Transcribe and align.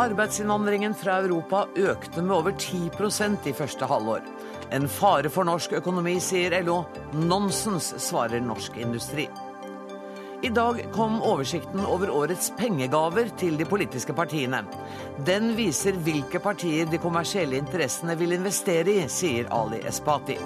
Arbeidsinnvandringen 0.00 0.94
fra 0.96 1.18
Europa 1.20 1.66
økte 1.76 2.22
med 2.22 2.32
over 2.32 2.54
10% 2.56 3.48
i 3.50 3.52
første 3.52 3.84
halvår. 3.84 4.22
En 4.72 4.86
fare 4.88 5.28
for 5.28 5.44
norsk 5.44 5.74
økonomi, 5.76 6.14
sier 6.24 6.56
LO. 6.64 6.78
Nonsens, 7.12 7.90
svarer 8.00 8.40
norsk 8.40 8.78
industri. 8.80 9.26
I 10.40 10.48
dag 10.56 10.80
kom 10.94 11.18
oversikten 11.20 11.84
over 11.84 12.08
årets 12.16 12.48
pengegaver 12.56 13.28
til 13.36 13.60
de 13.60 13.68
politiske 13.68 14.16
partiene. 14.16 14.62
Den 15.26 15.52
viser 15.58 16.00
hvilke 16.00 16.40
partier 16.40 16.88
de 16.88 17.00
kommersielle 17.02 17.60
interessene 17.60 18.16
vil 18.16 18.32
investere 18.38 19.02
i, 19.02 19.08
sier 19.12 19.52
Ali 19.52 19.82
Espati. 19.84 20.38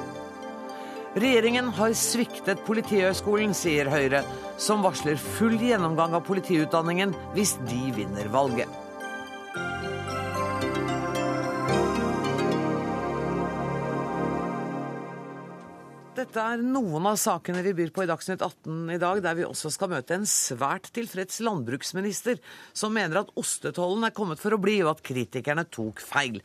Regjeringen 1.14 1.70
har 1.76 1.94
sviktet 1.94 2.66
Politihøgskolen, 2.66 3.54
sier 3.54 3.86
Høyre, 3.86 4.24
som 4.58 4.82
varsler 4.82 5.14
full 5.14 5.60
gjennomgang 5.62 6.18
av 6.18 6.26
politiutdanningen 6.26 7.14
hvis 7.36 7.54
de 7.70 7.84
vinner 7.94 8.34
valget. 8.34 8.80
Dette 16.24 16.40
er 16.40 16.62
noen 16.64 17.04
av 17.04 17.18
sakene 17.20 17.60
vi 17.66 17.74
byr 17.76 17.90
på 17.92 18.06
i 18.06 18.08
Dagsnytt 18.08 18.40
18 18.40 18.94
i 18.94 19.00
dag, 19.02 19.18
der 19.20 19.34
vi 19.36 19.44
også 19.44 19.68
skal 19.74 19.90
møte 19.92 20.14
en 20.16 20.24
svært 20.24 20.86
tilfreds 20.96 21.36
landbruksminister, 21.44 22.38
som 22.72 22.94
mener 22.96 23.20
at 23.20 23.32
ostetollen 23.36 24.06
er 24.08 24.14
kommet 24.16 24.40
for 24.40 24.56
å 24.56 24.60
bli, 24.62 24.78
og 24.80 24.94
at 24.94 25.02
kritikerne 25.04 25.66
tok 25.68 26.00
feil. 26.00 26.38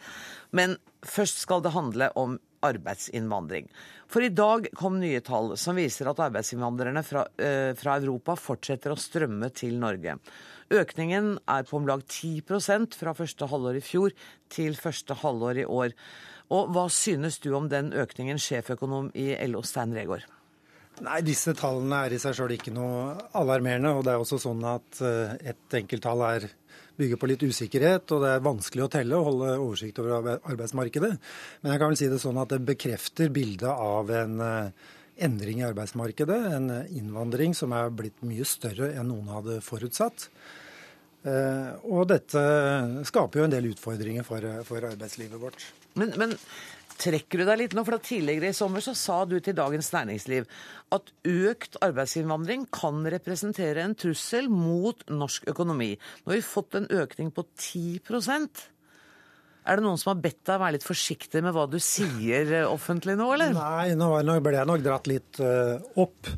Men 0.51 0.75
først 1.07 1.39
skal 1.45 1.63
det 1.63 1.71
handle 1.77 2.09
om 2.19 2.35
arbeidsinnvandring. 2.67 3.69
For 4.11 4.25
i 4.25 4.33
dag 4.35 4.67
kom 4.75 4.97
nye 4.99 5.21
tall 5.23 5.53
som 5.61 5.79
viser 5.79 6.11
at 6.11 6.19
arbeidsinnvandrerne 6.27 7.05
fra, 7.07 7.23
øh, 7.39 7.71
fra 7.79 7.95
Europa 8.01 8.35
fortsetter 8.35 8.91
å 8.91 8.99
strømme 8.99 9.47
til 9.55 9.79
Norge. 9.79 10.17
Økningen 10.75 11.37
er 11.47 11.63
på 11.63 11.79
om 11.79 11.87
lag 11.87 12.03
10% 12.03 12.99
fra 12.99 13.15
første 13.15 13.47
halvår 13.47 13.79
i 13.79 13.85
fjor 13.85 14.11
til 14.51 14.75
første 14.75 15.15
halvår 15.23 15.63
i 15.63 15.69
år. 15.71 15.95
Og 16.49 16.71
hva 16.73 16.87
synes 16.89 17.37
du 17.43 17.51
om 17.53 17.69
den 17.69 17.91
økningen, 17.93 18.41
sjeføkonom 18.41 19.11
i 19.13 19.31
LO 19.49 19.61
Stein 19.65 19.93
Regaard? 19.93 20.25
Nei, 21.05 21.21
Disse 21.23 21.53
tallene 21.55 22.03
er 22.05 22.15
i 22.15 22.19
seg 22.19 22.35
sjøl 22.35 22.55
ikke 22.57 22.73
noe 22.75 23.13
alarmerende. 23.37 23.93
og 23.95 24.03
det 24.03 24.13
er 24.13 24.23
også 24.23 24.39
sånn 24.41 24.63
at 24.67 24.99
eh, 25.05 25.53
Et 25.53 25.77
enkelttall 25.79 26.25
er 26.27 26.49
bygger 26.99 27.19
på 27.19 27.29
litt 27.31 27.43
usikkerhet, 27.47 28.11
og 28.11 28.25
det 28.25 28.31
er 28.33 28.43
vanskelig 28.43 28.83
å 28.83 28.91
telle 28.91 29.15
og 29.15 29.27
holde 29.29 29.51
oversikt 29.55 30.01
over 30.03 30.33
arbeidsmarkedet. 30.35 31.11
Men 31.61 31.71
jeg 31.71 31.79
kan 31.79 31.93
vel 31.93 31.99
si 32.01 32.09
det 32.11 32.19
sånn 32.19 32.41
at 32.41 32.51
det 32.51 32.59
bekrefter 32.67 33.31
bildet 33.31 33.71
av 33.71 34.11
en 34.11 34.41
eh, 34.43 34.89
endring 35.23 35.61
i 35.61 35.67
arbeidsmarkedet. 35.69 36.39
En 36.57 36.73
innvandring 36.89 37.55
som 37.55 37.71
er 37.77 37.93
blitt 37.95 38.19
mye 38.25 38.47
større 38.47 38.91
enn 38.91 39.07
noen 39.13 39.31
hadde 39.31 39.61
forutsatt. 39.63 40.27
Eh, 41.27 41.71
og 41.91 42.07
dette 42.07 42.41
skaper 43.09 43.41
jo 43.41 43.47
en 43.47 43.53
del 43.53 43.71
utfordringer 43.73 44.27
for, 44.27 44.45
for 44.67 44.87
arbeidslivet 44.87 45.41
vårt. 45.41 45.65
Men, 45.99 46.13
men, 46.19 46.35
trekker 46.99 47.41
du 47.41 47.47
deg 47.47 47.61
litt 47.61 47.75
nå? 47.75 47.83
For 47.87 47.99
tidligere 48.03 48.51
i 48.51 48.55
sommer 48.55 48.83
så 48.83 48.95
sa 48.97 49.21
du 49.27 49.37
til 49.43 49.57
Dagens 49.57 49.91
Næringsliv 49.95 50.47
at 50.95 51.11
økt 51.27 51.77
arbeidsinnvandring 51.85 52.65
kan 52.75 53.03
representere 53.13 53.83
en 53.83 53.95
trussel 53.99 54.49
mot 54.51 55.03
norsk 55.11 55.47
økonomi. 55.51 55.93
Nå 56.23 56.33
har 56.33 56.39
vi 56.39 56.45
fått 56.45 56.79
en 56.79 56.89
økning 56.91 57.31
på 57.35 57.45
10 57.55 58.01
er 59.67 59.79
det 59.79 59.85
noen 59.85 59.99
som 59.99 60.13
har 60.13 60.21
bedt 60.23 60.41
deg 60.47 60.61
være 60.61 60.75
litt 60.77 60.87
forsiktig 60.87 61.41
med 61.45 61.53
hva 61.55 61.65
du 61.69 61.77
sier 61.83 62.53
eh, 62.61 62.69
offentlig 62.69 63.17
nå, 63.19 63.27
eller? 63.35 63.51
Nei, 63.57 63.91
nå 63.97 64.39
ble 64.45 64.55
jeg 64.55 64.69
nok 64.69 64.85
dratt 64.85 65.09
litt 65.11 65.41
uh, 65.43 65.75
opp. 65.99 66.29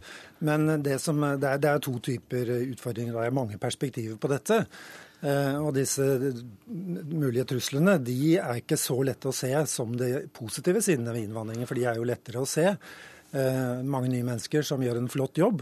Men 0.41 0.81
det, 0.81 0.97
som, 1.03 1.22
det, 1.22 1.47
er, 1.47 1.61
det, 1.61 1.69
er, 1.69 1.86
to 1.86 1.94
typer 2.02 2.49
utfordringer. 2.66 3.14
Det 3.14 3.30
er 3.30 3.38
mange 3.38 3.61
perspektiver 3.61 4.17
på 4.17 4.31
dette. 4.31 4.64
Og 5.61 5.67
disse 5.76 6.02
mulige 6.65 7.43
truslene 7.52 7.99
de 8.02 8.39
er 8.42 8.64
ikke 8.64 8.80
så 8.82 8.95
lette 9.05 9.30
å 9.30 9.36
se 9.38 9.52
som 9.70 9.93
de 9.93 10.23
positive 10.33 10.82
sidene 10.82 11.14
ved 11.14 11.27
innvandringen. 11.27 11.70
For 11.70 11.77
de 11.77 11.86
er 11.86 11.99
jo 12.02 12.08
lettere 12.09 12.42
å 12.42 12.49
se. 12.49 12.65
Mange 13.86 14.09
nye 14.09 14.26
mennesker 14.26 14.65
som 14.65 14.82
gjør 14.82 14.98
en 15.03 15.11
flott 15.14 15.38
jobb. 15.38 15.61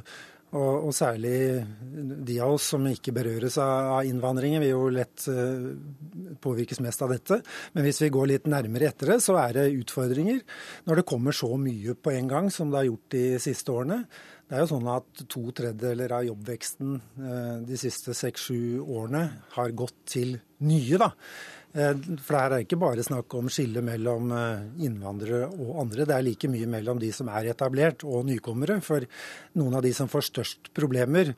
Og, 0.50 0.88
og, 0.88 0.94
særlig 0.98 1.62
de 2.26 2.40
av 2.42 2.56
oss 2.56 2.72
som 2.72 2.88
ikke 2.90 3.14
berøres 3.14 3.60
av, 3.62 4.00
innvandringen, 4.10 4.64
vil 4.64 4.72
jo 4.72 4.88
lett 4.94 5.28
uh, 5.30 5.70
påvirkes 6.42 6.82
mest 6.82 7.04
av 7.06 7.14
dette. 7.14 7.38
Men 7.76 7.86
hvis 7.86 8.02
vi 8.02 8.10
går 8.16 8.32
litt 8.32 8.50
nærmere 8.50 8.90
etter 8.90 9.14
det, 9.14 9.20
så 9.22 9.38
er 9.44 9.60
det 9.60 9.68
utfordringer 9.78 10.42
når 10.90 11.02
det 11.02 11.08
kommer 11.12 11.38
så 11.38 11.52
mye 11.62 11.94
på 11.94 12.16
en 12.16 12.32
gang 12.32 12.50
som 12.54 12.74
det 12.74 12.82
har 12.82 12.90
gjort 12.90 13.14
de 13.14 13.24
siste 13.46 13.76
årene. 13.76 14.02
Det 14.50 14.58
er 14.58 14.66
jo 14.66 14.72
sånn 14.72 14.90
at 14.90 15.24
To 15.30 15.44
tredjedeler 15.54 16.18
av 16.18 16.26
jobbveksten 16.32 16.98
uh, 16.98 17.56
de 17.70 17.78
siste 17.78 18.18
seks-sju 18.18 18.82
årene 18.82 19.28
har 19.54 19.78
gått 19.78 20.02
til 20.18 20.40
nye. 20.66 20.98
da. 20.98 21.14
Eh, 21.74 21.94
for 22.18 22.34
det 22.34 22.42
her 22.42 22.56
er 22.56 22.66
ikke 22.66 22.80
bare 22.82 23.06
snakk 23.06 23.34
om 23.38 23.50
skille 23.54 23.84
mellom 23.86 24.32
eh, 24.34 24.68
innvandrere 24.88 25.50
og 25.54 25.84
andre. 25.86 26.08
Det 26.10 26.16
er 26.16 26.26
like 26.26 26.50
mye 26.50 26.70
mellom 26.70 27.02
de 27.02 27.12
som 27.14 27.30
er 27.30 27.52
etablert 27.54 28.06
og 28.08 28.26
nykommere. 28.30 28.80
For 28.86 29.06
noen 29.60 29.78
av 29.78 29.86
de 29.86 29.94
som 29.94 30.10
får 30.10 30.30
størst 30.32 30.74
problemer 30.78 31.36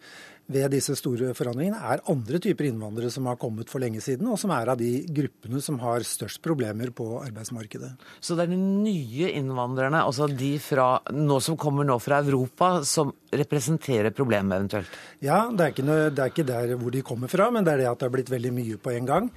ved 0.52 0.74
disse 0.74 0.96
store 1.00 1.32
forandringene, 1.38 1.80
er 1.80 2.04
andre 2.12 2.40
typer 2.44 2.68
innvandrere 2.68 3.12
som 3.14 3.28
har 3.30 3.38
kommet 3.40 3.70
for 3.72 3.84
lenge 3.84 4.02
siden, 4.04 4.28
og 4.28 4.40
som 4.42 4.52
er 4.52 4.72
av 4.74 4.80
de 4.80 4.90
gruppene 5.08 5.62
som 5.64 5.78
har 5.80 6.04
størst 6.08 6.42
problemer 6.44 6.92
på 6.96 7.08
arbeidsmarkedet. 7.22 7.92
Så 8.20 8.36
det 8.36 8.46
er 8.46 8.54
de 8.54 8.60
nye 8.60 9.32
innvandrerne, 9.38 10.04
altså 10.04 10.28
de 10.28 10.54
fra, 10.64 10.90
nå 11.16 11.40
som 11.44 11.60
kommer 11.60 11.88
nå 11.88 11.98
fra 12.04 12.20
Europa, 12.26 12.74
som 12.88 13.14
representerer 13.32 14.12
problemet 14.16 14.58
eventuelt? 14.58 15.02
Ja, 15.24 15.46
det 15.56 15.70
er, 15.70 15.84
noe, 15.88 16.12
det 16.12 16.26
er 16.26 16.34
ikke 16.34 16.48
der 16.48 16.76
hvor 16.76 16.92
de 16.94 17.06
kommer 17.06 17.32
fra, 17.32 17.48
men 17.54 17.68
det 17.68 17.76
er 17.76 17.86
det 17.86 17.92
at 17.94 18.02
det 18.02 18.10
har 18.10 18.16
blitt 18.18 18.34
veldig 18.34 18.56
mye 18.56 18.82
på 18.82 18.96
en 18.98 19.08
gang. 19.08 19.32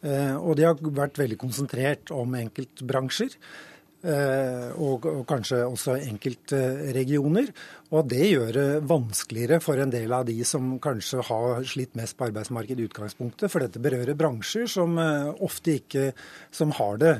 Eh, 0.00 0.36
og 0.36 0.56
de 0.56 0.68
har 0.68 0.78
vært 0.80 1.20
veldig 1.20 1.38
konsentrert 1.40 2.12
om 2.14 2.38
enkeltbransjer. 2.38 3.36
Eh, 4.00 4.70
og, 4.80 5.04
kanskje 5.28 5.58
også 5.66 5.98
enkeltregioner. 5.98 7.50
Og 7.92 8.08
det 8.08 8.30
gjør 8.30 8.52
det 8.56 8.68
vanskeligere 8.88 9.60
for 9.60 9.82
en 9.82 9.92
del 9.92 10.14
av 10.16 10.24
de 10.28 10.38
som 10.48 10.78
kanskje 10.80 11.26
har 11.28 11.66
slitt 11.68 11.98
mest 12.00 12.16
på 12.16 12.30
arbeidsmarkedet 12.30 12.80
i 12.80 12.88
utgangspunktet. 12.88 13.52
For 13.52 13.60
dette 13.60 13.82
berører 13.82 14.16
bransjer 14.16 14.70
som 14.70 14.96
eh, 15.00 15.28
ofte 15.44 15.76
ikke 15.82 16.10
som 16.54 16.72
har 16.80 17.00
det 17.02 17.14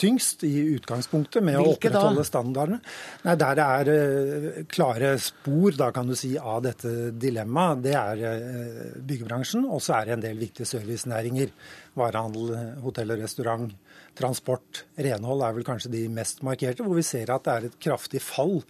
tyngst 0.00 0.44
i 0.46 0.52
utgangspunktet 0.74 1.44
med 1.44 1.58
Hvilke 1.58 1.70
å 1.70 1.76
opprettholde 1.76 2.22
da? 2.22 2.28
standardene. 2.28 2.80
Nei, 3.24 3.36
Der 3.40 3.58
det 3.58 3.68
er 3.78 3.92
uh, 3.92 4.58
klare 4.70 5.14
spor 5.22 5.76
da 5.78 5.90
kan 5.94 6.10
du 6.10 6.16
si, 6.18 6.34
av 6.38 6.62
dette 6.66 7.12
dilemmaet, 7.12 7.84
det 7.84 7.94
er 7.98 8.24
uh, 8.24 8.82
byggebransjen. 9.00 9.66
Og 9.68 9.82
så 9.84 9.98
er 10.00 10.10
det 10.10 10.16
en 10.18 10.26
del 10.26 10.42
viktige 10.42 10.68
servicenæringer. 10.68 11.54
Varehandel, 11.98 12.54
hotell 12.82 13.14
og 13.14 13.22
restaurant, 13.22 13.70
transport, 14.18 14.84
renhold 14.98 15.42
er 15.46 15.54
vel 15.56 15.66
kanskje 15.66 15.92
de 15.92 16.04
mest 16.12 16.42
markerte, 16.46 16.86
hvor 16.86 16.98
vi 16.98 17.06
ser 17.06 17.30
at 17.34 17.46
det 17.46 17.54
er 17.54 17.68
et 17.68 17.78
kraftig 17.82 18.22
fall 18.22 18.60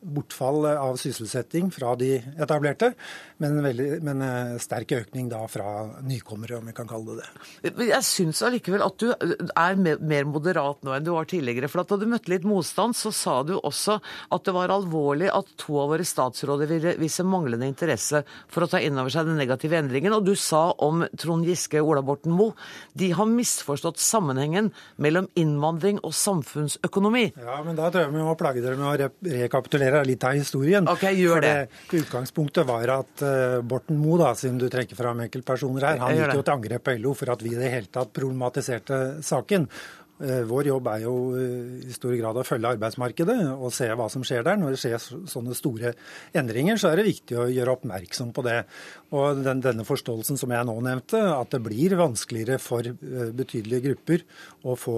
bortfall 0.00 0.66
av 0.76 0.96
sysselsetting 1.00 1.70
fra 1.74 1.94
de 1.98 2.16
etablerte, 2.38 2.92
men, 3.42 3.58
veldig, 3.64 3.88
men 4.06 4.22
eh, 4.24 4.52
sterk 4.62 4.92
økning 4.96 5.28
da 5.32 5.42
fra 5.50 5.86
nykommere, 6.06 6.60
om 6.60 6.68
vi 6.70 6.74
kan 6.76 6.88
kalle 6.88 7.16
det 7.16 7.24
det. 7.24 7.86
Jeg 7.88 8.04
syns 8.06 8.42
allikevel 8.46 8.84
at 8.86 9.02
du 9.02 9.10
er 9.12 9.78
mer 9.80 10.28
moderat 10.28 10.84
nå 10.86 10.94
enn 10.94 11.06
du 11.06 11.12
var 11.14 11.28
tidligere. 11.28 11.70
For 11.72 11.82
da 11.82 11.98
du 12.00 12.06
møtte 12.10 12.32
litt 12.32 12.46
motstand, 12.48 12.96
så 12.96 13.12
sa 13.14 13.38
du 13.46 13.56
også 13.56 13.98
at 14.32 14.46
det 14.46 14.54
var 14.56 14.72
alvorlig 14.74 15.30
at 15.32 15.50
to 15.60 15.80
av 15.82 15.92
våre 15.94 16.06
statsråder 16.06 16.70
ville 16.70 16.94
vise 17.00 17.26
manglende 17.26 17.68
interesse 17.68 18.22
for 18.52 18.64
å 18.64 18.70
ta 18.70 18.80
inn 18.82 18.98
over 19.00 19.12
seg 19.12 19.28
den 19.28 19.40
negative 19.40 19.80
endringen. 19.80 20.14
Og 20.16 20.26
du 20.28 20.34
sa 20.38 20.68
om 20.84 21.04
Trond 21.18 21.46
Giske 21.48 21.82
og 21.82 21.94
Ola 21.94 22.04
Borten 22.06 22.34
Moe 22.36 22.54
de 22.96 23.10
har 23.16 23.28
misforstått 23.30 24.00
sammenhengen 24.02 24.70
mellom 25.02 25.28
innvandring 25.38 26.00
og 26.06 26.14
samfunnsøkonomi. 26.16 27.28
Ja, 27.42 27.60
men 27.66 27.78
da 27.78 27.90
tror 27.90 28.06
jeg 28.06 28.14
vi 28.14 28.24
må 28.24 28.36
plage 28.38 28.64
dere 28.64 28.78
med 28.80 28.88
å 28.88 29.10
rekapitulere 29.36 29.85
dere 29.86 30.04
litt 30.06 30.24
av 30.26 30.36
historien. 30.36 30.88
Ok, 30.90 31.06
gjør 31.16 31.44
det. 31.44 31.54
For 31.88 32.02
Utgangspunktet 32.02 32.68
var 32.68 32.94
at 32.98 33.24
uh, 33.24 33.58
Borten 33.66 34.00
Moe, 34.00 34.20
da, 34.22 34.32
siden 34.38 34.58
du 34.60 34.68
trekker 34.72 34.98
fram 34.98 35.24
enkeltpersoner 35.26 35.90
her, 35.90 36.02
han 36.02 36.18
gikk 36.18 36.40
jo 36.40 36.46
til 36.46 36.56
angrep 36.56 36.86
på 36.86 36.96
LO 37.00 37.14
for 37.16 37.34
at 37.36 37.44
vi 37.46 37.54
i 37.54 37.60
det 37.60 37.72
hele 37.72 37.92
tatt 37.92 38.12
problematiserte 38.16 39.00
saken. 39.26 39.70
Eh, 40.16 40.46
vår 40.48 40.70
jobb 40.70 40.86
er 40.88 41.02
jo 41.04 41.14
eh, 41.36 41.88
i 41.90 41.92
stor 41.92 42.14
grad 42.16 42.38
å 42.40 42.44
følge 42.46 42.70
arbeidsmarkedet 42.72 43.36
og 43.52 43.68
se 43.74 43.88
hva 43.92 44.06
som 44.12 44.24
skjer 44.24 44.46
der. 44.46 44.56
Når 44.60 44.72
det 44.72 44.80
skjer 44.80 45.26
sånne 45.28 45.56
store 45.56 45.92
endringer, 46.36 46.80
så 46.80 46.88
er 46.88 47.00
det 47.00 47.10
viktig 47.10 47.36
å 47.36 47.44
gjøre 47.52 47.74
oppmerksom 47.76 48.32
på 48.36 48.46
det. 48.46 48.62
Og 49.12 49.42
den, 49.44 49.60
denne 49.64 49.84
forståelsen 49.84 50.40
som 50.40 50.54
jeg 50.56 50.68
nå 50.68 50.76
nevnte, 50.86 51.20
at 51.20 51.52
det 51.52 51.60
blir 51.66 51.98
vanskeligere 52.00 52.56
for 52.62 52.88
eh, 52.88 53.30
betydelige 53.36 53.90
grupper 53.90 54.24
å 54.66 54.74
få 54.80 54.96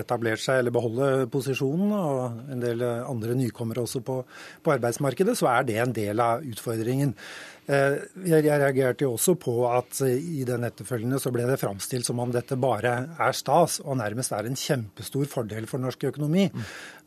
etablert 0.00 0.40
seg 0.40 0.62
eller 0.62 0.74
beholde 0.74 1.08
posisjonen, 1.32 1.90
og 1.92 2.52
en 2.54 2.62
del 2.62 2.84
andre 2.86 3.34
nykommere 3.36 3.82
også 3.82 4.00
på, 4.06 4.22
på 4.64 4.72
arbeidsmarkedet, 4.72 5.34
så 5.36 5.50
er 5.52 5.66
det 5.68 5.80
en 5.82 5.96
del 5.96 6.22
av 6.22 6.46
utfordringen. 6.46 7.16
Eh, 7.70 7.96
jeg 8.26 8.42
reagerte 8.42 9.06
jo 9.06 9.12
også 9.14 9.36
på 9.38 9.54
at 9.70 10.00
i 10.08 10.42
den 10.48 10.66
etterfølgende 10.66 11.20
så 11.22 11.30
ble 11.34 11.44
det 11.46 11.58
framstilt 11.60 12.08
som 12.08 12.18
om 12.22 12.32
dette 12.34 12.58
bare 12.58 12.94
er 13.14 13.36
stas 13.36 13.78
og 13.84 14.00
nærmest 14.00 14.34
er 14.34 14.48
en 14.48 14.58
kjempestor 14.58 15.28
fordel 15.30 15.68
for 15.70 15.82
norsk 15.82 16.08
økonomi. 16.10 16.48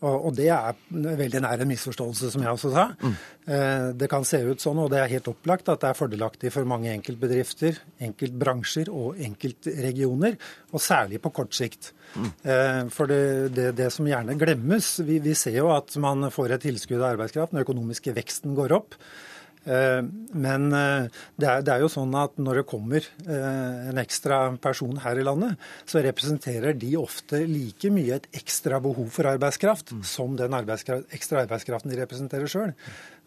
Og, 0.03 0.29
og 0.29 0.37
det 0.37 0.49
er 0.53 0.77
veldig 0.93 1.43
nær 1.43 1.63
en 1.63 1.71
misforståelse, 1.71 2.31
som 2.33 2.43
jeg 2.43 2.55
også 2.55 2.71
sa. 2.73 2.85
Mm. 3.01 3.17
Eh, 3.55 3.87
det 3.99 4.09
kan 4.11 4.27
se 4.27 4.39
ut 4.45 4.63
sånn, 4.63 4.79
og 4.83 4.91
det 4.93 5.01
er 5.01 5.11
helt 5.15 5.27
opplagt 5.31 5.71
at 5.71 5.83
det 5.83 5.91
er 5.91 5.99
fordelaktig 5.99 6.53
for 6.55 6.69
mange 6.69 6.91
enkeltbedrifter, 6.93 7.81
enkeltbransjer 8.07 8.91
og 8.93 9.19
enkeltregioner, 9.23 10.39
og 10.71 10.83
særlig 10.83 11.19
på 11.23 11.33
kort 11.35 11.55
sikt. 11.55 11.91
Mm. 12.15 12.29
Eh, 12.29 12.81
for 12.93 13.11
det, 13.11 13.23
det, 13.55 13.69
det, 13.79 13.91
som 13.95 14.07
gjerne 14.07 14.37
glemmes, 14.39 14.95
vi, 15.07 15.19
vi 15.23 15.35
ser 15.39 15.59
jo 15.59 15.71
at 15.75 15.95
man 16.03 16.29
får 16.31 16.55
et 16.55 16.67
tilskudd 16.69 17.01
av 17.01 17.13
arbeidskraft, 17.13 17.55
den 17.55 17.63
økonomiske 17.63 18.15
veksten 18.15 18.55
går 18.59 18.75
opp. 18.79 18.99
Eh, 19.63 20.01
men 20.35 20.67
eh, 20.75 21.05
det 21.39 21.47
er, 21.47 21.79
jo 21.83 21.91
sånn 21.91 22.11
at 22.19 22.35
når 22.41 22.61
det 22.61 22.65
kommer 22.67 23.05
eh, 23.23 23.89
en 23.91 24.01
ekstra 24.01 24.41
person 24.63 24.99
her 25.05 25.19
i 25.19 25.25
landet, 25.25 25.55
så 25.87 26.03
representerer 26.03 26.75
de 26.79 26.93
ofte 26.99 27.45
like 27.47 27.91
mye 27.93 28.19
et 28.19 28.29
ekstra 28.35 28.81
behov 28.83 29.09
for 29.15 29.31
arbeidskraft 29.31 29.95
mm. 29.95 30.03
som 30.07 30.35
den 30.39 30.55
arbeidskraft, 30.57 31.07
ekstra 31.15 31.45
arbeidskraften 31.45 31.93
de 31.93 32.01
representerer 32.01 32.51
sjøl. 32.51 32.75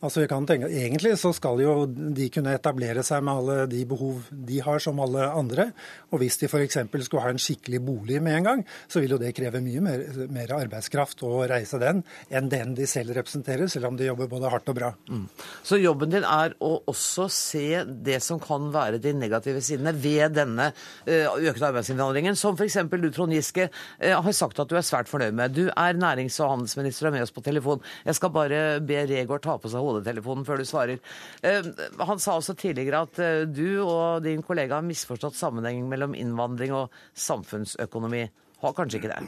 Altså 0.05 0.21
vi 0.21 0.29
kan 0.29 0.45
tenke, 0.45 0.69
Egentlig 0.69 1.15
så 1.17 1.31
skal 1.33 1.61
jo 1.63 1.87
de 1.89 2.27
kunne 2.33 2.53
etablere 2.53 3.01
seg 3.07 3.23
med 3.25 3.41
alle 3.41 3.55
de 3.71 3.81
behov 3.89 4.27
de 4.29 4.59
har, 4.61 4.81
som 4.83 4.99
alle 5.01 5.25
andre. 5.25 5.71
Og 6.13 6.21
hvis 6.21 6.37
de 6.43 6.51
f.eks. 6.51 6.77
skulle 7.07 7.23
ha 7.25 7.33
en 7.33 7.41
skikkelig 7.41 7.81
bolig 7.85 8.21
med 8.21 8.37
en 8.37 8.49
gang, 8.49 8.65
så 8.93 9.01
vil 9.01 9.17
jo 9.17 9.21
det 9.23 9.33
kreve 9.37 9.63
mye 9.65 9.81
mer, 9.85 10.05
mer, 10.29 10.53
arbeidskraft 10.57 11.25
å 11.25 11.47
reise 11.49 11.81
den 11.81 12.03
enn 12.29 12.51
den 12.53 12.75
de 12.77 12.85
selv 12.89 13.17
representerer, 13.17 13.71
selv 13.73 13.89
om 13.89 13.97
de 13.97 14.11
jobber 14.11 14.29
både 14.29 14.53
hardt 14.53 14.69
og 14.73 14.77
bra. 14.77 14.93
Mm. 15.09 15.25
Så 15.65 15.81
jobben 15.81 16.13
din 16.13 16.26
er 16.27 16.55
å 16.65 16.73
også 16.91 17.29
se 17.33 17.83
det 17.87 18.19
som 18.25 18.41
kan 18.43 18.69
være 18.75 19.01
de 19.03 19.13
negative 19.17 19.63
sidene 19.65 19.93
ved 19.97 20.37
denne 20.37 20.69
eh, 21.07 21.27
økte 21.27 21.69
arbeidsinnvandringen, 21.71 22.37
som 22.39 22.57
f.eks. 22.59 22.79
du, 22.91 23.09
Trond 23.15 23.35
Giske, 23.35 23.69
eh, 23.99 24.15
har 24.15 24.37
sagt 24.37 24.61
at 24.63 24.71
du 24.71 24.77
er 24.79 24.87
svært 24.87 25.11
fornøyd 25.11 25.37
med. 25.37 25.57
Du 25.57 25.67
er 25.69 25.99
nærings- 25.99 26.39
og 26.43 26.53
handelsminister 26.55 27.07
og 27.07 27.13
er 27.13 27.17
med 27.19 27.27
oss 27.27 27.35
på 27.35 27.45
telefon. 27.47 27.83
Jeg 28.07 28.19
skal 28.19 28.33
bare 28.35 28.63
be 28.85 29.03
Regård 29.07 29.45
ta 29.47 29.57
på 29.61 29.71
seg 29.73 29.85
hodetelefonen 29.85 30.47
før 30.49 30.61
du 30.61 30.67
svarer. 30.69 31.03
Eh, 31.47 31.71
han 32.11 32.23
sa 32.23 32.37
også 32.37 32.57
tidligere 32.59 33.05
at 33.07 33.21
du 33.53 33.83
og 33.83 34.25
din 34.25 34.45
kollega 34.47 34.79
har 34.79 34.87
misforstått 34.87 35.37
sammenhengen 35.39 35.89
mellom 35.91 36.15
innvandring 36.17 36.75
og 36.77 36.95
samfunnsøkonomi. 37.17 38.27
Har 38.63 38.77
kanskje 38.77 39.01
ikke 39.01 39.13
det? 39.13 39.21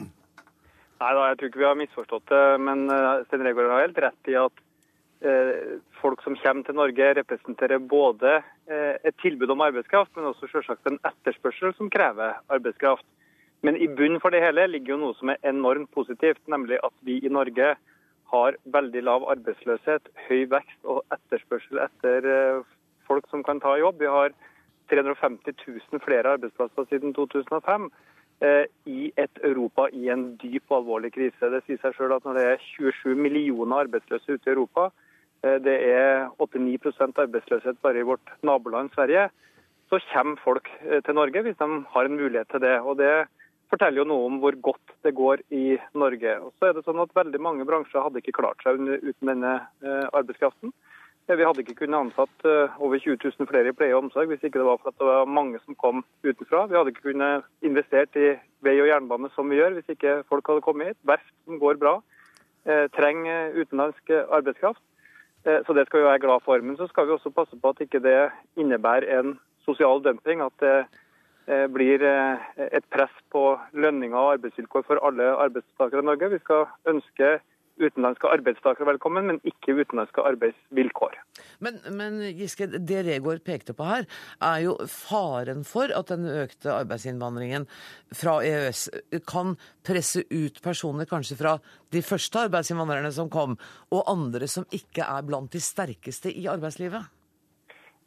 Nei 0.99 1.11
da, 1.15 1.27
jeg 1.29 1.39
tror 1.39 1.51
ikke 1.51 1.61
vi 1.61 1.69
har 1.69 1.79
misforstått 1.79 2.31
det. 2.31 2.45
Men 2.65 2.87
Sten 3.27 3.45
Regård 3.45 3.71
har 3.71 3.85
helt 3.85 4.01
rett 4.03 4.31
i 4.31 4.35
at 4.39 4.65
folk 6.01 6.23
som 6.23 6.37
kommer 6.39 6.63
til 6.65 6.77
Norge, 6.77 7.13
representerer 7.17 7.81
både 7.83 8.39
et 8.69 9.15
tilbud 9.21 9.49
om 9.51 9.61
arbeidskraft, 9.65 10.11
men 10.15 10.29
også 10.29 10.47
selvsagt 10.51 10.87
en 10.87 10.99
etterspørsel 11.07 11.73
som 11.77 11.89
krever 11.91 12.37
arbeidskraft. 12.49 13.05
Men 13.61 13.75
i 13.75 13.87
bunnen 13.87 14.21
for 14.23 14.31
det 14.31 14.41
hele 14.43 14.67
ligger 14.71 14.95
jo 14.95 15.01
noe 15.01 15.15
som 15.19 15.31
er 15.33 15.41
enormt 15.47 15.91
positivt, 15.91 16.39
nemlig 16.47 16.79
at 16.83 16.93
vi 17.07 17.17
i 17.19 17.31
Norge 17.31 17.73
har 18.31 18.57
veldig 18.75 19.01
lav 19.03 19.25
arbeidsløshet, 19.33 20.11
høy 20.27 20.45
vekst 20.51 20.85
og 20.85 21.01
etterspørsel 21.15 21.81
etter 21.83 22.27
eh, 22.29 22.61
folk 23.09 23.27
som 23.31 23.43
kan 23.43 23.59
ta 23.63 23.73
jobb. 23.81 23.99
Vi 23.99 24.11
har 24.11 24.35
350 24.93 25.57
000 25.65 26.03
flere 26.05 26.37
arbeidsplasser 26.37 26.87
siden 26.91 27.15
2005 27.17 27.89
eh, 28.45 28.65
i 28.85 29.11
et 29.17 29.43
Europa 29.43 29.89
i 29.91 30.07
en 30.13 30.29
dyp 30.41 30.69
og 30.69 30.83
alvorlig 30.83 31.13
krise. 31.17 31.51
Det 31.51 31.63
sier 31.65 31.81
seg 31.81 31.97
selv 31.97 32.19
at 32.19 32.27
når 32.27 32.39
det 32.39 32.47
er 32.53 32.65
27 32.77 33.15
millioner 33.17 33.83
arbeidsløse 33.87 34.37
ute 34.37 34.51
i 34.51 34.55
Europa, 34.55 34.91
eh, 34.93 35.08
det 35.41 35.75
er 35.87 36.27
8-9 36.43 36.77
arbeidsløshet 37.23 37.77
bare 37.81 38.01
i 38.01 38.07
vårt 38.07 38.31
naboland 38.43 38.89
Sverige, 38.91 39.29
så 39.89 39.99
kommer 40.11 40.41
folk 40.43 40.67
til 41.05 41.15
Norge 41.15 41.43
hvis 41.45 41.57
de 41.57 41.67
har 41.93 42.05
en 42.05 42.17
mulighet 42.19 42.49
til 42.51 42.61
det. 42.61 42.75
Og 42.83 42.97
det 42.99 43.13
forteller 43.69 44.01
jo 44.01 44.07
noe 44.09 44.27
om 44.27 44.37
hvor 44.41 44.55
godt 44.69 44.93
det 45.05 45.15
går 45.17 45.43
i 45.55 45.77
Norge. 45.97 46.35
Og 46.43 46.53
så 46.57 46.69
er 46.69 46.77
det 46.77 46.85
sånn 46.85 47.01
at 47.01 47.13
Veldig 47.19 47.41
mange 47.41 47.65
bransjer 47.67 48.03
hadde 48.03 48.21
ikke 48.21 48.37
klart 48.39 48.61
seg 48.65 48.79
uten 48.79 49.31
denne 49.31 49.55
eh, 49.83 50.05
arbeidskraften. 50.15 50.73
Eh, 51.27 51.35
vi 51.37 51.45
hadde 51.45 51.63
ikke 51.63 51.77
kunnet 51.81 51.99
ansatt 52.07 52.47
eh, 52.47 52.77
over 52.81 53.01
20 53.01 53.19
000 53.25 53.49
flere 53.49 53.71
i 53.73 53.75
pleie 53.75 53.95
og 53.95 54.05
omsorg 54.05 54.31
hvis 54.31 54.45
ikke 54.45 54.61
det 54.61 54.67
var 54.67 54.79
for 54.81 54.91
at 54.91 55.01
det 55.01 55.09
var 55.09 55.33
mange 55.39 55.61
som 55.65 55.77
kom 55.79 56.03
utenfra. 56.25 56.65
Vi 56.69 56.77
hadde 56.79 56.93
ikke 56.93 57.09
kunnet 57.11 57.49
investert 57.65 58.15
i 58.19 58.31
vei 58.65 58.77
og 58.81 58.89
jernbane 58.89 59.31
som 59.35 59.51
vi 59.51 59.59
gjør 59.59 59.77
hvis 59.77 59.93
ikke 59.95 60.21
folk 60.31 60.49
hadde 60.49 60.65
kommet 60.65 60.93
hit. 60.93 61.01
Verft 61.09 61.33
som 61.45 61.61
går 61.61 61.81
bra, 61.81 61.99
trenger 62.93 63.55
utenlandsk 63.55 64.11
arbeidskraft. 64.35 64.83
Så 65.43 65.73
det 65.73 65.85
skal 65.87 66.01
vi 66.01 66.05
være 66.05 66.19
glad 66.19 66.41
for. 66.43 66.61
Men 66.61 66.75
så 66.77 66.87
skal 66.89 67.07
vi 67.07 67.13
også 67.15 67.31
passe 67.31 67.55
på 67.55 67.71
at 67.71 67.79
ikke 67.81 68.01
det 68.03 68.17
innebærer 68.59 69.07
en 69.19 69.37
sosial 69.63 70.03
dumping. 70.03 70.41
At 70.43 70.55
det 70.59 70.73
Eh, 71.49 71.65
blir 71.73 72.03
eh, 72.05 72.37
et 72.77 72.85
press 72.93 73.13
på 73.33 73.41
lønninger 73.73 74.17
og 74.17 74.35
arbeidsvilkår 74.35 74.83
for 74.85 75.01
alle 75.05 75.31
arbeidstakere 75.47 76.03
i 76.03 76.05
Norge. 76.05 76.29
Vi 76.35 76.37
skal 76.43 76.67
ønske 76.91 77.29
utenlandske 77.79 78.29
arbeidstakere 78.29 78.87
velkommen, 78.91 79.27
men 79.29 79.39
ikke 79.47 79.75
utenlandske 79.77 80.23
arbeidsvilkår. 80.31 81.17
Men, 81.63 81.79
men 81.95 82.19
Giske, 82.37 82.67
det 82.67 83.03
Regård 83.07 83.43
pekte 83.47 83.75
på 83.77 83.87
her, 83.87 84.07
er 84.43 84.63
jo 84.65 84.75
faren 84.91 85.63
for 85.67 85.91
at 85.95 86.11
den 86.11 86.27
økte 86.29 86.73
arbeidsinnvandringen 86.75 87.67
fra 88.15 88.39
EØS 88.45 88.87
kan 89.29 89.55
presse 89.85 90.25
ut 90.29 90.59
personer 90.63 91.09
kanskje 91.09 91.39
fra 91.39 91.55
de 91.93 92.03
første 92.05 92.45
arbeidsinnvandrerne 92.49 93.11
som 93.15 93.31
kom, 93.33 93.57
og 93.93 94.11
andre 94.11 94.49
som 94.51 94.67
ikke 94.75 95.07
er 95.07 95.25
blant 95.27 95.55
de 95.55 95.63
sterkeste 95.63 96.33
i 96.33 96.47
arbeidslivet? 96.51 97.07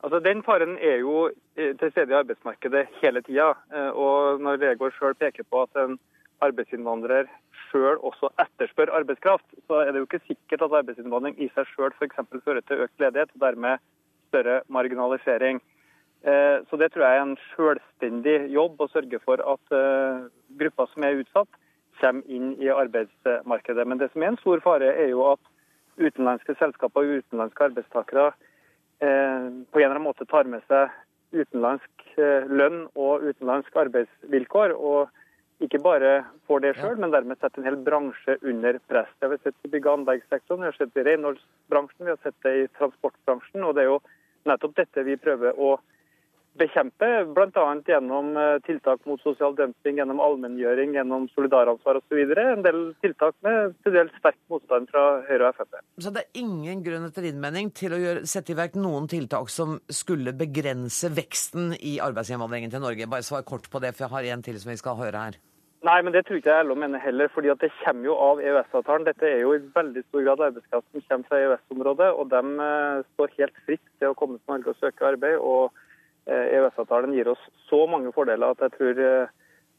Altså, 0.02 0.18
Den 0.18 0.42
faren 0.42 0.78
er 0.82 0.98
jo 1.02 1.30
eh, 1.56 1.76
til 1.78 1.90
stede 1.92 2.10
i 2.10 2.18
arbeidsmarkedet 2.18 2.88
hele 3.02 3.22
tida. 3.22 3.52
Eh, 3.74 3.90
og 3.94 4.42
når 4.42 4.58
Regård 4.62 4.96
sjøl 4.96 5.14
peker 5.14 5.46
på 5.46 5.62
at 5.62 5.78
en 5.78 5.98
arbeidsinnvandrer 6.42 7.30
sjøl 7.72 7.98
også 8.04 8.30
etterspør 8.44 8.92
arbeidskraft, 9.00 9.46
så 9.66 9.80
er 9.82 9.90
det 9.90 10.02
jo 10.02 10.08
ikke 10.08 10.22
sikkert 10.28 10.66
at 10.68 10.76
arbeidsinnvandring 10.82 11.40
i 11.40 11.48
seg 11.56 11.66
sjøl 11.72 11.90
f.eks. 11.96 12.20
fører 12.44 12.62
til 12.68 12.84
økt 12.84 13.02
ledighet, 13.02 13.32
og 13.34 13.46
dermed 13.46 13.82
større 14.28 14.60
marginalisering. 14.68 15.58
Eh, 16.22 16.60
så 16.68 16.78
det 16.78 16.92
tror 16.92 17.06
jeg 17.08 17.18
er 17.18 17.24
en 17.26 17.34
selvstendig 17.56 18.36
jobb 18.54 18.78
å 18.80 18.90
sørge 18.92 19.18
for 19.24 19.42
at 19.42 19.74
grupper 20.60 20.92
som 20.92 21.08
er 21.08 21.18
utsatt, 21.24 21.50
kommer 22.00 22.30
inn 22.30 22.54
i 22.62 22.70
arbeidsmarkedet. 22.72 23.84
Men 23.86 23.98
det 24.00 24.12
som 24.12 24.22
er 24.22 24.32
en 24.32 24.40
stor 24.40 24.62
fare, 24.64 24.94
er 24.94 25.10
jo 25.12 25.26
at 25.34 25.42
utenlandske 26.00 26.54
selskaper 26.58 27.04
og 27.04 27.20
utenlandske 27.20 27.66
arbeidstakere 27.68 28.30
Eh, 29.02 29.46
på 29.70 29.78
en 29.78 29.84
eller 29.84 29.96
annen 29.96 30.06
måte 30.06 30.26
tar 30.30 30.46
med 30.46 30.62
seg 30.70 30.92
utenlandsk 31.34 32.04
eh, 32.22 32.44
lønn 32.46 32.84
og 32.94 33.24
utenlandsk 33.26 33.74
arbeidsvilkår. 33.84 34.76
og 34.76 35.10
ikke 35.66 35.80
bare 35.82 36.10
får 36.48 36.64
det 36.64 36.72
sjøl, 36.78 36.98
men 37.00 37.12
dermed 37.14 37.38
setter 37.38 37.62
en 37.62 37.68
hel 37.70 37.78
bransje 37.86 38.36
under 38.42 38.78
press. 38.90 39.10
Det 39.18 39.28
har 39.28 39.34
vi 39.34 39.40
sett 39.42 39.68
i 39.68 39.70
bygg- 39.72 39.88
og 39.88 40.00
anleggssektoren, 40.00 40.64
vi 40.64 40.70
har 40.70 40.78
sett 40.78 40.92
det 40.94 41.04
i 41.04 41.08
renholdsbransjen, 41.10 42.04
vi 42.06 42.14
har 42.14 42.20
sett 42.22 42.38
det 42.46 42.52
i 42.58 42.68
transportbransjen. 42.78 43.64
og 43.64 43.74
Det 43.74 43.84
er 43.84 43.90
jo 43.92 44.02
nettopp 44.50 44.76
dette 44.80 45.06
vi 45.06 45.18
prøver 45.20 45.58
å 45.58 45.76
bekjempe, 46.58 47.08
bl.a. 47.32 47.64
gjennom 47.88 48.36
eh, 48.36 48.58
tiltak 48.66 49.06
mot 49.08 49.20
sosial 49.24 49.54
dumping, 49.56 49.96
gjennom 50.00 50.20
allmenngjøring, 50.20 50.94
gjennom 50.96 51.28
solidaransvar 51.32 52.00
osv. 52.02 52.34
En 52.42 52.64
del 52.66 52.82
tiltak 53.04 53.36
med 53.46 53.76
til 53.84 53.96
dels 53.96 54.12
sterk 54.20 54.36
motstand 54.52 54.90
fra 54.92 55.22
Høyre 55.28 55.48
og 55.48 55.60
Frp. 55.60 55.78
Så 56.04 56.12
det 56.12 56.26
er 56.26 56.42
ingen 56.42 56.82
grunn 56.84 57.08
etter 57.08 57.30
mening 57.32 57.72
til 57.76 57.96
å 57.96 58.02
gjøre, 58.02 58.26
sette 58.28 58.52
i 58.52 58.58
verk 58.58 58.76
noen 58.76 59.08
tiltak 59.10 59.48
som 59.52 59.78
skulle 59.92 60.36
begrense 60.36 61.12
veksten 61.12 61.72
i 61.80 61.96
arbeidsinnvandringen 62.04 62.74
til 62.74 62.84
Norge? 62.84 63.08
Bare 63.08 63.26
svar 63.26 63.46
kort 63.48 63.70
på 63.72 63.80
det, 63.82 63.94
for 63.96 64.06
jeg 64.06 64.16
har 64.16 64.34
en 64.34 64.44
til 64.44 64.60
som 64.60 64.74
vi 64.74 64.80
skal 64.80 65.00
høre 65.00 65.24
her. 65.28 65.40
Nei, 65.82 65.98
men 66.06 66.14
det 66.14 66.24
tror 66.26 66.38
ikke 66.38 66.54
jeg 66.54 66.66
LO 66.68 66.76
mener 66.78 67.02
heller, 67.02 67.30
fordi 67.34 67.50
at 67.50 67.62
det 67.62 67.72
kommer 67.80 68.06
jo 68.06 68.18
av 68.22 68.42
EØS-avtalen. 68.42 69.06
Dette 69.08 69.26
er 69.26 69.40
jo 69.42 69.54
i 69.56 69.62
veldig 69.74 70.04
stor 70.08 70.26
grad 70.28 70.44
arbeidskraft 70.46 70.86
som 70.88 71.06
kommer 71.08 71.30
fra 71.30 71.40
EØS-området, 71.42 72.10
og 72.14 72.28
de 72.30 72.42
eh, 72.66 73.06
står 73.14 73.34
helt 73.38 73.64
fritt 73.66 73.88
til 73.98 74.12
å 74.12 74.18
komme 74.18 74.38
til 74.38 74.54
Norge 74.54 74.74
og 74.74 74.78
søke 74.78 75.08
arbeid. 75.10 75.40
og 75.40 75.72
EØS-avtalen 76.26 77.14
gir 77.16 77.32
oss 77.32 77.42
så 77.68 77.84
mange 77.90 78.12
fordeler 78.14 78.54
at 78.54 78.62
jeg 78.62 78.74
tror 78.76 79.00
eh, 79.02 79.30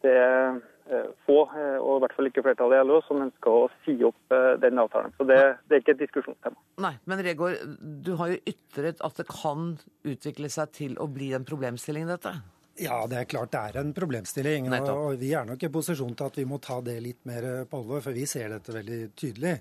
det 0.03 0.15
er 0.19 0.57
eh, 0.91 1.05
få, 1.27 1.37
eh, 1.55 1.77
og 1.79 1.95
i 1.95 2.01
hvert 2.03 2.15
fall 2.17 2.27
ikke 2.27 2.43
flertallet 2.43 2.81
i 2.81 2.87
LO, 2.87 2.99
som 3.07 3.21
ønsker 3.23 3.53
å 3.53 3.69
si 3.85 3.95
opp 4.03 4.35
den 4.63 4.81
avtalen. 4.81 5.13
Så 5.17 5.27
det, 5.29 5.39
det 5.69 5.77
er 5.77 5.85
ikke 5.85 5.95
et 5.95 6.03
diskusjonstema. 6.03 6.59
Nei, 6.83 6.95
men 7.07 7.23
Regård, 7.23 7.61
du 7.79 8.15
har 8.19 8.33
jo 8.33 8.41
ytret 8.49 8.99
at 9.05 9.21
det 9.21 9.27
kan 9.31 9.77
utvikle 10.03 10.51
seg 10.51 10.75
til 10.75 10.99
å 10.99 11.07
bli 11.11 11.31
en 11.37 11.47
problemstilling, 11.47 12.09
dette? 12.11 12.35
Ja, 12.81 13.03
det 13.05 13.19
er 13.19 13.29
klart 13.29 13.51
det 13.53 13.61
er 13.61 13.79
en 13.83 13.93
problemstilling. 13.93 14.71
Og 14.81 15.19
vi 15.21 15.33
er 15.37 15.45
nok 15.45 15.61
i 15.61 15.71
posisjon 15.73 16.15
til 16.17 16.31
at 16.31 16.37
vi 16.41 16.45
må 16.49 16.57
ta 16.63 16.79
det 16.81 16.97
litt 17.05 17.21
mer 17.29 17.65
på 17.69 17.83
alvor, 17.83 18.01
for 18.01 18.17
vi 18.17 18.25
ser 18.29 18.49
dette 18.55 18.73
veldig 18.73 19.01
tydelig. 19.19 19.57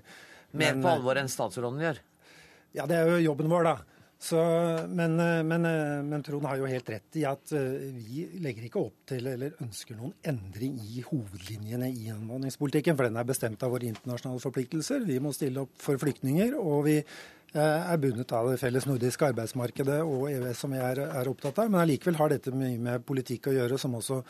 Mer 0.57 0.77
på 0.81 0.89
alvor 0.89 1.21
enn 1.21 1.29
statsråden 1.29 1.81
gjør? 1.81 2.01
Ja, 2.73 2.87
det 2.89 2.97
er 2.97 3.11
jo 3.13 3.21
jobben 3.21 3.51
vår, 3.53 3.69
da. 3.69 3.75
Så, 4.23 4.39
men, 4.87 5.17
men, 5.19 5.65
men, 6.07 6.21
Trond 6.23 6.45
har 6.47 6.55
jo 6.55 6.67
helt 6.69 6.87
rett 6.93 7.17
i 7.19 7.25
at 7.27 7.51
eh, 7.57 7.89
vi 7.91 8.21
legger 8.39 8.69
ikke 8.69 8.79
opp 8.79 9.01
til 9.11 9.25
eller 9.27 9.57
ønsker 9.59 9.97
noen 9.99 10.13
endring 10.31 10.77
i 10.79 11.03
hovedlinjene 11.03 11.89
i 11.91 12.05
innvandringspolitikken, 12.07 12.95
for 12.95 13.09
den 13.09 13.19
er 13.19 13.27
bestemt 13.27 13.65
av 13.67 13.73
våre 13.75 13.89
internasjonale 13.89 14.39
forpliktelser. 14.45 15.03
Vi 15.09 15.19
må 15.19 15.33
stille 15.35 15.65
opp 15.65 15.75
for 15.83 15.99
flyktninger, 15.99 16.55
og 16.55 16.85
vi 16.87 16.95
eh, 17.01 17.17
er 17.59 17.99
bundet 18.01 18.31
av 18.33 18.47
det 18.49 18.59
felles 18.61 18.87
nordiske 18.89 19.27
arbeidsmarkedet 19.29 19.99
og 20.01 20.29
EØS 20.31 20.63
som 20.63 20.73
vi 20.73 20.79
er, 20.81 21.03
er 21.05 21.29
opptatt 21.29 21.59
av. 21.61 21.69
Men 21.69 21.83
allikevel 21.83 22.17
har 22.19 22.33
dette 22.33 22.53
mye 22.55 22.79
med 22.81 23.05
politikk 23.05 23.51
å 23.51 23.57
gjøre, 23.57 23.77
som 23.81 23.99
også 23.99 24.21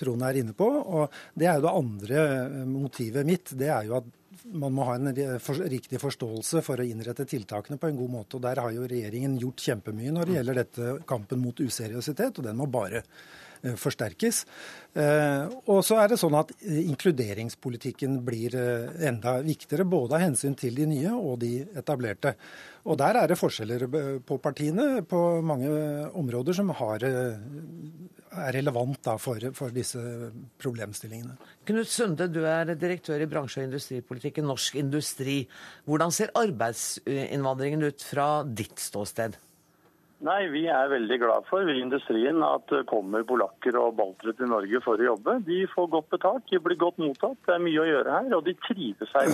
Trond 0.00 0.24
er 0.26 0.40
inne 0.40 0.56
på. 0.56 0.66
Og 0.66 1.14
det 1.38 1.46
er 1.46 1.60
jo 1.60 1.66
det 1.66 1.76
andre 1.82 2.24
eh, 2.24 2.58
motivet 2.66 3.28
mitt. 3.28 3.54
Det 3.58 3.70
er 3.70 3.86
jo 3.90 3.98
at 4.00 4.10
man 4.52 4.74
må 4.74 4.88
ha 4.88 4.96
en 4.96 5.12
riktig 5.12 6.00
forståelse 6.02 6.64
for 6.66 6.82
å 6.82 6.86
innrette 6.86 7.28
tiltakene 7.28 7.78
på 7.78 7.90
en 7.90 8.00
god 8.00 8.14
måte. 8.16 8.38
og 8.38 8.42
Der 8.48 8.62
har 8.64 8.74
jo 8.74 8.88
regjeringen 8.90 9.38
gjort 9.40 9.62
kjempemye 9.62 10.14
når 10.16 10.26
det 10.26 10.36
gjelder 10.38 10.60
dette 10.62 10.96
kampen 11.06 11.42
mot 11.44 11.62
useriøsitet, 11.62 12.40
og 12.40 12.50
den 12.50 12.58
må 12.58 12.66
bare 12.72 13.04
Eh, 13.04 13.41
forsterkes. 13.78 14.42
Eh, 14.98 15.52
og 15.70 15.80
så 15.86 16.00
er 16.02 16.12
det 16.12 16.18
sånn 16.20 16.34
at 16.36 16.50
inkluderingspolitikken 16.66 18.18
blir 18.26 18.56
eh, 18.58 18.90
enda 19.08 19.38
viktigere, 19.44 19.86
både 19.88 20.18
av 20.18 20.24
hensyn 20.26 20.56
til 20.58 20.76
de 20.76 20.88
nye 20.90 21.12
og 21.14 21.38
de 21.42 21.54
etablerte. 21.78 22.34
Og 22.82 22.98
der 22.98 23.20
er 23.20 23.30
det 23.30 23.38
forskjeller 23.38 23.86
på 24.26 24.38
partiene 24.42 25.04
på 25.06 25.20
mange 25.46 25.70
områder 26.18 26.56
som 26.58 26.72
har, 26.74 27.04
er 27.06 28.56
relevant 28.56 29.06
for, 29.22 29.46
for, 29.54 29.70
disse 29.70 30.02
problemstillingene. 30.58 31.36
Knut 31.68 31.92
Sunde, 31.92 32.26
du 32.26 32.40
er 32.42 32.74
direktør 32.74 33.22
i 33.22 33.30
bransje- 33.30 33.62
og 33.62 33.70
industripolitikken 33.70 34.50
Norsk 34.50 34.80
Industri. 34.82 35.38
Hvordan 35.86 36.10
ser 36.10 36.34
arbeidsinnvandringen 36.42 37.86
ut 37.86 38.02
fra 38.02 38.28
ditt 38.42 38.82
ståsted? 38.82 39.38
Nei, 40.22 40.46
Vi 40.54 40.66
er 40.70 40.90
veldig 40.92 41.16
glad 41.18 41.46
for 41.48 41.66
i 41.66 41.80
industrien 41.82 42.44
at 42.46 42.68
det 42.70 42.84
kommer 42.90 43.24
polakker 43.26 43.74
og 43.80 43.96
baltere 43.98 44.36
til 44.38 44.52
Norge 44.52 44.80
for 44.84 45.00
å 45.00 45.08
jobbe. 45.08 45.40
De 45.48 45.64
får 45.72 45.88
godt 45.96 46.12
betalt, 46.14 46.44
de 46.50 46.60
blir 46.62 46.78
godt 46.78 47.00
mottatt. 47.02 47.40
Det 47.42 47.56
er 47.56 47.64
mye 47.64 47.82
å 47.82 47.88
gjøre 47.88 48.14
her, 48.20 48.28
og 48.36 48.46
de 48.46 48.54
trives 48.62 49.16
her. 49.16 49.32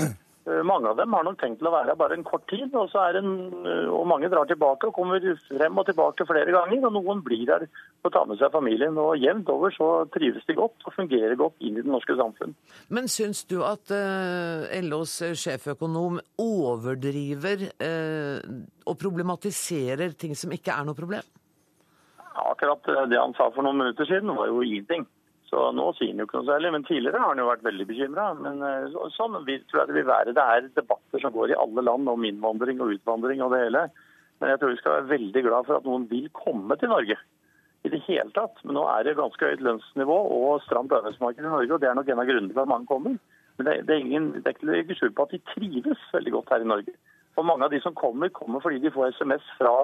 Eh, 0.49 0.63
mange 0.65 0.89
av 0.89 0.97
dem 0.97 1.13
har 1.13 1.25
nok 1.27 1.37
tenkt 1.41 1.59
til 1.61 1.69
å 1.69 1.75
være 1.75 1.97
bare 1.99 2.17
en 2.17 2.25
kort 2.25 2.47
tid, 2.49 2.73
og, 2.73 2.95
en, 3.19 3.33
eh, 3.69 3.89
og, 3.93 4.07
mange 4.09 4.31
drar 4.33 4.49
tilbake 4.49 4.89
og 4.89 4.95
kommer 4.97 5.25
frem 5.45 5.81
og 5.81 5.85
tilbake 5.89 6.25
flere 6.29 6.55
ganger. 6.55 6.87
Og 6.89 6.95
noen 6.95 7.21
blir 7.25 7.45
her 7.51 7.67
og 7.67 8.13
tar 8.15 8.25
med 8.31 8.41
seg 8.41 8.55
familien. 8.55 8.97
Og 8.97 9.19
jevnt 9.21 9.51
over 9.53 9.75
så 9.75 9.89
trives 10.15 10.47
de 10.49 10.57
godt 10.57 10.87
og 10.89 10.97
fungerer 10.97 11.37
godt 11.37 11.61
inn 11.61 11.77
i 11.77 11.85
det 11.85 11.93
norske 11.93 12.17
samfunn. 12.17 12.57
Men 12.89 13.11
syns 13.13 13.45
du 13.51 13.59
at 13.67 13.93
uh, 13.93 14.65
LOs 14.87 15.19
sjeføkonom 15.37 16.21
overdriver 16.41 17.67
og 18.89 18.97
problematiserer 19.01 20.15
ting 20.17 20.35
som 20.39 20.53
ikke 20.55 20.73
er 20.73 20.87
noe 20.87 20.97
problem? 20.97 21.27
Akkurat 22.39 22.89
det 23.11 23.19
han 23.19 23.35
sa 23.37 23.51
for 23.53 23.67
noen 23.67 23.83
minutter 23.83 24.09
siden, 24.09 24.33
var 24.39 24.49
jo 24.49 24.63
ingenting. 24.65 25.05
Så 25.49 25.63
nå 25.73 25.87
sier 25.97 26.13
han 26.13 26.21
jo 26.21 26.27
ikke 26.29 26.43
noe 26.43 26.49
særlig. 26.51 26.73
Men 26.75 26.85
tidligere 26.85 27.23
har 27.23 27.33
han 27.33 27.41
jo 27.41 27.49
vært 27.49 27.65
veldig 27.65 27.87
bekymra. 27.89 28.27
Men 28.37 28.61
eh, 28.65 28.85
vi, 28.91 29.09
sånn 29.17 29.39
tror 29.41 29.81
jeg 29.81 29.91
det 29.91 29.97
vil 29.97 30.11
være. 30.11 30.37
Det 30.37 30.45
er 30.45 30.69
debatter 30.77 31.25
som 31.25 31.35
går 31.35 31.55
i 31.55 31.59
alle 31.63 31.85
land 31.87 32.13
om 32.13 32.29
innvandring 32.29 32.83
og 32.85 32.95
utvandring 32.99 33.43
og 33.45 33.55
det 33.55 33.65
hele. 33.65 33.89
Men 34.39 34.53
jeg 34.53 34.61
tror 34.61 34.75
vi 34.75 34.81
skal 34.83 34.97
være 34.99 35.13
veldig 35.15 35.45
glad 35.49 35.67
for 35.67 35.81
at 35.81 35.89
noen 35.89 36.07
vil 36.11 36.29
komme 36.37 36.79
til 36.79 36.93
Norge. 36.93 37.19
I 37.87 37.93
det 37.95 38.03
hele 38.07 38.35
tatt. 38.37 38.61
Men 38.65 38.77
nå 38.77 38.85
er 38.93 39.07
det 39.07 39.19
ganske 39.19 39.51
høyt 39.51 39.65
lønnsnivå 39.65 40.19
og 40.37 40.63
stramt 40.67 40.95
arbeidsmarked 40.95 41.45
i 41.45 41.49
Norge. 41.49 41.73
og 41.75 41.83
Det 41.83 41.91
er 41.91 41.99
nok 41.99 42.13
en 42.13 42.23
av 42.23 42.29
grunnene 42.29 42.53
til 42.53 42.65
at 42.65 42.73
mange 42.75 42.91
kommer. 42.91 43.19
Men 43.59 43.67
det, 43.67 43.79
det 43.89 43.95
er 43.95 44.05
ingen, 44.05 44.33
det 44.45 44.53
er 44.53 44.83
ikke 44.83 44.99
skjul 44.99 45.15
på 45.17 45.27
at 45.27 45.35
de 45.35 45.47
trives 45.55 46.03
veldig 46.15 46.35
godt 46.37 46.53
her 46.55 46.63
i 46.63 46.73
Norge. 46.77 46.95
Og 47.39 47.47
Mange 47.47 47.69
av 47.69 47.71
de 47.71 47.79
som 47.81 47.95
kommer, 47.95 48.33
kommer 48.35 48.63
fordi 48.63 48.81
de 48.83 48.91
får 48.91 49.15
SMS 49.15 49.45
fra 49.61 49.75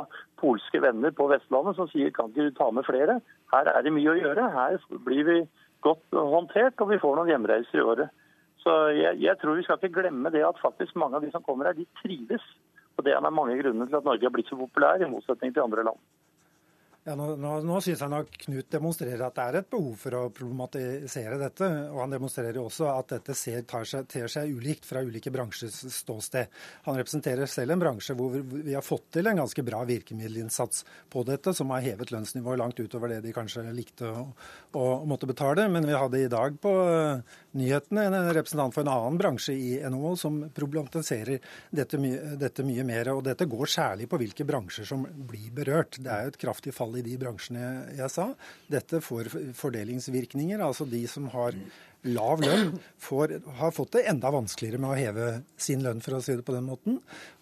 polske 0.41 0.81
venner 0.83 1.15
på 1.15 1.29
Vestlandet 1.31 1.79
som 1.79 1.87
sier 1.93 2.11
kan 2.15 2.33
ikke 2.33 2.49
du 2.49 2.57
ta 2.57 2.67
med 2.75 2.87
flere. 2.89 3.21
Her 3.55 3.71
er 3.71 3.87
det 3.87 3.93
mye 3.95 4.11
å 4.11 4.19
gjøre. 4.19 4.49
Her 4.51 4.79
blir 5.07 5.29
vi 5.29 5.37
godt 5.87 6.19
håndtert, 6.35 6.81
og 6.83 6.91
vi 6.91 6.99
får 6.99 7.19
noen 7.19 7.31
hjemreiser 7.31 7.79
i 7.79 7.85
året. 7.85 8.11
Så 8.65 8.75
jeg, 8.97 9.21
jeg, 9.21 9.39
tror 9.39 9.59
vi 9.59 9.65
skal 9.67 9.79
ikke 9.79 10.01
glemme 10.01 10.33
det 10.35 10.43
at 10.47 10.59
faktisk 10.63 10.97
mange 10.99 11.21
av 11.21 11.25
de 11.27 11.31
som 11.31 11.45
kommer 11.47 11.71
her, 11.71 11.79
de 11.79 11.87
trives. 12.03 12.45
Og 12.97 13.07
Det 13.07 13.15
er 13.15 13.23
mange 13.31 13.59
grunner 13.61 13.87
til 13.87 14.01
at 14.01 14.07
Norge 14.07 14.27
har 14.27 14.35
blitt 14.35 14.51
så 14.51 14.59
populær, 14.59 15.03
i 15.03 15.11
motsetning 15.11 15.55
til 15.55 15.63
andre 15.67 15.87
land. 15.91 16.01
Ja, 17.05 17.13
Nå, 17.21 17.35
nå, 17.37 17.51
nå 17.69 17.79
syns 17.85 18.01
jeg 18.01 18.09
nok 18.09 18.31
Knut 18.47 18.71
demonstrerer 18.73 19.27
at 19.27 19.35
det 19.37 19.45
er 19.45 19.57
et 19.59 19.67
behov 19.75 19.99
for 20.01 20.17
å 20.17 20.21
problematisere 20.33 21.37
dette. 21.37 21.67
Og 21.93 21.99
han 22.01 22.15
demonstrerer 22.15 22.57
også 22.63 22.87
at 22.95 23.13
dette 23.13 23.37
ser, 23.37 23.61
seg, 23.85 24.07
ter 24.09 24.31
seg 24.33 24.55
ulikt 24.57 24.89
fra 24.89 25.03
ulike 25.05 25.33
bransjers 25.35 25.83
ståsted. 25.93 26.49
Han 26.87 26.97
representerer 26.97 27.51
selv 27.51 27.75
en 27.75 27.83
bransje 27.83 28.17
hvor 28.17 28.39
vi 28.41 28.73
har 28.73 28.85
fått 28.85 29.11
til 29.19 29.29
en 29.29 29.43
ganske 29.43 29.67
bra 29.67 29.83
virkemiddelinnsats 29.89 30.87
på 31.13 31.27
dette, 31.29 31.53
som 31.53 31.75
har 31.77 31.85
hevet 31.85 32.15
lønnsnivået 32.15 32.63
langt 32.63 32.81
utover 32.81 33.13
det 33.13 33.21
de 33.27 33.37
kanskje 33.37 33.67
likte 33.77 34.09
å, 34.09 34.25
å, 34.73 34.87
måtte 35.05 35.29
betale. 35.29 35.69
Men 35.69 35.85
vi 35.85 36.01
hadde 36.01 36.25
i 36.25 36.33
dag 36.33 36.57
på 36.57 36.73
nyhetene 37.59 38.07
en 38.09 38.29
representant 38.35 38.75
for 38.75 38.85
en 38.85 38.93
annen 38.93 39.21
bransje 39.21 39.55
i 39.55 39.71
NHO 39.91 40.15
som 40.21 40.41
problematiserer 40.55 41.41
dette, 41.71 42.01
my 42.03 42.13
dette 42.41 42.67
mye 42.67 42.85
mer. 42.87 43.13
Og 43.15 43.25
dette 43.27 43.49
går 43.51 43.71
særlig 43.71 44.09
på 44.11 44.21
hvilke 44.21 44.47
bransjer 44.49 44.89
som 44.89 45.07
blir 45.07 45.51
berørt. 45.55 46.01
Det 46.03 46.13
er 46.13 46.27
jo 46.27 46.35
et 46.35 46.43
kraftig 46.45 46.75
fall 46.77 46.95
i 46.99 47.07
de 47.07 47.17
bransjene 47.21 47.97
jeg 47.99 48.13
sa. 48.13 48.31
Dette 48.71 49.03
får 49.05 49.33
fordelingsvirkninger. 49.59 50.63
Altså 50.65 50.89
de 50.89 51.05
som 51.11 51.31
har 51.35 51.59
lav 52.05 52.43
lønn, 52.43 52.75
får, 53.01 53.39
har 53.59 53.73
fått 53.73 53.95
det 53.97 54.05
enda 54.11 54.31
vanskeligere 54.35 54.81
med 54.83 54.91
å 54.93 54.99
heve 54.99 55.29
sin 55.57 55.83
lønn, 55.85 56.03
for 56.05 56.19
å 56.19 56.21
si 56.25 56.37
det 56.37 56.45
på 56.45 56.55
den 56.55 56.67
måten. 56.69 56.99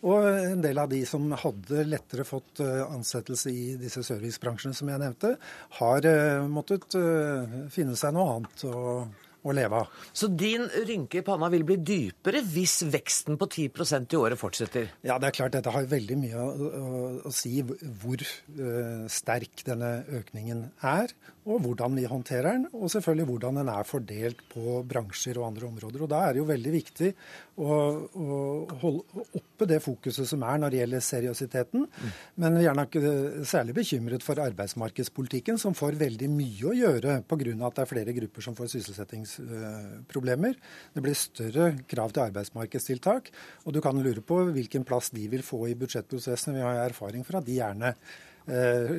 Og 0.06 0.28
en 0.28 0.62
del 0.62 0.78
av 0.78 0.90
de 0.92 1.02
som 1.08 1.26
hadde 1.34 1.86
lettere 1.88 2.26
fått 2.26 2.62
eh, 2.62 2.84
ansettelse 2.86 3.50
i 3.50 3.74
disse 3.80 4.04
servicebransjene 4.06 4.76
som 4.76 4.92
jeg 4.92 5.02
nevnte, 5.02 5.34
har 5.80 6.08
eh, 6.08 6.46
måttet 6.46 6.94
eh, 6.98 7.58
finne 7.74 7.98
seg 7.98 8.14
noe 8.14 8.38
annet. 8.38 8.66
og 8.70 9.30
å 9.42 9.54
leve 9.56 9.82
av. 9.82 10.02
Så 10.14 10.28
din 10.28 10.68
rynke 10.86 11.20
i 11.20 11.24
panna 11.26 11.48
vil 11.52 11.64
bli 11.66 11.78
dypere 11.82 12.42
hvis 12.46 12.80
veksten 12.92 13.38
på 13.40 13.48
10% 13.50 14.14
i 14.14 14.20
året 14.20 14.40
fortsetter? 14.40 14.92
Ja, 15.06 15.18
det 15.22 15.30
er 15.30 15.38
klart 15.40 15.56
dette 15.56 15.74
har 15.74 15.88
veldig 15.90 16.18
mye 16.20 16.42
å, 16.42 16.68
å, 16.68 17.02
å 17.28 17.34
si 17.34 17.58
hvor 17.62 18.22
uh, 18.22 19.04
sterk 19.10 19.64
denne 19.66 19.94
økningen 20.20 20.68
er, 20.78 21.14
og 21.42 21.58
hvordan 21.64 21.96
vi 21.98 22.04
håndterer 22.06 22.54
den, 22.54 22.66
og 22.70 22.90
selvfølgelig 22.92 23.26
hvordan 23.26 23.56
den 23.58 23.70
er 23.72 23.86
fordelt 23.86 24.44
på 24.52 24.76
bransjer 24.86 25.40
og 25.40 25.48
andre 25.48 25.66
områder. 25.66 26.04
Og 26.04 26.10
Da 26.12 26.20
er 26.22 26.36
det 26.36 26.42
jo 26.42 26.46
veldig 26.46 26.72
viktig 26.74 27.10
å, 27.58 27.78
å 28.14 28.36
holde 28.82 29.24
oppe 29.40 29.66
det 29.66 29.80
fokuset 29.82 30.28
som 30.28 30.44
er 30.46 30.62
når 30.62 30.70
det 30.70 30.80
gjelder 30.82 31.04
seriøsiteten. 31.08 31.88
Men 32.42 32.60
vi 32.60 32.68
er 32.70 32.78
nok 32.78 32.96
eh, 33.00 33.42
særlig 33.48 33.74
bekymret 33.80 34.22
for 34.22 34.38
arbeidsmarkedspolitikken, 34.44 35.58
som 35.58 35.74
får 35.74 35.98
veldig 36.04 36.30
mye 36.30 36.70
å 36.70 36.76
gjøre 36.78 37.18
pga. 37.26 37.42
at 37.42 37.76
det 37.76 37.82
er 37.82 37.92
flere 37.96 38.16
grupper 38.20 38.46
som 38.46 38.58
får 38.58 38.74
sysselsettingsproblemer. 38.76 40.58
Det 40.94 41.02
blir 41.02 41.18
større 41.18 41.72
krav 41.90 42.14
til 42.14 42.28
arbeidsmarkedstiltak. 42.28 43.32
Og 43.66 43.74
du 43.74 43.82
kan 43.82 43.98
lure 43.98 44.22
på 44.22 44.44
hvilken 44.54 44.86
plass 44.86 45.10
de 45.10 45.26
vil 45.32 45.42
få 45.42 45.66
i 45.66 45.78
budsjettprosessen. 45.78 46.54
Vi 46.54 46.62
har 46.62 46.84
erfaring 46.86 47.26
for 47.26 47.42
at 47.42 47.48
de 47.50 47.58
gjerne 47.58 47.96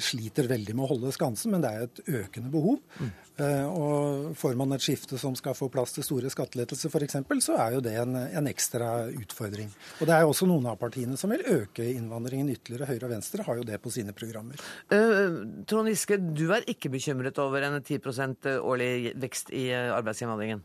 sliter 0.03 0.47
veldig 0.47 0.73
med 0.77 0.85
å 0.85 0.91
holde 0.93 1.11
skansen, 1.15 1.51
men 1.51 1.63
det 1.63 1.71
er 1.71 1.85
et 1.87 2.01
økende 2.23 2.51
behov. 2.53 2.79
Mm. 2.99 3.11
Eh, 3.41 3.65
og 3.65 4.35
Får 4.37 4.57
man 4.57 4.75
et 4.75 4.83
skifte 4.83 5.17
som 5.17 5.33
skal 5.37 5.55
få 5.57 5.69
plass 5.73 5.95
til 5.95 6.05
store 6.05 6.29
skattelettelser 6.29 6.91
f.eks., 6.91 7.17
så 7.41 7.55
er 7.57 7.77
jo 7.77 7.81
det 7.85 7.95
en, 7.97 8.17
en, 8.21 8.49
ekstra 8.49 9.07
utfordring. 9.09 9.71
Og 10.01 10.09
Det 10.09 10.13
er 10.13 10.21
jo 10.21 10.33
også 10.33 10.47
noen 10.49 10.67
av 10.69 10.77
partiene 10.81 11.17
som 11.17 11.33
vil 11.33 11.45
øke 11.55 11.85
innvandringen 11.95 12.51
ytterligere. 12.53 12.91
Høyre 12.91 13.07
og 13.07 13.15
Venstre 13.15 13.45
har 13.47 13.57
jo 13.57 13.65
det 13.65 13.79
på 13.81 13.93
sine 13.93 14.13
programmer. 14.13 14.61
Uh, 14.93 15.41
Trond 15.69 15.89
Giske, 15.89 16.19
du 16.21 16.45
er 16.53 16.67
ikke 16.69 16.91
bekymret 16.93 17.39
over 17.41 17.65
en 17.65 17.79
10% 17.81 18.51
årlig 18.59 19.15
vekst 19.17 19.49
i 19.55 19.71
arbeidsinnvandringen? 19.73 20.61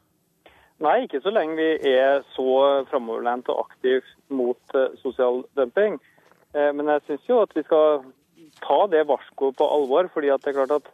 Nei, 0.85 0.99
ikke 1.07 1.23
så 1.25 1.33
lenge 1.35 1.57
vi 1.59 1.95
er 1.97 2.21
så 2.37 2.85
framoverlent 2.91 3.49
og 3.51 3.65
aktivt 3.65 4.13
mot 4.31 4.77
sosial 5.01 5.43
dumping. 5.59 5.97
Men 6.55 6.93
jeg 6.95 7.03
syns 7.09 7.27
jo 7.29 7.41
at 7.43 7.51
vi 7.57 7.65
skal 7.67 8.05
ta 8.63 8.87
det 8.91 9.07
varskoet 9.09 9.57
på 9.59 9.67
alvor. 9.67 10.09
fordi 10.15 10.31
at 10.31 10.43
det 10.43 10.53
er 10.53 10.59
klart 10.59 10.75
at 10.79 10.89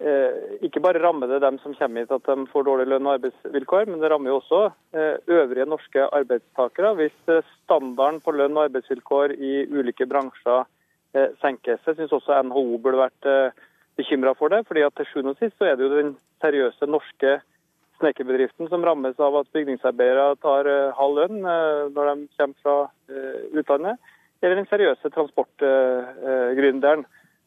eh, 0.00 0.58
Ikke 0.66 0.80
bare 0.80 1.02
rammer 1.02 1.26
det 1.30 1.42
dem 1.44 1.58
som 1.62 1.74
kommer 1.74 2.02
hit 2.02 2.12
at 2.12 2.26
de 2.26 2.46
får 2.52 2.66
dårlig 2.66 2.88
lønn 2.90 3.06
og 3.06 3.18
arbeidsvilkår, 3.18 3.86
men 3.90 4.00
det 4.00 4.10
rammer 4.10 4.32
jo 4.32 4.38
også 4.40 4.62
eh, 4.94 5.16
øvrige 5.26 5.66
norske 5.66 6.08
arbeidstakere. 6.20 6.94
Hvis 6.94 7.18
eh, 7.28 7.44
standarden 7.64 8.20
på 8.20 8.34
lønn 8.36 8.56
og 8.56 8.68
arbeidsvilkår 8.68 9.36
i 9.38 9.52
ulike 9.70 10.06
bransjer 10.06 10.64
eh, 11.14 11.30
senkes. 11.40 11.84
Jeg 11.86 11.96
syns 11.96 12.12
også 12.12 12.42
NHO 12.42 12.78
burde 12.78 13.04
vært 13.04 13.30
eh, 13.30 13.64
bekymra 13.96 14.34
for 14.38 14.48
det. 14.48 14.66
fordi 14.66 14.82
at 14.82 14.94
til 14.96 15.06
sjuende 15.10 15.36
og 15.36 15.40
sist 15.40 15.58
så 15.58 15.70
er 15.70 15.76
det 15.76 15.88
jo 15.88 15.96
den 15.96 16.14
seriøse 16.42 16.86
norske 16.86 17.40
snekkerbedriften 18.00 18.68
som 18.68 18.82
rammes 18.82 19.20
av 19.20 19.36
at 19.38 19.52
bygningsarbeidere 19.54 20.34
tar 20.42 20.66
uh, 20.66 20.94
halv 20.96 21.20
lønn 21.20 21.44
uh, 21.44 21.86
når 21.94 22.08
de 22.08 22.24
kommer 22.34 22.56
fra 22.64 22.76
utlandet 23.52 24.00
eller 24.42 24.58
den 24.58 24.68
seriøse 24.70 25.10
transportgründeren 25.14 27.04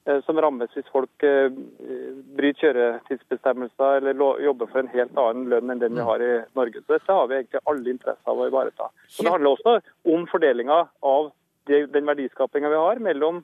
eh, 0.08 0.22
som 0.26 0.40
rammes 0.42 0.72
hvis 0.76 0.88
folk 0.94 1.26
eh, 1.28 1.50
bryter 2.38 2.72
kjøretidsbestemmelser 2.76 4.00
eller 4.00 4.44
jobber 4.46 4.72
for 4.72 4.84
en 4.84 4.94
helt 4.94 5.20
annen 5.20 5.50
lønn 5.52 5.74
enn 5.74 5.84
den 5.84 5.98
vi 6.00 6.06
har 6.08 6.24
i 6.24 6.32
Norge. 6.58 6.84
Så 6.86 6.96
Dette 6.96 7.18
har 7.20 7.28
vi 7.32 7.40
egentlig 7.42 7.64
alle 7.72 7.92
interesse 7.96 8.32
av 8.32 8.40
å 8.40 8.48
ivareta. 8.48 8.90
Og 8.92 9.20
Det 9.20 9.36
handler 9.36 9.58
også 9.58 9.76
om 10.16 10.26
fordelinga 10.32 10.80
av 11.16 11.30
den 11.68 12.08
verdiskapinga 12.08 12.70
vi 12.70 12.80
har 12.80 13.02
mellom, 13.04 13.44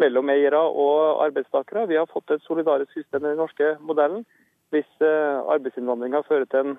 mellom 0.00 0.30
eiere 0.32 0.60
og 0.66 1.22
arbeidstakere. 1.26 1.86
Vi 1.90 1.98
har 2.00 2.10
fått 2.10 2.32
et 2.34 2.44
solidarisk 2.46 2.92
system 2.96 3.24
i 3.24 3.32
den 3.32 3.42
norske 3.42 3.74
modellen. 3.84 4.24
Hvis 4.74 4.88
eh, 5.00 5.38
arbeidsinnvandringa 5.54 6.22
fører 6.28 6.48
til 6.52 6.72
en 6.72 6.78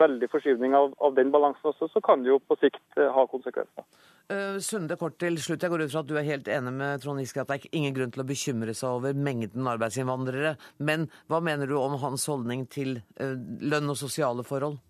veldig 0.00 0.26
forskyvning 0.32 0.72
av, 0.74 0.88
av 0.98 1.12
den 1.14 1.28
balansen 1.30 1.68
også, 1.70 1.86
så 1.92 2.00
kan 2.02 2.24
det 2.24 2.32
jo 2.32 2.40
på 2.42 2.56
sikt 2.58 2.96
ha 2.98 3.22
konsekvenser. 3.30 3.84
Sunde, 4.58 4.96
kort 4.98 5.14
til 5.22 5.36
slutt. 5.38 5.62
Jeg 5.62 5.70
går 5.70 5.84
ut 5.84 5.92
fra 5.92 6.02
at 6.02 6.08
du 6.08 6.16
er 6.18 6.26
helt 6.26 6.50
enig 6.50 6.72
med 6.74 7.04
Trond 7.04 7.22
Giske 7.22 7.44
at 7.44 7.52
det 7.52 7.60
er 7.60 7.76
ingen 7.78 7.94
grunn 7.94 8.10
til 8.10 8.24
å 8.24 8.26
bekymre 8.26 8.74
seg 8.74 8.96
over 8.96 9.14
mengden 9.14 9.70
arbeidsinnvandrere. 9.70 10.56
Men 10.82 11.06
hva 11.30 11.38
mener 11.38 11.70
du 11.70 11.76
om 11.78 11.94
hans 12.02 12.26
holdning 12.26 12.66
til 12.66 12.96
lønn 13.14 13.94
og 13.94 14.00
sosiale 14.00 14.42
forhold? 14.48 14.80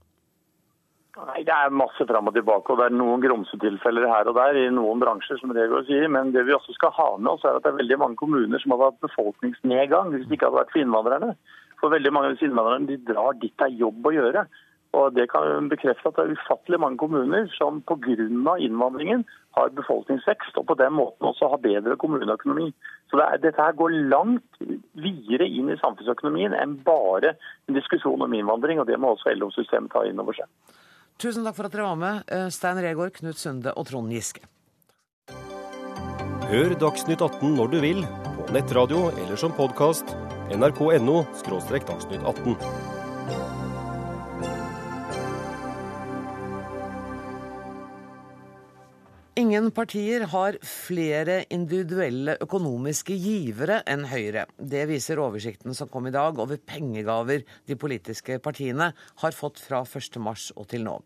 Nei, 1.14 1.44
Det 1.46 1.54
er 1.54 1.70
masse 1.70 2.04
fram 2.08 2.26
og 2.26 2.34
tilbake, 2.34 2.72
og 2.72 2.80
det 2.80 2.86
er 2.88 2.96
noen 2.96 3.22
grumsetilfeller 3.22 4.08
her 4.10 4.30
og 4.30 4.34
der 4.38 4.56
i 4.58 4.64
noen 4.74 5.02
bransjer. 5.02 5.38
som 5.38 5.52
Regård 5.54 5.86
sier, 5.86 6.08
Men 6.08 6.32
det 6.32 6.44
vi 6.46 6.56
også 6.56 6.74
skal 6.74 6.90
ha 6.90 7.16
med 7.16 7.30
oss 7.32 7.44
er 7.44 7.56
at 7.56 7.62
det 7.62 7.70
er 7.70 7.82
veldig 7.82 7.98
mange 7.98 8.16
kommuner 8.16 8.58
som 8.58 8.72
har 8.74 8.90
hatt 8.90 9.00
befolkningsnedgang 9.00 10.10
hvis 10.10 10.26
det 10.26 10.34
ikke 10.34 10.50
hadde 10.50 10.62
vært 10.62 10.72
for 10.74 10.82
innvandrerne. 10.82 11.36
For 11.84 11.92
veldig 11.92 12.14
mange 12.16 12.30
av 12.30 12.38
disse 12.38 12.48
innvandrerne 12.48 12.88
de 12.88 12.96
drar 13.04 13.34
dit 13.36 13.52
det 13.60 13.66
er 13.66 13.82
jobb 13.82 14.06
å 14.08 14.12
gjøre. 14.14 14.46
Og 14.94 15.12
Det 15.12 15.26
kan 15.28 15.68
bekrefte 15.68 16.08
at 16.08 16.16
det 16.16 16.22
er 16.22 16.36
ufattelig 16.38 16.78
mange 16.80 16.96
kommuner 16.96 17.48
som 17.58 17.82
pga. 17.82 18.14
innvandringen 18.56 19.24
har 19.52 19.68
befolkningsvekst, 19.68 20.56
og 20.56 20.66
på 20.66 20.78
den 20.78 20.94
måten 20.94 21.28
også 21.28 21.50
har 21.50 21.58
bedre 21.58 21.96
kommuneøkonomi. 21.96 22.72
Så 23.10 23.18
det 23.18 23.26
er, 23.26 23.38
Dette 23.42 23.60
her 23.60 23.72
går 23.72 23.90
langt 24.08 24.48
videre 24.94 25.44
inn 25.44 25.68
i 25.68 25.76
samfunnsøkonomien 25.76 26.54
enn 26.54 26.78
bare 26.84 27.34
en 27.68 27.74
diskusjon 27.74 28.22
om 28.22 28.32
innvandring. 28.32 28.80
og 28.80 28.86
Det 28.86 28.98
må 28.98 29.12
også 29.12 29.34
LO-systemet 29.36 29.92
ta 29.92 30.06
inn 30.06 30.20
over 30.20 30.32
seg. 30.32 30.46
Tusen 31.18 31.44
takk 31.44 31.54
for 31.54 31.66
at 31.66 31.72
dere 31.72 31.90
var 31.90 31.96
med, 31.96 32.24
eh, 32.28 32.48
Stein 32.48 32.80
Regaard, 32.80 33.12
Knut 33.12 33.36
Sunde 33.36 33.76
og 33.76 33.86
Trond 33.86 34.10
Giske. 34.10 34.40
Hør 36.48 36.78
Dagsnytt 36.78 37.20
18 37.20 37.56
når 37.56 37.70
du 37.70 37.80
vil, 37.80 38.00
på 38.46 38.52
nettradio 38.52 39.10
eller 39.18 39.36
som 39.36 39.52
podkast. 39.52 40.33
nrk.no– 40.52 41.24
dagsnytt 41.88 42.22
18. 42.24 42.56
Ingen 49.36 49.72
partier 49.74 50.22
har 50.30 50.56
flere 50.62 51.40
individuelle 51.50 52.36
økonomiske 52.44 53.16
givere 53.18 53.80
enn 53.90 54.04
Høyre. 54.06 54.44
Det 54.56 54.84
viser 54.86 55.18
oversikten 55.18 55.74
som 55.74 55.90
kom 55.90 56.06
i 56.06 56.12
dag 56.14 56.38
over 56.38 56.60
pengegaver 56.62 57.42
de 57.66 57.74
politiske 57.74 58.38
partiene 58.44 58.92
har 58.94 59.34
fått 59.34 59.58
fra 59.64 59.82
1.3 59.82 60.52
og 60.54 60.68
til 60.70 60.86
nå. 60.86 61.00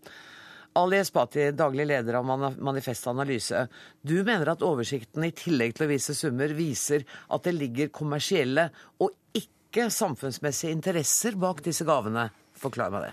Ali 0.79 1.01
Esbati, 1.03 1.49
daglig 1.59 1.89
leder 1.91 2.21
av 2.21 2.27
Manifest 2.63 3.07
Analyse. 3.11 3.65
Du 4.01 4.21
mener 4.23 4.53
at 4.53 4.63
oversikten 4.63 5.27
i 5.27 5.33
tillegg 5.35 5.75
til 5.75 5.89
å 5.89 5.91
vise 5.91 6.15
summer, 6.15 6.55
viser 6.55 7.03
at 7.35 7.49
det 7.49 7.57
ligger 7.57 7.91
kommersielle 7.95 8.69
og 9.03 9.17
ikke 9.35 9.89
samfunnsmessige 9.91 10.77
interesser 10.77 11.39
bak 11.41 11.65
disse 11.67 11.87
gavene. 11.89 12.29
Forklar 12.59 12.95
meg 12.95 13.09
det. 13.09 13.13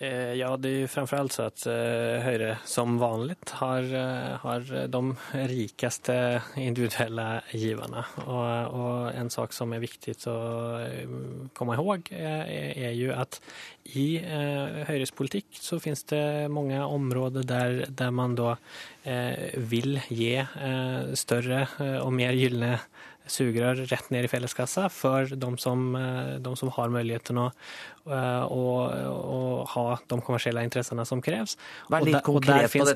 Eh, 0.00 0.34
ja, 0.38 0.56
det 0.56 0.68
er 0.68 0.78
ju 0.78 0.88
framförallt 0.88 1.32
så 1.32 1.42
att 1.42 1.66
eh, 1.66 2.22
Høyre 2.22 2.58
som 2.64 2.98
vanlig 2.98 3.36
har, 3.50 3.82
eh, 3.82 4.36
har 4.38 4.86
de 4.86 5.16
rikeste 5.32 6.42
individuelle 6.56 7.40
giverne. 7.50 8.04
Og, 8.26 8.74
og, 8.78 9.10
en 9.18 9.30
sak 9.30 9.52
som 9.52 9.74
er 9.74 9.82
viktig 9.82 10.14
å 10.30 10.36
komme 11.58 11.74
ihåg, 11.74 12.12
er 12.14 12.94
jo 12.94 13.10
at 13.16 13.40
i 13.98 14.20
Høyres 14.86 15.10
politikk 15.16 15.58
så 15.58 15.80
finnes 15.82 16.04
det 16.12 16.46
mange 16.52 16.78
områder 16.78 17.46
der, 17.48 17.78
der 17.88 18.14
man 18.14 18.36
da 18.38 18.54
vil 19.56 19.98
gi 20.12 20.34
større 21.18 21.64
og 22.04 22.12
mer 22.12 22.36
gylne 22.36 22.76
sugerør 23.32 23.84
rett 23.88 24.10
ned 24.12 24.26
i 24.26 24.30
felleskassa 24.30 24.88
for 24.92 25.28
de 25.28 25.50
som, 25.60 25.84
eh, 25.96 26.34
de 26.42 26.54
som 26.56 26.70
har 26.74 26.92
muligheten 26.92 27.38
å, 27.40 27.46
eh, 28.08 28.44
å, 28.44 28.64
å, 29.18 29.40
ha 29.68 29.84
de 30.08 30.18
kommersielle 30.24 30.64
interessene 30.66 31.04
som 31.08 31.22
kreves. 31.24 31.56
Vær 31.92 32.06
litt 32.06 32.28
og 32.28 32.40
der, 32.44 32.68
finnes. 32.68 32.94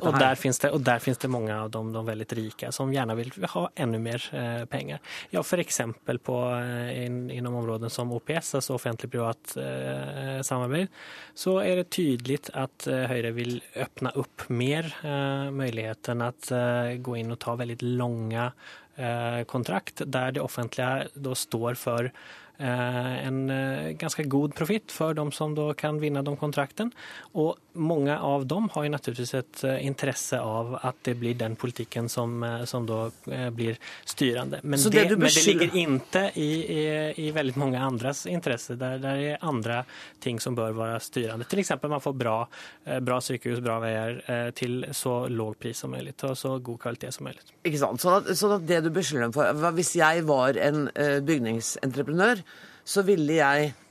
Og 0.73 0.83
der 0.85 1.03
finnes 1.03 1.21
det 1.23 1.31
mange 1.33 1.55
av 1.55 1.71
de, 1.73 1.83
de 1.95 2.05
veldig 2.09 2.29
rike 2.39 2.73
som 2.75 2.93
gjerne 2.93 3.17
vil 3.19 3.33
ha 3.55 3.65
enda 3.77 4.01
mer 4.03 4.27
eh, 4.33 4.65
penger. 4.71 5.03
Ja, 5.35 5.45
f.eks. 5.45 5.81
på 6.23 6.39
in, 6.93 7.25
innom 7.33 7.61
områden 7.63 7.91
som 7.93 8.13
OPS, 8.15 8.55
altså 8.59 8.77
offentlig-privat 8.77 9.55
samarbeid, 10.47 10.91
så 11.39 11.59
er 11.63 11.81
det 11.81 11.91
tydelig 11.95 12.39
at 12.59 12.87
Høyre 12.87 13.33
vil 13.37 13.57
åpne 13.79 14.13
opp 14.21 14.47
mer 14.53 14.89
muligheten 15.53 16.23
at 16.25 16.49
gå 17.03 17.17
inn 17.19 17.35
og 17.35 17.41
ta 17.43 17.55
veldig 17.59 17.79
lange 17.99 18.49
kontrakt 19.49 20.03
der 20.05 20.35
det 20.37 20.43
offentlige 20.43 21.09
står 21.35 21.79
for 21.81 22.11
Eh, 22.63 23.27
en 23.27 23.51
eh, 23.51 23.93
ganske 23.99 24.23
god 24.31 24.53
profitt 24.55 24.93
for 24.93 25.17
de 25.19 25.25
som 25.35 25.57
kan 25.75 25.99
vinne 26.03 26.23
de 26.23 26.35
kontrakten. 26.39 26.93
Og 27.35 27.57
mange 27.75 28.19
av 28.19 28.47
dem 28.47 28.69
har 28.73 28.85
jo 28.85 28.93
naturligvis 28.93 29.35
et 29.39 29.63
eh, 29.69 29.81
interesse 29.87 30.39
av 30.41 30.75
at 30.83 30.99
det 31.07 31.15
blir 31.21 31.35
den 31.39 31.57
politikken 31.57 32.09
som, 32.13 32.43
som 32.69 32.87
da 32.87 33.07
blir 33.55 33.79
styrende. 34.05 34.61
Men 34.63 34.81
det, 34.81 35.05
det, 35.09 35.17
men 35.17 35.29
det, 35.29 35.45
ligger 35.47 35.77
ikke 35.83 36.25
i, 36.41 36.49
i, 36.77 36.85
i, 37.27 37.31
veldig 37.35 37.57
mange 37.61 37.81
andres 37.81 38.25
interesse. 38.31 38.77
Der, 38.81 38.99
der 39.03 39.21
er 39.33 39.45
andre 39.47 39.83
ting 40.23 40.41
som 40.41 40.57
bør 40.59 40.75
være 40.77 41.01
styrende. 41.05 41.47
F.eks. 41.49 41.75
man 41.83 42.03
får 42.03 42.17
bra, 42.19 42.37
bra 43.05 43.21
sykehus, 43.25 43.63
bra 43.65 43.79
veier 43.83 44.21
til 44.59 44.87
så 44.97 45.23
låg 45.29 45.59
pris 45.61 45.85
som 45.85 45.93
mulig 45.93 46.15
og 46.23 46.37
så 46.39 46.57
god 46.63 46.81
kvalitet 46.83 47.17
som 47.17 47.29
mulig. 47.29 47.41
Ikke 47.65 47.81
sant. 47.81 48.03
Så, 48.03 48.19
at, 48.21 48.33
sånn 48.39 48.59
at 48.59 48.67
det 48.69 48.83
du 48.85 48.91
beskylder 48.95 49.29
dem 49.29 49.37
for 49.37 49.73
Hvis 49.77 49.95
jeg 49.99 50.27
var 50.29 50.59
en 50.61 50.87
bygningsentreprenør 51.27 52.45
så 52.85 53.05
ville 53.07 53.39
jeg 53.39 53.73
Eh, 53.73 53.82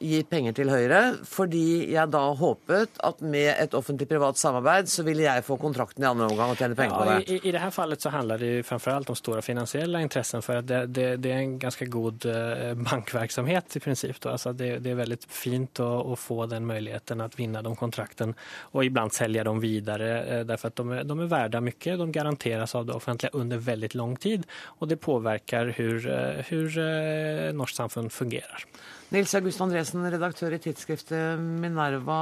gi 0.00 0.22
penger 0.28 0.54
til 0.56 0.70
Høyre, 0.72 1.02
fordi 1.28 1.92
jeg 1.92 2.10
da 2.12 2.22
håpet 2.38 2.98
at 3.04 3.22
med 3.24 3.50
et 3.52 3.74
offentlig-privat 3.76 4.38
samarbeid 4.40 4.90
så 4.90 5.04
ville 5.06 5.26
jeg 5.26 5.44
få 5.46 5.56
kontrakten 5.60 6.04
i 6.04 6.08
andre 6.08 6.28
omgang 6.30 6.52
og 6.54 6.60
tjene 6.60 6.78
penger 6.78 6.96
på 6.96 7.08
det. 7.08 7.18
I, 7.24 7.38
i, 7.40 7.52
det 7.52 7.64
dette 7.64 7.74
fallet 7.74 8.02
så 8.02 8.12
handler 8.14 8.40
det 8.40 8.50
jo 8.50 8.64
framfor 8.68 8.92
alt 8.94 9.10
om 9.10 9.18
store 9.18 9.42
finansielle 9.44 10.00
interesser. 10.04 10.42
For 10.44 10.60
det, 10.62 10.80
det, 10.94 11.06
det, 11.24 11.32
er 11.32 11.42
en 11.42 11.56
ganske 11.62 11.88
god 11.90 12.26
eh, 12.30 12.72
bankvirksomhet 12.78 13.78
i 13.78 13.82
prinsipp. 13.84 14.20
Altså 14.30 14.52
det, 14.52 14.78
det, 14.84 14.92
er 14.92 15.00
veldig 15.00 15.18
fint 15.28 15.80
å, 15.84 15.90
å, 16.12 16.18
få 16.18 16.46
den 16.50 16.66
muligheten 16.68 17.24
å 17.24 17.30
vinne 17.36 17.62
de 17.64 17.74
kontrakten 17.78 18.34
og 18.72 18.84
iblant 18.84 19.14
selge 19.16 19.44
dem 19.46 19.62
videre. 19.62 20.10
Eh, 20.22 20.42
derfor 20.48 20.72
at 20.72 20.80
de, 20.82 21.02
de 21.08 21.18
er 21.18 21.32
verdt 21.32 21.60
mye. 21.64 21.98
De 22.04 22.10
garanteres 22.14 22.74
av 22.76 22.88
det 22.88 22.96
offentlige 22.96 23.34
under 23.38 23.62
veldig 23.62 23.94
lang 23.94 24.16
tid. 24.20 24.44
Og 24.80 24.90
det 24.90 25.00
påvirker 25.02 25.72
hvordan 25.74 27.56
norsk 27.58 27.82
samfunn 27.82 28.12
fungerer. 28.12 28.68
Nils 29.12 29.34
August 29.36 29.60
Andresen, 29.60 30.04
redaktør 30.08 30.54
i 30.56 30.58
tidsskriftet 30.62 31.40
Minerva. 31.40 32.18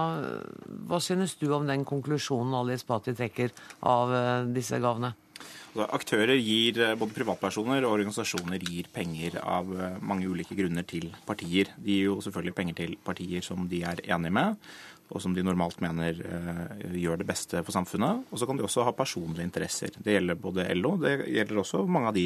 Hva 0.89 0.99
synes 1.01 1.37
du 1.39 1.47
om 1.55 1.67
den 1.69 1.87
konklusjonen 1.87 2.57
Ali 2.59 2.75
Espati 2.75 3.15
trekker 3.15 3.53
av 3.87 4.15
eh, 4.17 4.49
disse 4.53 4.81
gavene? 4.83 5.13
Altså, 5.73 5.87
aktører 5.87 6.35
gir, 6.37 6.81
eh, 6.83 6.97
både 6.99 7.15
privatpersoner 7.15 7.87
og 7.87 7.95
organisasjoner 7.95 8.67
gir 8.67 8.91
penger 8.93 9.39
av 9.41 9.71
eh, 9.73 10.01
mange 10.03 10.27
ulike 10.29 10.59
grunner 10.59 10.85
til 10.89 11.13
partier. 11.29 11.71
De 11.79 12.01
gir 12.01 12.09
jo 12.11 12.17
selvfølgelig 12.25 12.57
penger 12.59 12.81
til 12.83 12.97
partier 13.05 13.47
som 13.47 13.69
de 13.71 13.85
er 13.87 14.03
enige 14.09 14.35
med, 14.41 14.59
og 15.13 15.23
som 15.23 15.37
de 15.37 15.45
normalt 15.45 15.79
mener 15.85 16.17
gjør 16.97 17.19
det 17.21 17.27
beste 17.29 17.61
for 17.61 17.75
samfunnet. 17.77 18.25
Og 18.33 18.41
så 18.41 18.49
kan 18.49 18.57
de 18.57 18.65
også 18.65 18.87
ha 18.87 18.95
personlige 18.97 19.45
interesser. 19.45 19.93
Det 20.01 20.17
gjelder 20.17 20.41
både 20.41 20.65
LO, 20.75 20.97
det 21.01 21.19
gjelder 21.29 21.61
også 21.63 21.85
mange 21.85 22.09
av 22.11 22.17
de 22.17 22.25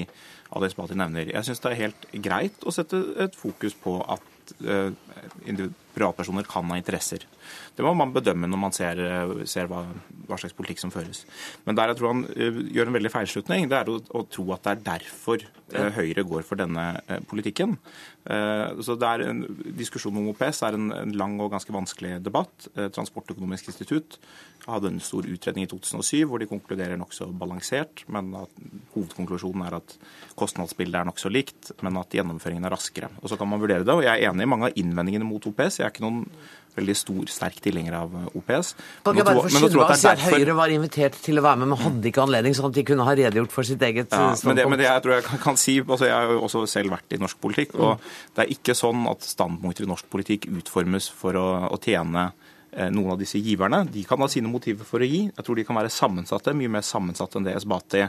Ali 0.55 0.71
Espati 0.71 0.97
nevner. 0.97 1.35
Jeg 1.35 1.49
syns 1.49 1.62
det 1.64 1.73
er 1.73 1.83
helt 1.83 2.09
greit 2.25 2.62
å 2.62 2.75
sette 2.75 3.03
et 3.27 3.37
fokus 3.37 3.75
på 3.83 3.99
at 4.07 4.33
Eh, 4.61 5.67
privatpersoner 5.97 6.45
kan 6.45 6.69
ha 6.69 6.77
interesser. 6.77 7.23
Det 7.77 7.85
må 7.85 7.95
man 7.97 8.13
bedømme 8.13 8.49
når 8.51 8.61
man 8.61 8.75
ser, 8.77 9.01
eh, 9.01 9.45
ser 9.49 9.69
hva, 9.71 9.85
hva, 10.29 10.37
slags 10.37 10.57
politikk 10.57 10.83
som 10.83 10.93
føres. 10.93 11.25
Men 11.65 11.79
der 11.79 11.89
jeg 11.89 11.99
tror 11.99 12.13
han 12.13 12.25
uh, 12.29 12.59
gjør 12.75 12.91
en 12.91 12.99
veldig 12.99 13.13
feilslutning, 13.15 13.69
det 13.71 13.79
er 13.79 13.89
å, 13.89 13.97
å, 14.13 14.25
tro 14.29 14.45
at 14.53 14.67
det 14.67 14.75
er 14.75 14.85
derfor 14.93 15.47
Høyre 15.67 16.23
går 16.23 16.45
for 16.47 16.55
denne 16.55 17.01
politikken. 17.27 17.73
så 18.23 18.95
det 18.95 19.09
er 19.09 19.25
en 19.25 19.41
diskusjon 19.75 20.15
om 20.15 20.29
OPS 20.31 20.61
er 20.63 20.77
en, 20.79 20.93
en 20.95 21.15
lang 21.19 21.35
og 21.43 21.51
ganske 21.51 21.75
vanskelig 21.75 22.21
debatt. 22.23 22.69
Transportøkonomisk 22.95 23.73
institutt 23.73 24.15
hadde 24.67 24.91
en 24.91 25.01
stor 25.03 25.27
utredning 25.31 25.67
i 25.67 25.71
2007 25.71 26.27
hvor 26.27 26.43
de 26.43 26.49
konkluderer 26.51 26.99
nokså 26.99 27.29
balansert, 27.39 28.03
men 28.13 28.33
at 28.39 28.53
hovedkonklusjonen 28.97 29.67
er 29.67 29.79
at 29.79 29.97
kostnadsbildet 30.39 31.01
er 31.01 31.09
nokså 31.09 31.31
likt, 31.33 31.73
men 31.87 31.99
at 32.01 32.15
gjennomføringen 32.17 32.67
er 32.67 32.75
raskere. 32.75 33.11
Og 33.23 33.31
Så 33.31 33.39
kan 33.39 33.49
man 33.49 33.63
vurdere 33.63 33.85
det. 33.87 33.95
og 33.95 34.03
Jeg 34.03 34.13
er 34.13 34.31
enig 34.31 34.43
i 34.43 34.53
mange 34.53 34.71
av 34.71 34.79
innvendingene 34.79 35.29
mot 35.29 35.47
OPS. 35.47 35.79
Jeg 35.79 35.87
er 35.87 35.95
ikke 35.95 36.07
noen 36.07 36.25
veldig 36.77 36.97
stor, 36.99 37.29
sterk 37.33 37.61
tilhenger 37.65 37.95
av 37.97 38.17
OPS. 38.37 38.75
Kan 39.07 39.17
jeg 39.17 39.25
bare 39.25 39.45
få 39.47 39.53
skynde 39.55 39.79
meg 39.79 39.93
å 39.95 39.97
si 39.97 40.09
at 40.11 40.25
Høyre 40.27 40.57
var 40.59 40.73
invitert 40.75 41.17
til 41.25 41.41
å 41.41 41.45
være 41.47 41.63
med, 41.63 41.71
men 41.73 41.81
hadde 41.81 42.11
ikke 42.11 42.25
anledning, 42.27 42.57
sånn 42.59 42.69
at 42.69 42.77
de 42.77 42.85
kunne 42.91 43.07
ha 43.07 43.15
redegjort 43.17 43.55
for 43.55 43.69
sitt 43.69 43.85
eget 43.87 44.11
ja, 44.11 44.35
standpunkt? 44.35 44.49
Men 44.51 44.59
det, 44.59 44.67
men 44.73 44.83
det 44.83 44.89
jeg 44.91 45.05
tror 45.07 45.15
jeg 45.17 45.27
kan, 45.31 45.43
kan 45.47 45.61
si, 45.61 45.79
altså 45.81 46.11
Jeg 46.11 46.17
har 46.17 46.35
jo 46.35 46.43
også 46.45 46.67
selv 46.69 46.93
vært 46.93 47.17
i 47.17 47.21
norsk 47.23 47.41
politikk, 47.41 47.79
og 47.79 47.95
mm. 47.97 48.11
det 48.37 48.45
er 48.45 48.53
ikke 48.59 48.77
sånn 48.77 49.07
at 49.09 49.25
standpunkter 49.25 49.87
i 49.87 49.93
norsk 49.95 50.11
politikk 50.13 50.51
utformes 50.53 51.09
for 51.23 51.39
å, 51.41 51.47
å 51.73 51.81
tjene 51.81 52.29
Eh, 52.29 52.46
noen 52.93 53.15
av 53.15 53.21
disse 53.21 53.41
giverne. 53.41 53.85
De 53.89 54.03
kan 54.05 54.21
ha 54.21 54.29
sine 54.29 54.51
motiver 54.53 54.85
for 54.89 55.01
å 55.01 55.09
gi. 55.09 55.23
Jeg 55.31 55.47
tror 55.47 55.57
de 55.57 55.65
kan 55.65 55.79
være 55.79 55.93
sammensatte, 55.93 56.55
mye 56.57 56.73
mer 56.77 56.85
sammensatte 56.85 57.41
enn 57.41 57.49
det 57.49 57.57
Esbati 57.57 58.05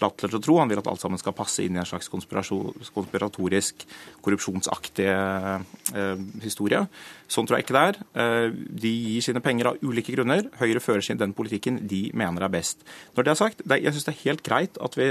latt 0.00 0.16
til 0.20 0.38
å 0.38 0.40
tro. 0.42 0.58
Han 0.60 0.70
vil 0.70 0.80
at 0.80 0.88
alt 0.90 1.02
sammen 1.02 1.20
skal 1.20 1.34
passe 1.36 1.64
inn 1.64 1.76
i 1.76 1.80
en 1.82 1.88
slags 1.88 2.08
konspiratorisk, 2.12 3.84
korrupsjonsaktig 4.24 5.08
eh, 5.10 6.22
historie. 6.44 6.84
Sånn 7.32 7.48
tror 7.48 7.58
jeg 7.58 7.66
ikke 7.66 7.76
det 7.76 7.84
er. 7.90 7.98
Eh, 8.22 8.48
de 8.84 8.92
gir 8.92 9.24
sine 9.24 9.42
penger 9.44 9.72
av 9.72 9.84
ulike 9.84 10.14
grunner. 10.14 10.48
Høyre 10.60 10.82
fører 10.84 11.04
sin 11.04 11.20
den 11.20 11.34
politikken 11.36 11.80
de 11.88 12.04
mener 12.18 12.44
er 12.44 12.52
best. 12.52 12.84
Når 13.16 13.26
det 13.26 13.34
er 13.34 13.40
sagt, 13.40 13.64
det, 13.64 13.80
jeg 13.84 13.96
syns 13.96 14.08
det 14.08 14.14
er 14.14 14.22
helt 14.24 14.44
greit 14.46 14.80
at 14.82 14.98
vi 14.98 15.08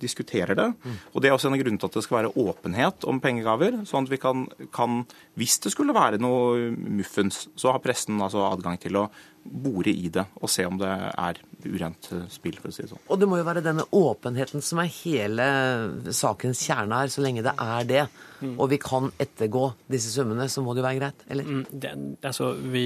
diskuterer 0.00 0.58
det. 0.58 0.68
Og 1.12 1.22
det 1.22 1.30
er 1.30 1.36
også 1.36 1.50
en 1.50 1.56
av 1.56 1.62
grunnene 1.62 1.82
til 1.82 1.90
at 1.90 1.98
det 1.98 2.04
skal 2.06 2.20
være 2.20 2.34
åpenhet 2.42 3.08
om 3.08 3.20
pengegaver. 3.22 3.82
sånn 3.88 4.08
at 4.08 4.12
vi 4.12 4.20
kan, 4.22 4.46
kan 4.74 5.02
hvis 5.40 5.58
det 5.64 5.72
skulle 5.74 5.96
være 5.96 6.20
noe 6.22 6.72
muffens, 6.72 7.46
så 7.56 7.72
har 7.72 7.84
pressen 7.84 8.20
altså 8.20 8.44
adgang 8.48 8.80
til 8.80 9.00
å 9.00 9.08
bore 9.44 9.92
i 9.92 10.10
det 10.12 10.24
og 10.40 10.50
se 10.50 10.64
om 10.68 10.78
det 10.80 10.90
er 10.90 11.40
urent 11.66 12.10
spill, 12.32 12.58
for 12.58 12.70
å 12.70 12.74
si 12.74 12.84
det 12.84 12.92
sånn. 12.92 13.02
Og 13.08 13.20
det 13.20 13.28
må 13.30 13.38
jo 13.40 13.46
være 13.46 13.64
denne 13.64 13.86
åpenheten 13.96 14.64
som 14.64 14.82
er 14.82 14.92
hele 15.02 15.48
sakens 16.14 16.62
kjerne 16.66 17.02
her, 17.02 17.12
så 17.12 17.24
lenge 17.24 17.44
det 17.46 17.54
er 17.58 17.88
det. 17.88 18.04
Mm. 18.42 18.56
Og 18.58 18.70
vi 18.72 18.78
kan 18.82 19.10
ettergå 19.22 19.64
disse 19.90 20.12
summene, 20.12 20.48
så 20.50 20.64
må 20.64 20.74
det 20.74 20.82
jo 20.82 20.86
være 20.88 20.98
greit, 21.00 21.24
eller? 21.30 21.48
Mm, 21.48 21.64
det, 21.70 21.92
altså, 22.28 22.52
vi 22.72 22.84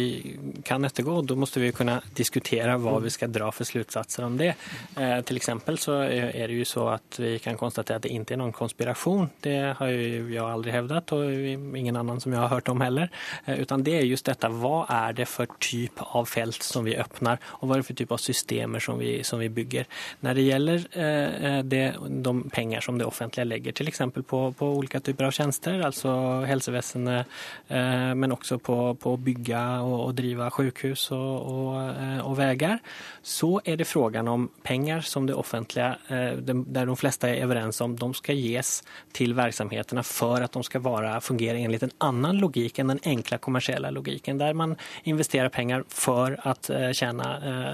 kan 0.67 0.85
ettergå, 0.85 1.21
og 1.21 1.29
da 1.29 1.37
må 1.39 1.49
vi 1.57 1.73
kunne 1.77 1.99
diskutere 2.17 2.77
hva 2.81 2.99
vi 3.03 3.13
skal 3.13 3.33
dra 3.33 3.49
for 3.55 3.69
sluttsatser 3.69 4.27
om 4.27 4.37
det. 4.39 4.53
Eh, 4.97 5.17
til 5.27 5.41
eksempel 5.41 5.79
så 5.81 6.01
er 6.07 6.51
det 6.51 6.59
jo 6.59 6.67
så 6.69 6.89
at 6.97 7.21
vi 7.23 7.37
kan 7.43 7.59
konstatere 7.61 8.01
at 8.01 8.07
det 8.07 8.13
ikke 8.13 8.37
er 8.37 8.43
noen 8.43 8.55
konspirasjon. 8.57 9.31
Det 9.45 9.57
har 9.79 9.93
jo 9.93 10.27
jeg 10.33 10.43
aldri 10.45 10.75
hevdet, 10.75 11.15
og 11.17 11.77
ingen 11.81 11.97
annen 11.97 12.21
som 12.23 12.35
jeg 12.35 12.43
har 12.43 12.53
hørt 12.53 12.71
om 12.73 12.85
heller. 12.85 13.11
Eh, 13.47 13.63
utan 13.63 13.85
det 13.87 13.97
er 14.01 14.09
just 14.09 14.29
dette, 14.29 14.51
hva 14.61 14.85
er 14.93 15.17
det 15.17 15.29
for 15.31 15.51
type 15.63 16.05
av 16.17 16.29
felt 16.31 16.67
som 16.67 16.87
vi 16.87 16.97
åpner, 17.01 17.41
og 17.61 17.69
hva 17.69 17.77
er 17.77 17.85
det 17.85 17.89
for 17.91 18.01
type 18.03 18.17
av 18.17 18.23
systemer 18.23 18.83
som 18.83 19.01
vi, 19.01 19.19
som 19.27 19.41
vi 19.43 19.51
bygger. 19.53 19.89
Når 20.27 20.39
det 20.39 20.47
gjelder 20.47 20.87
eh, 20.93 21.61
det, 21.65 21.85
de 22.27 22.37
penger 22.53 22.85
som 22.85 23.01
det 23.01 23.09
offentlige 23.09 23.49
legger, 23.49 23.77
f.eks. 23.77 24.05
På, 24.27 24.41
på 24.57 24.69
ulike 24.79 25.01
typer 25.05 25.29
av 25.29 25.35
tjenester, 25.35 25.46
tjenester, 25.47 25.81
altså 25.85 26.13
helsevesenet, 26.47 27.27
eh, 27.69 28.13
men 28.15 28.35
også 28.35 28.59
på, 28.59 28.77
på 28.99 29.15
å 29.15 29.21
bygge 29.21 29.63
og, 29.85 29.97
og 30.09 30.15
drive 30.19 30.49
sykehus 30.57 31.11
og, 31.15 31.77
eh, 31.79 32.21
og, 32.23 32.35
veier, 32.39 32.81
så 33.23 33.61
er 33.65 33.79
det 33.79 33.89
frågan 33.89 34.29
om 34.29 34.49
penger 34.67 35.05
som 35.07 35.27
det 35.27 35.37
offentlige, 35.37 35.97
eh, 36.09 36.37
der 36.41 36.87
de 36.87 36.97
fleste 36.97 37.31
er 37.31 37.45
overens 37.47 37.81
om, 37.81 37.97
de 37.97 38.11
skal 38.19 38.37
gis 38.41 38.81
til 39.17 39.35
virksomhetene 39.37 40.05
for 40.07 40.43
at 40.43 40.53
de 40.53 40.65
skal 40.67 40.85
være, 40.85 41.17
fungere 41.25 41.63
enligt 41.63 41.87
en 41.87 41.97
annen 42.11 42.41
logikk 42.43 42.81
enn 42.81 42.95
den 42.95 43.05
enkle 43.07 43.39
kommersielle 43.43 43.93
logikken, 43.95 44.41
der 44.41 44.57
man 44.57 44.77
investerer 45.05 45.53
penger 45.53 45.87
for 45.89 46.37
å 46.47 46.55
tjene, 46.97 47.27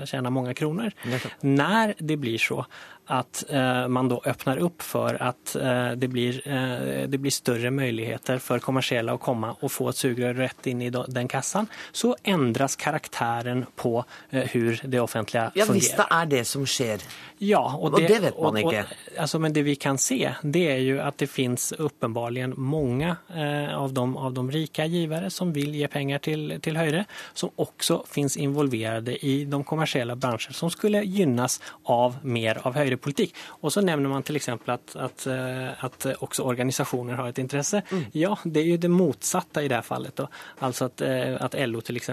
tjene 0.09 0.33
mange 0.33 0.55
kroner. 0.59 0.95
Når 1.43 1.97
det 2.03 2.19
blir 2.21 2.41
så 2.41 2.63
at 3.13 3.45
eh, 3.49 3.89
man 3.89 4.09
da 4.09 4.17
åpner 4.17 4.63
opp 4.65 4.83
for 4.83 5.17
at 5.21 5.55
eh, 5.57 5.93
det, 6.01 6.09
blir, 6.09 6.39
eh, 6.49 7.09
det 7.09 7.19
blir 7.19 7.35
større 7.35 7.71
muligheter 7.71 8.41
for 8.41 8.63
kommersielle 8.65 9.13
å 9.13 9.21
komme 9.21 9.53
og 9.61 9.73
få 9.73 9.91
et 9.91 10.01
sugerør 10.01 10.39
rett 10.41 10.69
inn 10.71 10.81
i 10.87 10.89
den 10.93 11.29
kassen, 11.29 11.69
så 11.93 12.15
endres 12.25 12.79
karakteren 12.81 13.67
på 13.77 13.99
hvordan 14.31 14.89
det 14.89 15.01
offentlige 15.01 15.51
fungerer. 15.53 15.59
Ja, 15.61 15.67
Hvis 15.69 15.93
det 15.99 16.07
er 16.09 16.31
det 16.31 16.45
som 16.49 16.65
skjer. 16.69 17.05
Ja, 17.43 17.61
og 17.61 17.93
det, 17.97 18.05
og 18.05 18.09
det 18.09 18.21
vet 18.23 18.41
man 18.41 18.59
ikke. 18.61 18.85
Og, 18.87 18.97
og, 18.97 19.21
altså, 19.25 19.41
men 19.43 19.57
det 19.57 19.65
vi 19.67 19.77
kan 19.77 20.01
se, 20.01 20.21
det 20.43 20.65
er 20.73 20.81
jo 20.87 20.99
at 21.05 21.19
det 21.21 21.29
finnes 21.31 21.73
åpenbart 21.77 22.57
mange 22.57 23.11
av, 23.13 23.93
de, 23.93 24.05
av 24.17 24.33
de 24.37 24.45
rike 24.55 24.87
givere 24.89 25.29
som 25.33 25.51
vil 25.53 25.75
gi 25.77 25.89
penger 25.91 26.23
til, 26.23 26.57
til 26.63 26.79
Høyre, 26.79 27.05
som 27.35 27.51
også 27.61 28.03
finnes 28.09 28.39
involverte 28.41 29.19
i 29.27 29.43
de 29.51 29.63
kommersielle 29.69 30.17
bransjer, 30.17 30.55
som 30.57 30.71
skulle 30.73 31.03
gynnes 31.05 31.59
av 31.91 32.21
mer 32.23 32.63
av 32.63 32.79
Høyre 32.79 33.02
høyrepolitikk. 33.03 33.35
Og 33.63 33.73
så 33.73 33.83
nevner 33.83 34.11
man 34.11 34.23
f.eks. 34.23 34.49
At, 34.49 34.95
at, 34.97 35.27
eh, 35.27 35.85
at 35.85 36.07
også 36.23 36.45
organisasjoner 36.47 37.17
har 37.17 37.29
et 37.31 37.39
interesse. 37.39 37.83
Mm. 37.91 38.05
Ja, 38.13 38.37
det 38.45 38.63
er 38.63 38.71
jo 38.73 38.81
det 38.81 38.91
motsatte 38.91 39.63
i 39.63 39.69
det 39.69 39.83
fallet. 39.85 40.17
Då. 40.17 40.29
Altså 40.61 40.87
at, 40.87 41.01
eh, 41.01 41.37
at 41.41 41.55
LO 41.55 41.81
f.eks. 41.81 42.09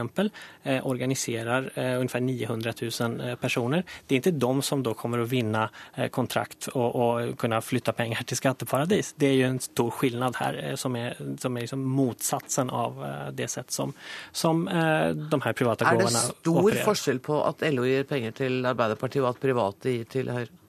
Eh, 0.63 0.86
organiserer 0.86 1.69
omtrent 1.99 2.25
900 2.25 2.73
000 2.82 3.36
personer. 3.41 3.84
Det 4.08 4.15
er 4.15 4.19
ikke 4.21 4.39
de 4.39 4.62
som 4.63 4.84
da 4.84 4.93
kommer 4.93 5.21
å 5.21 5.28
vinne 5.30 5.67
kontrakt 6.12 6.69
og, 6.73 6.95
og 6.95 7.36
kunne 7.39 7.62
flytte 7.62 7.93
penger 7.93 8.23
til 8.28 8.39
skatteparadis. 8.39 9.13
Det 9.19 9.30
er 9.30 9.36
jo 9.39 9.49
en 9.49 9.62
stor 9.63 9.91
forskjell 9.99 10.36
her, 10.39 10.60
som 10.80 10.95
er, 10.95 11.17
som 11.41 11.58
er 11.58 11.65
liksom 11.65 11.84
motsatsen 11.84 12.71
av 12.73 12.99
det 13.36 13.49
sett 13.52 13.71
som, 13.73 13.93
som 14.32 14.65
de 14.65 15.41
her 15.43 15.58
private 15.58 15.86
gåvene 15.86 16.06
opererer. 16.06 16.10
Er 16.10 16.34
det 16.34 16.39
stor 16.39 16.62
opererer. 16.62 16.86
forskjell 16.88 17.21
på 17.25 17.41
at 17.45 17.65
LO 17.73 17.88
gir 17.88 18.08
penger 18.10 18.36
til 18.39 18.69
Arbeiderpartiet 18.69 19.23
og 19.23 19.32
at 19.34 19.43
private 19.43 19.95
gir 19.95 20.10
til 20.10 20.34
Høyre? 20.34 20.60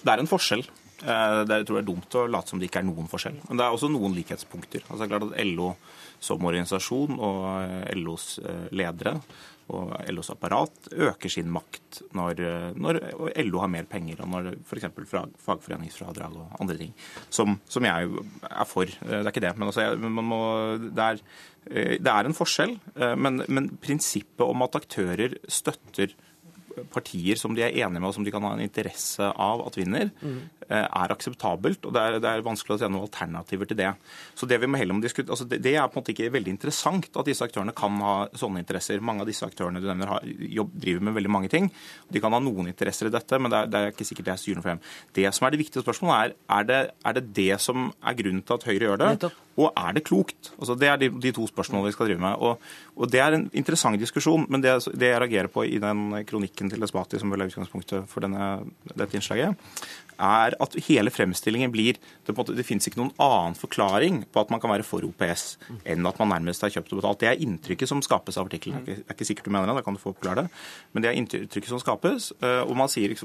Det 0.00 0.12
er 0.12 0.22
en 0.22 0.30
forskjell. 0.30 0.64
Eh, 1.00 1.36
det 1.46 1.54
er, 1.54 1.62
jeg 1.62 1.68
tror 1.68 1.78
det 1.78 1.82
er 1.82 1.90
dumt 1.90 2.16
å 2.18 2.26
late 2.28 2.52
som 2.52 2.60
det 2.60 2.68
ikke 2.68 2.82
er 2.82 2.88
noen 2.88 3.08
forskjell. 3.10 3.38
Men 3.48 3.60
det 3.60 3.66
er 3.66 3.76
også 3.76 3.90
noen 3.92 4.16
likhetspunkter. 4.16 4.84
Altså, 4.86 5.00
det 5.00 5.06
er 5.06 5.14
klart 5.14 5.30
at 5.30 5.46
LO 5.48 5.70
som 6.20 6.50
organisasjon 6.50 7.16
og 7.16 7.46
eh, 7.62 7.94
LOs 8.00 8.34
eh, 8.42 8.68
ledere 8.76 9.16
og 9.70 9.92
LOs 10.10 10.32
apparat 10.32 10.88
øker 10.90 11.30
sin 11.30 11.46
makt 11.54 12.00
når, 12.18 12.40
når 12.74 12.96
LO 13.46 13.60
har 13.62 13.70
mer 13.70 13.86
penger, 13.86 14.18
og 14.24 14.32
når 14.32 14.48
f.eks. 14.64 14.88
fagforeningsfradrag 15.44 16.34
og 16.40 16.56
andre 16.58 16.74
ting, 16.80 16.90
som, 17.30 17.54
som, 17.70 17.86
jeg 17.86 18.08
er 18.48 18.66
for. 18.66 18.90
Det 18.90 19.20
er 19.20 19.30
ikke 19.30 19.44
det. 19.44 19.52
Men 19.54 19.70
altså, 19.70 19.86
må, 19.94 20.40
det, 20.82 21.06
er, 21.06 21.22
det, 21.70 22.10
er, 22.10 22.26
en 22.26 22.34
forskjell. 22.34 22.74
Men, 23.14 23.44
men 23.46 23.70
prinsippet 23.78 24.42
om 24.42 24.66
at 24.66 24.80
aktører 24.80 25.38
støtter 25.46 26.18
partier 26.92 27.38
som 27.40 27.54
de 27.56 27.64
er 27.66 27.74
enige 27.74 28.00
med 28.00 28.10
og 28.10 28.16
som 28.16 28.26
de 28.26 28.32
kan 28.34 28.44
ha 28.46 28.54
en 28.56 28.64
interesse 28.64 29.26
av 29.30 29.64
at 29.66 29.78
vinner, 29.78 30.10
mm. 30.20 30.38
er 30.70 31.14
akseptabelt. 31.14 31.84
og 31.86 31.94
det 31.96 32.02
er, 32.02 32.18
det 32.22 32.30
er, 32.30 32.44
vanskelig 32.46 32.76
å 32.76 32.80
se 32.82 32.90
noen 32.90 33.06
alternativer 33.08 33.70
til 33.70 33.80
det. 33.80 33.90
Så 34.38 34.46
Det 34.46 34.60
vi 34.60 34.68
må 34.70 34.78
heller 34.78 34.98
altså 35.00 35.44
det, 35.48 35.60
det, 35.64 35.74
er 35.74 35.88
på 35.88 35.98
en 35.98 36.02
måte 36.02 36.14
ikke 36.14 36.32
veldig 36.32 36.54
interessant 36.54 37.10
at 37.16 37.28
disse 37.28 37.44
aktørene 37.44 37.74
kan 37.76 37.98
ha 38.04 38.14
sånne 38.36 38.62
interesser. 38.62 39.02
Mange 39.02 39.24
av 39.24 39.30
disse 39.30 39.46
aktørene 39.46 39.82
du 39.82 39.88
nevner 39.88 40.14
har, 40.14 40.26
jobb, 40.60 40.72
driver 40.74 41.06
med 41.08 41.18
veldig 41.18 41.32
mange 41.32 41.52
ting. 41.52 41.70
De 42.08 42.22
kan 42.22 42.32
ha 42.34 42.42
noen 42.42 42.70
interesser 42.70 43.10
i 43.10 43.14
dette, 43.14 43.38
men 43.38 43.52
det 43.52 43.64
er, 43.64 43.70
det 43.70 43.80
er 43.80 43.94
ikke 43.94 44.08
sikkert 44.08 44.30
det 44.30 44.34
er 44.36 44.42
styrende 44.44 44.64
for 44.64 44.74
dem. 44.74 44.84
Det 45.18 45.28
som 45.34 45.46
er 45.46 45.54
det 45.54 45.62
viktige 45.64 45.84
spørsmålet, 45.84 46.36
er 46.50 46.60
er 46.60 46.66
det, 46.68 46.80
er 47.04 47.16
det 47.16 47.24
det 47.36 47.60
som 47.62 47.90
er 48.04 48.18
grunnen 48.18 48.42
til 48.44 48.58
at 48.58 48.66
Høyre 48.68 48.88
gjør 48.88 49.00
det? 49.00 49.30
Og 49.60 49.72
er 49.76 49.96
det 49.96 50.04
klokt? 50.06 50.52
Altså, 50.58 50.76
det 50.78 50.88
er 50.88 50.98
de, 51.00 51.08
de, 51.20 51.32
to 51.36 51.46
spørsmålene 51.48 51.88
vi 51.90 51.94
skal 51.94 52.10
drive 52.10 52.22
med. 52.22 52.34
Og, 52.38 52.60
og 52.96 53.10
Det 53.12 53.20
er 53.20 53.36
en 53.36 53.48
interessant 53.56 53.98
diskusjon, 54.00 54.46
men 54.48 54.62
det, 54.62 54.76
det 54.94 55.10
jeg 55.10 55.20
reagerer 55.20 55.50
på 55.52 55.64
i 55.66 55.80
den 55.82 56.12
kronikken 56.28 56.59
til 56.68 56.84
Esbati, 56.84 57.18
som 57.22 57.32
vel 57.32 57.40
er 57.40 57.48
utgangspunktet 57.48 58.10
for 58.10 58.26
denne, 58.26 58.66
dette 58.92 59.16
innslaget, 59.16 59.56
er 60.20 60.54
at 60.60 60.76
hele 60.86 61.12
fremstillingen 61.12 61.72
blir 61.72 61.98
Det, 62.26 62.34
måte, 62.36 62.54
det 62.54 62.66
finnes 62.68 62.86
ikke 62.86 63.00
noen 63.00 63.14
annen 63.18 63.56
forklaring 63.58 64.20
på 64.30 64.42
at 64.42 64.50
man 64.52 64.60
kan 64.62 64.70
være 64.70 64.84
for 64.86 65.02
OPS 65.06 65.56
enn 65.88 66.06
at 66.06 66.18
man 66.20 66.30
nærmest 66.34 66.62
har 66.62 66.70
kjøpt 66.70 66.92
og 66.92 67.00
betalt. 67.00 67.22
Det 67.22 67.28
er 67.30 67.40
inntrykket 67.42 67.88
som 67.88 68.02
skapes 68.04 68.36
av 68.38 68.46
artikkelen. 68.46 68.84
Det 68.86 68.98
er 69.00 69.14
ikke 69.16 69.26
sikkert 69.26 69.48
du 69.48 69.54
mener 69.54 69.70
det, 69.70 69.78
da 69.80 69.84
kan 69.86 69.96
du 69.96 70.02
få 70.02 70.12
oppklare 70.12 70.44
det. 70.44 70.52
Men 70.92 71.02
det 71.02 71.10
er 71.10 71.18
inntrykket 71.18 71.72
som 71.72 71.80
skapes. 71.82 72.30
Eh, 72.38 72.60
og 72.62 72.76
man 72.78 72.92
sier 72.92 73.16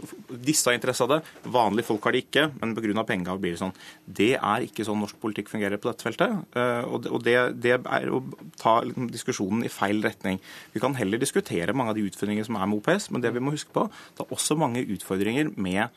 disse 0.48 0.70
har 0.70 0.78
interesse 0.78 1.06
av 1.06 1.12
det, 1.12 1.20
vanlige 1.54 1.90
folk 1.92 2.08
har 2.08 2.16
det 2.16 2.24
ikke, 2.26 2.48
men 2.62 2.74
pga. 2.78 3.06
pengegav 3.06 3.42
blir 3.44 3.54
det 3.54 3.62
sånn. 3.62 3.76
Det 4.08 4.32
er 4.40 4.66
ikke 4.66 4.88
sånn 4.88 5.02
norsk 5.04 5.20
politikk 5.22 5.52
fungerer 5.52 5.82
på 5.82 5.92
dette 5.92 6.08
feltet. 6.08 6.40
Eh, 6.56 6.88
og 6.88 7.22
det, 7.28 7.38
det 7.62 7.76
er 7.78 8.10
å 8.10 8.24
ta 8.62 8.80
liksom, 8.88 9.12
diskusjonen 9.14 9.68
i 9.68 9.74
feil 9.74 10.02
retning. 10.06 10.42
Vi 10.74 10.82
kan 10.82 10.98
heller 10.98 11.22
diskutere 11.22 11.76
mange 11.76 11.94
av 11.94 12.00
de 12.00 12.08
utfordringene 12.08 12.48
som 12.48 12.58
er 12.58 12.72
med 12.72 12.80
OPS, 12.82 13.12
men 13.12 13.25
det 13.26 13.34
vi 13.36 13.44
må 13.44 13.56
huske 13.56 13.74
på, 13.76 13.88
det 14.16 14.26
er 14.26 14.36
også 14.36 14.58
mange 14.60 14.86
utfordringer 14.96 15.52
med 15.58 15.90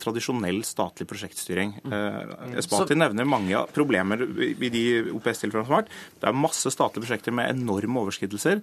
tradisjonell 0.00 0.62
statlig 0.66 1.08
prosjektstyring. 1.10 1.76
Mm. 1.84 2.56
Espati 2.60 2.96
nevner 2.96 3.28
mange 3.28 3.64
problemer 3.74 4.24
i 4.24 4.70
de 4.72 4.84
OPS-tilfellene 5.12 5.66
som 5.66 5.74
har 5.74 5.84
vært. 5.84 5.94
Det 6.20 6.30
er 6.30 6.42
masse 6.44 6.72
statlige 6.72 7.04
prosjekter 7.04 7.36
med 7.36 7.52
enorme 7.52 8.04
overskridelser. 8.04 8.62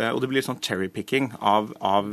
Eh, 0.00 0.08
og 0.08 0.22
det 0.22 0.30
blir 0.30 0.44
sånn 0.44 0.60
cherry-picking 0.64 1.32
av, 1.38 1.74
av, 1.84 2.08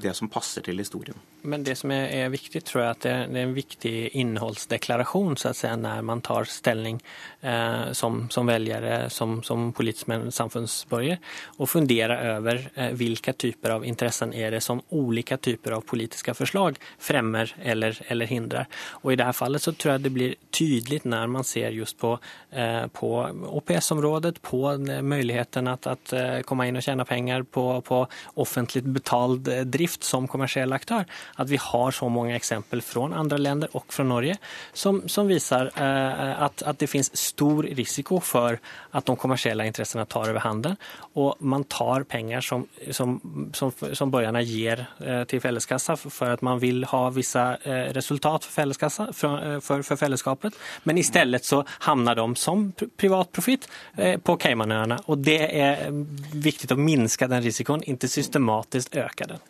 det 0.00 0.12
som 0.16 0.28
passer 0.32 0.64
til 0.64 0.80
historien. 0.82 1.16
Men 1.44 1.64
det 1.64 1.76
som 1.80 1.92
er, 1.92 2.06
er 2.12 2.32
viktig, 2.32 2.62
tror 2.68 2.82
jeg 2.82 2.94
at 2.94 3.04
det, 3.04 3.14
det, 3.32 3.40
er 3.40 3.48
en 3.48 3.56
viktig 3.56 3.94
innholdsdeklarasjon 4.20 5.38
så 5.40 5.52
å 5.52 5.56
si, 5.56 5.70
når 5.80 6.04
man 6.08 6.22
tar 6.24 6.48
stilling 6.50 7.00
eh, 7.44 7.92
som, 7.96 8.24
som 8.32 8.48
velgere, 8.48 9.08
som, 9.12 9.38
som 9.44 9.70
politisk 9.76 10.12
samfunnsborger, 10.34 11.20
og 11.58 11.70
funderer 11.70 12.36
over 12.38 12.62
eh, 12.74 12.92
hvilke 12.96 13.36
typer 13.36 13.78
av 13.78 13.88
interesser 13.88 14.32
er 14.36 14.56
det 14.56 14.62
som 14.64 14.82
ulike 14.92 15.38
typer 15.40 15.76
av 15.78 15.84
politiske 15.88 16.34
forslag 16.36 16.78
fremmer 16.98 17.52
eller 17.64 17.93
eller, 18.00 18.24
eller 18.24 18.26
hindrar. 18.26 18.66
Och 18.90 19.12
I 19.12 19.16
det 19.16 19.24
här 19.24 19.32
fallet 19.32 19.62
så 19.62 19.72
tror 19.72 19.92
jag 19.92 20.00
det 20.00 20.10
blir 20.10 20.34
tydligt 20.50 21.04
när 21.04 21.26
man 21.26 21.44
ser 21.44 21.70
just 21.70 21.98
på, 21.98 22.18
eh, 22.50 22.86
på 22.86 23.30
OPS-området, 23.48 24.42
på 24.42 24.78
möjligheten 25.02 25.68
att, 25.68 25.86
att 25.86 26.12
eh, 26.12 26.40
komma 26.40 26.66
in 26.66 26.76
och 26.76 26.82
tjäna 26.82 27.04
pengar 27.04 27.42
på, 27.42 27.80
på 27.80 28.06
offentligt 28.34 28.84
betald 28.84 29.48
eh, 29.48 29.60
drift 29.60 30.04
som 30.04 30.28
kommersiell 30.28 30.72
aktör. 30.72 31.04
Att 31.34 31.50
vi 31.50 31.58
har 31.60 31.90
så 31.90 32.08
många 32.08 32.36
exempel 32.36 32.82
från 32.82 33.12
andra 33.12 33.36
länder 33.36 33.68
och 33.72 33.92
från 33.92 34.08
Norge 34.08 34.36
som, 34.72 35.08
som 35.08 35.26
visar 35.26 35.70
eh, 35.76 36.42
att, 36.42 36.62
det 36.78 36.86
finns 36.86 37.16
stor 37.16 37.62
risiko 37.62 38.20
för 38.20 38.58
att 38.90 39.06
de 39.06 39.16
kommersiella 39.16 39.66
intressena 39.66 40.04
tar 40.04 40.28
över 40.28 40.40
handen 40.40 40.76
och 40.96 41.34
man 41.38 41.64
tar 41.64 42.02
pengar 42.02 42.40
som, 42.40 42.66
som, 42.90 43.20
som, 43.54 43.72
som 43.92 44.10
borgarna 44.10 44.42
ger 44.42 44.86
eh, 45.06 45.24
till 45.24 45.40
fällskassa 45.40 45.96
för 45.96 46.38
man 46.44 46.58
vill 46.58 46.84
ha 46.84 47.10
vissa 47.10 47.56
eh, 47.56 47.83
resultat 47.92 48.44
for, 48.44 49.36
eh, 49.38 49.58
for, 49.60 49.82
for 49.82 50.00
fellesskapet, 50.00 50.56
men 50.84 50.98
i 50.98 51.04
stedet 51.06 51.44
så 51.44 51.62
havner 51.88 52.14
de 52.14 52.28
som 52.40 52.66
privat 52.96 53.32
profit 53.32 53.68
eh, 53.96 54.16
på 54.18 54.38
Caymanøyene. 54.40 55.02
Og 55.12 55.18
det 55.24 55.40
er 55.50 55.90
viktig 56.32 56.70
å 56.72 56.80
minske 56.80 57.28
den 57.30 57.44
risikoen, 57.44 57.84
ikke 57.86 58.10
systematisk 58.10 58.96
øke 58.96 59.28
den. 59.34 59.42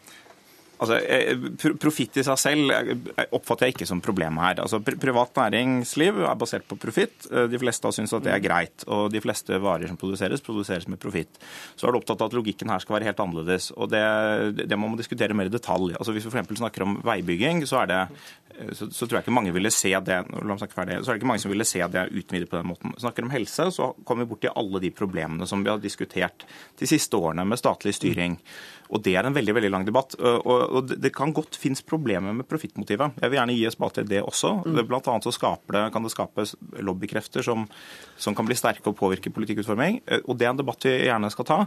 Altså, 0.82 0.98
eh, 0.98 1.37
Profitt 1.80 2.18
i 2.18 2.24
seg 2.26 2.38
selv 2.40 2.72
eh, 2.74 3.26
oppfatter 3.37 3.68
jeg 3.68 3.76
ikke 3.76 3.88
som 3.88 4.02
problemet 4.04 4.42
her. 4.42 4.62
Altså, 4.64 4.80
privat 4.82 5.37
næringsliv 5.38 6.22
er 6.26 6.38
basert 6.38 6.66
på 6.68 6.78
profitt. 6.80 7.28
Eh, 7.30 7.46
de 7.50 7.60
fleste 7.62 7.92
syns 7.94 8.14
at 8.16 8.24
det 8.26 8.32
er 8.34 8.42
greit. 8.42 8.87
Og 8.90 9.12
de 9.12 9.22
fleste 9.22 9.58
varer 9.62 9.90
som 9.90 9.98
produseres, 10.00 10.42
produseres 10.44 10.88
med 10.90 11.00
profitt. 11.02 11.38
Så 11.76 11.87
er 11.87 11.94
du 11.94 12.00
opptatt 12.00 12.24
av 12.24 12.32
at 12.32 12.38
logikken 12.38 12.72
her 12.72 12.82
skal 12.82 12.98
være 12.98 13.10
helt 13.10 13.22
annerledes. 13.22 13.70
Og 13.78 13.92
det, 13.92 14.04
det 14.64 14.78
man 14.80 14.98
diskutere 14.98 15.37
mer 15.37 15.50
i 15.50 15.54
detalj. 15.54 15.94
Altså, 15.98 16.14
hvis 16.16 16.26
vi 16.26 16.34
f.eks. 16.34 16.58
snakker 16.58 16.87
om 16.87 16.98
veibygging, 17.06 17.62
så, 17.70 17.84
er 17.84 17.92
det, 17.92 18.02
så, 18.74 18.90
så, 18.90 19.06
tror 19.06 19.20
jeg 19.20 19.26
ikke 19.26 19.38
mange 19.38 19.54
ville 19.54 19.72
se 19.74 19.94
det 19.94 20.20
ferdig, 20.74 21.00
så 21.04 21.10
er 21.10 21.14
det 21.14 21.20
ikke 21.20 21.30
mange 21.30 21.42
som 21.42 21.52
ville 21.52 21.66
se 21.68 21.82
det 21.94 22.06
utvidet 22.10 22.50
på 22.50 22.58
den 22.58 22.70
måten. 22.70 22.94
Snakker 22.98 23.26
om 23.26 23.32
helse, 23.34 23.70
så 23.74 23.92
kommer 24.04 24.24
vi 24.24 24.32
borti 24.34 24.50
alle 24.50 24.82
de 24.82 24.90
problemene 24.94 25.46
som 25.46 25.62
vi 25.64 25.70
har 25.70 25.82
diskutert 25.82 26.46
de 26.80 26.88
siste 26.88 27.18
årene 27.18 27.46
med 27.46 27.60
statlig 27.60 27.94
styring. 27.96 28.38
Og 28.90 29.03
Det 29.05 29.14
er 29.16 29.27
en 29.27 29.35
veldig 29.35 29.55
veldig 29.57 29.70
lang 29.70 29.85
debatt. 29.87 30.14
og 30.20 30.90
Det 30.90 31.12
kan 31.14 31.33
godt 31.33 31.57
finnes 31.57 31.83
problemer 31.83 32.35
med 32.35 32.49
profittmotivet. 32.49 33.20
Jeg 33.20 33.31
vil 33.31 33.38
gjerne 33.38 33.57
gi 33.57 33.70
spat 33.73 33.99
til 33.99 34.09
det 34.09 34.23
også. 34.23 34.64
Mm. 34.64 34.81
Blant 34.88 35.09
annet 35.09 35.25
så 35.25 35.33
det, 35.73 35.92
kan 35.92 36.03
det 36.03 36.12
skapes 36.12 36.55
lobbykrefter 36.81 37.42
som, 37.42 37.66
som, 38.16 38.35
kan 38.35 38.47
bli 38.47 38.57
sterke 38.59 38.90
og 38.90 38.97
påvirke 38.99 39.33
politikkutforming. 39.35 40.01
Eh, 40.07 40.20
og 40.29 40.38
Det 40.38 40.47
er 40.47 40.53
en 40.53 40.61
debatt 40.61 40.85
vi 40.85 40.94
gjerne 41.07 41.31
skal 41.33 41.49
ta. 41.49 41.59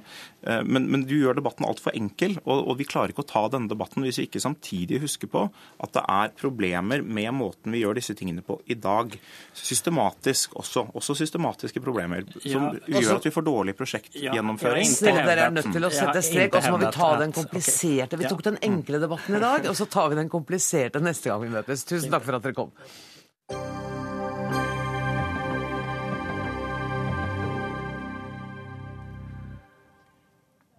Eh, 0.44 0.64
men, 0.64 0.90
men 0.92 1.06
du 1.08 1.16
gjør 1.18 1.38
debatten 1.40 1.68
altfor 1.68 1.96
enkel. 1.98 2.38
Og, 2.46 2.64
og, 2.68 2.78
vi 2.78 2.88
klarer 2.90 3.14
ikke 3.14 3.26
å 3.26 3.30
ta 3.30 3.46
denne 3.54 3.72
debatten 3.72 4.06
hvis 4.06 4.22
vi 4.22 4.28
ikke 4.30 4.44
samtidig 4.44 5.02
husker 5.04 5.32
på 5.32 5.48
at 5.84 5.94
det 5.96 6.04
er 6.04 6.34
problemer 6.38 7.04
med 7.04 7.34
måten 7.38 7.74
vi 7.74 7.84
gjør 7.84 7.98
disse 8.00 8.16
tingene 8.18 8.44
på 8.46 8.60
i 8.66 8.78
dag. 8.78 9.16
Systematisk 9.58 10.58
også. 10.60 10.88
Også 10.98 11.18
systematiske 11.18 11.82
problemer 11.84 12.26
som 12.44 12.70
ja, 12.70 12.74
gjør 12.78 13.02
altså- 13.02 13.18
at 13.18 13.30
vi 13.30 13.36
får 13.36 13.48
dårlig 13.48 13.78
prosjektgjennomføring. 13.78 14.88
Ja, 15.08 15.18
dere 15.28 15.48
er 15.48 15.56
nødt 15.56 15.72
til 15.74 15.88
å 15.88 15.94
sette 15.94 16.24
strek, 16.26 16.56
og 16.56 16.64
så 16.64 16.74
må 16.74 16.82
vi 16.82 16.92
ta 16.94 17.07
den 17.22 17.34
kompliserte. 17.36 18.20
Vi 18.20 18.30
tok 18.30 18.44
den 18.46 18.58
enkle 18.66 19.00
debatten 19.04 19.38
i 19.38 19.44
dag, 19.44 19.68
og 19.70 19.78
så 19.80 19.88
tar 19.90 20.12
vi 20.12 20.20
den 20.20 20.32
kompliserte 20.32 21.02
neste 21.04 21.32
gang 21.32 21.44
vi 21.46 21.54
møtes. 21.54 21.86
Tusen 21.88 22.12
takk 22.14 22.26
for 22.28 22.38
at 22.38 22.48
dere 22.48 22.58
kom. 22.58 22.74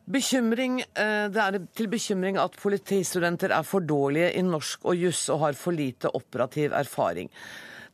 Bekymring, 0.09 0.81
eh, 0.81 1.29
det 1.29 1.37
er 1.37 1.59
til 1.77 1.89
bekymring 1.93 2.39
at 2.41 2.57
politistudenter 2.57 3.53
er 3.53 3.63
for 3.63 3.85
dårlige 3.85 4.31
i 4.39 4.43
norsk 4.43 4.87
og 4.89 4.97
juss 4.97 5.29
og 5.29 5.43
har 5.43 5.53
for 5.53 5.77
lite 5.77 6.09
operativ 6.17 6.73
erfaring. 6.73 7.29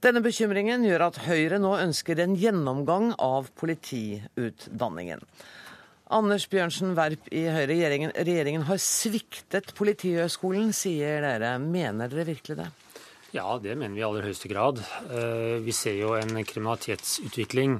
Denne 0.04 0.22
bekymringen 0.22 0.84
gjør 0.84 1.08
at 1.08 1.18
Høyre 1.24 1.58
nå 1.58 1.72
ønsker 1.80 2.20
en 2.20 2.36
gjennomgang 2.36 3.14
av 3.18 3.48
politiutdanningen. 3.58 5.22
Anders 6.12 6.44
Bjørnsen 6.52 6.92
Werp 6.98 7.30
i 7.32 7.46
Høyre, 7.48 7.70
regjeringen, 7.70 8.10
regjeringen 8.12 8.66
har 8.68 8.80
sviktet 8.82 9.70
Politihøgskolen, 9.78 10.74
sier 10.76 11.24
dere. 11.24 11.54
Mener 11.62 12.12
dere 12.12 12.26
virkelig 12.28 12.58
det? 12.58 12.66
Ja, 13.32 13.56
det 13.56 13.72
mener 13.80 13.96
vi 13.96 14.02
i 14.02 14.04
aller 14.04 14.26
høyeste 14.28 14.50
grad. 14.52 14.82
Eh, 15.08 15.62
vi 15.64 15.72
ser 15.72 15.96
jo 15.96 16.12
en 16.18 16.36
kriminalitetsutvikling 16.44 17.78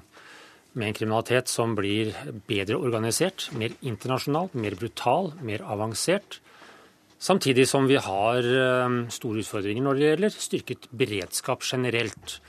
med 0.72 0.88
en 0.88 0.96
kriminalitet 0.96 1.52
som 1.52 1.76
blir 1.76 2.16
bedre 2.48 2.80
organisert, 2.80 3.50
mer 3.52 3.76
internasjonalt, 3.84 4.56
mer 4.56 4.74
brutal, 4.80 5.34
mer 5.44 5.62
avansert. 5.68 6.40
Samtidig 7.20 7.68
som 7.68 7.84
vi 7.92 8.00
har 8.00 8.40
eh, 8.40 8.98
store 9.12 9.44
utfordringer 9.44 9.84
når 9.84 10.00
det 10.00 10.08
gjelder 10.08 10.36
styrket 10.48 10.90
beredskap 10.96 11.60
generelt. 11.60 12.40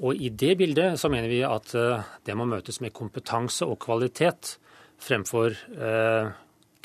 Og 0.00 0.14
I 0.14 0.30
det 0.30 0.54
bildet 0.62 1.02
så 1.02 1.10
mener 1.10 1.28
vi 1.28 1.42
at 1.44 1.74
eh, 1.74 2.10
det 2.24 2.38
må 2.38 2.46
møtes 2.46 2.78
med 2.78 2.94
kompetanse 2.94 3.66
og 3.66 3.82
kvalitet 3.82 4.54
fremfor 5.00 5.56
eh, 5.76 6.30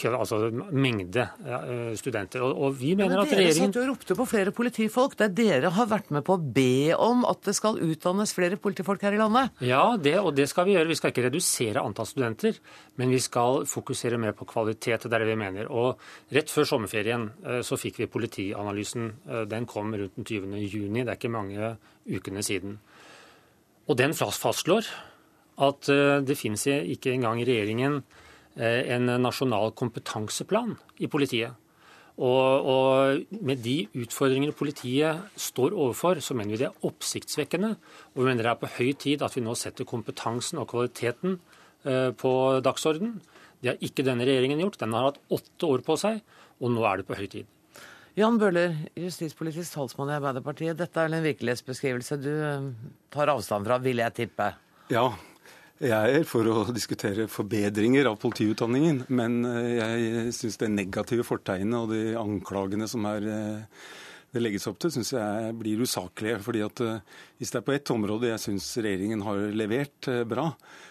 altså 0.03 0.49
mengde 0.75 1.23
eh, 1.23 1.95
studenter. 1.95 2.43
Og, 2.43 2.57
og 2.65 2.75
vi 2.79 2.95
mener 2.95 3.21
at 3.21 3.31
regjeringen... 3.31 3.71
Dere 3.71 3.71
satt 3.71 3.81
og 3.81 3.89
ropte 3.93 4.17
på 4.19 4.25
flere 4.27 4.51
politifolk. 4.55 5.15
Det 5.17 5.27
er 5.29 5.35
dere 5.37 5.71
har 5.75 5.87
vært 5.87 6.11
med 6.11 6.25
på 6.27 6.35
å 6.35 6.41
be 6.41 6.95
om 6.97 7.23
at 7.27 7.41
det 7.47 7.55
skal 7.55 7.79
utdannes 7.79 8.33
flere 8.35 8.59
politifolk 8.61 9.05
her 9.07 9.15
i 9.15 9.21
landet. 9.21 9.55
Ja, 9.63 9.95
det, 9.95 10.17
og 10.19 10.35
det 10.35 10.49
skal 10.51 10.67
vi 10.67 10.75
gjøre. 10.75 10.91
Vi 10.91 10.99
skal 10.99 11.13
ikke 11.13 11.27
redusere 11.29 11.83
antall 11.83 12.09
studenter, 12.09 12.59
men 12.99 13.13
vi 13.13 13.21
skal 13.23 13.63
fokusere 13.69 14.19
mer 14.21 14.35
på 14.35 14.47
kvalitet. 14.49 15.07
Det 15.07 15.13
er 15.13 15.23
det 15.23 15.31
vi 15.31 15.39
mener. 15.39 15.71
Og 15.71 16.01
rett 16.35 16.51
før 16.51 16.67
sommerferien 16.75 17.29
eh, 17.45 17.61
så 17.65 17.79
fikk 17.79 18.03
vi 18.03 18.11
politianalysen. 18.11 19.11
Den 19.49 19.67
kom 19.69 19.95
rundt 19.95 20.19
den 20.19 20.27
20. 20.27 20.59
juni. 20.67 21.03
Det 21.03 21.13
er 21.13 21.19
ikke 21.19 21.33
mange 21.33 21.75
ukene 22.05 22.43
siden. 22.45 22.79
Og 23.85 23.97
den 23.99 24.15
fastslår 24.17 24.87
at 25.63 25.89
eh, 25.91 26.21
det 26.25 26.37
finnes 26.39 26.65
ikke 26.67 27.13
engang 27.13 27.39
i 27.39 27.45
regjeringen 27.47 28.01
eh, 28.59 28.81
en 28.95 29.11
nasjonal 29.23 29.71
kompetanseplan 29.77 30.75
i 30.99 31.09
politiet. 31.11 31.55
Og, 32.15 32.67
og, 32.71 33.39
med 33.43 33.59
de 33.59 33.89
utfordringene 33.99 34.55
politiet 34.55 35.35
står 35.35 35.75
overfor, 35.75 36.21
så 36.23 36.35
mener 36.37 36.55
vi 36.55 36.61
det 36.61 36.69
er 36.69 36.87
oppsiktsvekkende. 36.87 37.73
Og 38.13 38.21
vi 38.21 38.27
mener 38.29 38.45
det 38.45 38.53
er 38.53 38.61
på 38.61 38.71
høy 38.77 38.93
tid 38.99 39.25
at 39.25 39.35
vi 39.35 39.43
nå 39.43 39.55
setter 39.59 39.87
kompetansen 39.87 40.61
og 40.61 40.69
kvaliteten 40.71 41.39
eh, 41.83 42.11
på 42.15 42.31
dagsorden. 42.63 43.17
Det 43.59 43.73
har 43.73 43.83
ikke 43.83 44.05
denne 44.07 44.27
regjeringen 44.27 44.63
gjort. 44.63 44.79
Den 44.79 44.95
har 44.95 45.09
hatt 45.09 45.19
åtte 45.33 45.67
år 45.67 45.83
på 45.83 45.99
seg, 45.99 46.23
og 46.63 46.71
nå 46.71 46.87
er 46.87 47.01
det 47.01 47.07
på 47.09 47.19
høy 47.19 47.27
tid. 47.27 47.51
Jan 48.15 48.39
Bøhler, 48.39 48.77
justispolitisk 48.95 49.75
talsmann 49.75 50.13
i 50.13 50.15
Arbeiderpartiet. 50.15 50.77
Dette 50.79 51.01
er 51.01 51.11
en 51.11 51.25
virkelighetsbeskrivelse 51.25 52.15
du 52.23 52.31
tar 53.11 53.31
avstand 53.33 53.67
fra, 53.67 53.81
vil 53.83 53.99
jeg 53.99 54.15
tippe? 54.21 54.53
Ja, 54.93 55.09
jeg 55.83 56.19
er 56.21 56.23
for 56.23 56.47
å 56.47 56.61
diskutere 56.71 57.27
forbedringer 57.27 58.07
av 58.07 58.19
politiutdanningen, 58.21 59.03
men 59.11 59.41
eh, 59.49 59.73
jeg 59.75 60.35
syns 60.37 60.59
det 60.61 60.71
negative 60.71 61.25
fortegnet 61.27 61.75
og 61.81 61.91
de 61.91 62.15
anklagene 62.19 62.87
som 62.87 63.03
er 63.09 63.27
eh, 63.27 63.81
det 64.35 64.43
legges 64.43 64.67
opp 64.67 64.81
til, 64.83 64.91
syns 64.91 65.13
jeg 65.15 65.53
blir 65.59 65.81
usaklige. 65.85 66.41
fordi 66.43 66.63
at 66.65 66.81
eh, 66.83 66.99
Hvis 67.39 67.51
det 67.51 67.59
er 67.61 67.67
på 67.67 67.75
ett 67.75 67.91
område 67.91 68.31
jeg 68.31 68.43
syns 68.43 68.67
regjeringen 68.79 69.23
har 69.23 69.39
levert 69.55 70.09
eh, 70.11 70.23
bra, 70.27 70.49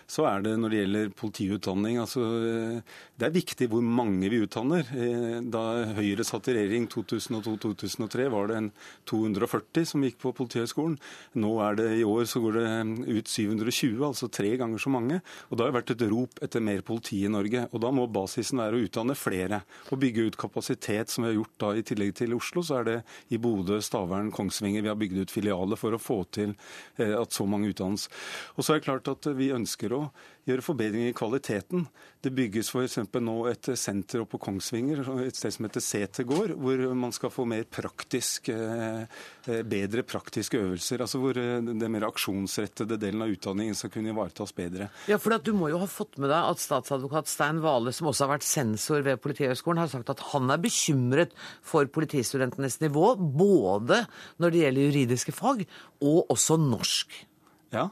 så 0.09 0.27
er 0.29 0.45
det 0.45 0.55
når 0.61 0.73
det 0.73 0.81
gjelder 0.81 1.13
politiutdanning. 1.17 1.99
Altså, 2.01 2.25
eh, 2.25 2.95
det 3.21 3.29
er 3.29 3.35
viktig 3.37 3.69
hvor 3.73 3.85
mange 3.85 4.31
vi 4.33 4.41
utdanner. 4.45 4.89
Da 5.53 5.63
Høyre 5.97 6.25
satt 6.27 6.49
i 6.51 6.57
regjering 6.57 6.89
2002-2003, 6.93 8.29
var 8.33 8.49
det 8.51 8.59
en 8.59 8.71
240 9.09 9.89
som 9.93 10.05
gikk 10.05 10.19
på 10.25 10.33
Politihøgskolen. 10.37 10.97
Nå 11.41 11.53
er 11.65 11.79
det 11.79 11.89
i 12.01 12.07
år 12.09 12.25
så 12.29 12.43
går 12.43 12.59
det 12.59 12.67
ut 13.21 13.31
720, 13.31 14.01
altså 14.09 14.29
tre 14.33 14.55
ganger 14.61 14.83
så 14.83 14.93
mange. 14.93 15.21
Og 15.51 15.59
Det 15.59 15.69
har 15.69 15.77
vært 15.77 15.95
et 15.95 16.07
rop 16.11 16.43
etter 16.45 16.65
mer 16.65 16.83
politi 16.87 17.23
i 17.25 17.33
Norge. 17.33 17.69
og 17.71 17.85
Da 17.85 17.93
må 17.95 18.09
basisen 18.11 18.61
være 18.61 18.81
å 18.81 18.85
utdanne 18.89 19.17
flere 19.19 19.63
og 19.93 20.01
bygge 20.03 20.29
ut 20.29 20.41
kapasitet, 20.41 21.13
som 21.13 21.25
vi 21.25 21.33
har 21.33 21.39
gjort 21.39 21.59
da 21.61 21.73
i 21.75 21.87
tillegg 21.87 22.17
til 22.19 22.35
Oslo. 22.37 22.65
så 22.65 22.81
er 22.81 22.85
det 22.85 22.99
i 23.35 23.41
Bodø, 23.43 23.81
Stavern, 23.83 24.31
Kongsvinger. 24.35 24.85
Vi 24.85 24.91
har 24.93 24.99
bygd 25.01 25.25
ut 25.25 25.35
filialer 25.35 25.81
for 25.81 25.97
å 25.97 26.01
få 26.03 26.21
til 26.35 26.55
eh, 26.97 27.15
at 27.19 27.35
så 27.35 27.47
mange 27.51 27.73
utdannes. 27.73 28.09
Og 28.55 28.65
så 28.65 28.75
er 28.75 28.81
det 28.81 28.89
klart 28.89 29.11
at 29.11 29.29
vi 29.37 29.53
ønsker 29.55 29.95
å 29.97 30.03
gjøre 30.49 30.65
forbedringer 30.65 31.13
i 31.13 31.17
kvaliteten. 31.17 31.89
Det 32.25 32.31
bygges 32.33 32.71
f.eks. 32.73 32.97
nå 33.21 33.33
et 33.51 33.69
senter 33.77 34.23
oppe 34.23 34.39
på 34.39 34.47
Kongsvinger, 34.47 35.03
et 35.27 35.37
sted 35.37 35.53
som 35.53 35.67
heter 35.67 35.83
Setergård, 35.85 36.55
hvor 36.57 36.81
man 36.97 37.13
skal 37.13 37.33
få 37.33 37.45
mer 37.49 37.67
praktisk, 37.69 38.49
eh, 38.49 39.03
eh, 39.45 39.61
bedre 39.69 40.01
praktiske 40.09 40.57
øvelser. 40.57 41.03
altså 41.05 41.21
Hvor 41.21 41.37
den 41.37 41.93
mer 41.93 42.07
aksjonsrettede 42.09 42.97
delen 42.97 43.27
av 43.27 43.35
utdanningen 43.35 43.77
skal 43.77 43.93
kunne 43.93 44.15
ivaretas 44.15 44.55
bedre. 44.57 44.89
Ja, 45.07 45.19
for 45.19 45.37
Du 45.45 45.53
må 45.53 45.69
jo 45.69 45.83
ha 45.83 45.87
fått 45.91 46.17
med 46.17 46.31
deg 46.31 46.49
at 46.49 46.63
statsadvokat 46.63 47.29
Stein 47.29 47.61
Vale, 47.61 47.93
som 47.93 48.09
også 48.09 48.25
har 48.25 48.39
vært 48.39 48.49
sensor 48.49 49.03
ved 49.03 49.21
Politihøgskolen, 49.21 49.83
har 49.83 49.93
sagt 49.93 50.09
at 50.09 50.25
han 50.33 50.49
er 50.49 50.57
bekymret 50.57 51.37
for 51.61 51.85
politistudentenes 51.85 52.81
nivå, 52.81 53.19
både 53.21 54.07
når 54.39 54.51
det 54.51 54.65
gjelder 54.65 54.89
juridiske 54.89 55.37
fag 55.37 55.67
og 56.01 56.31
også 56.33 56.57
norsk. 56.57 57.27
Ja, 57.75 57.89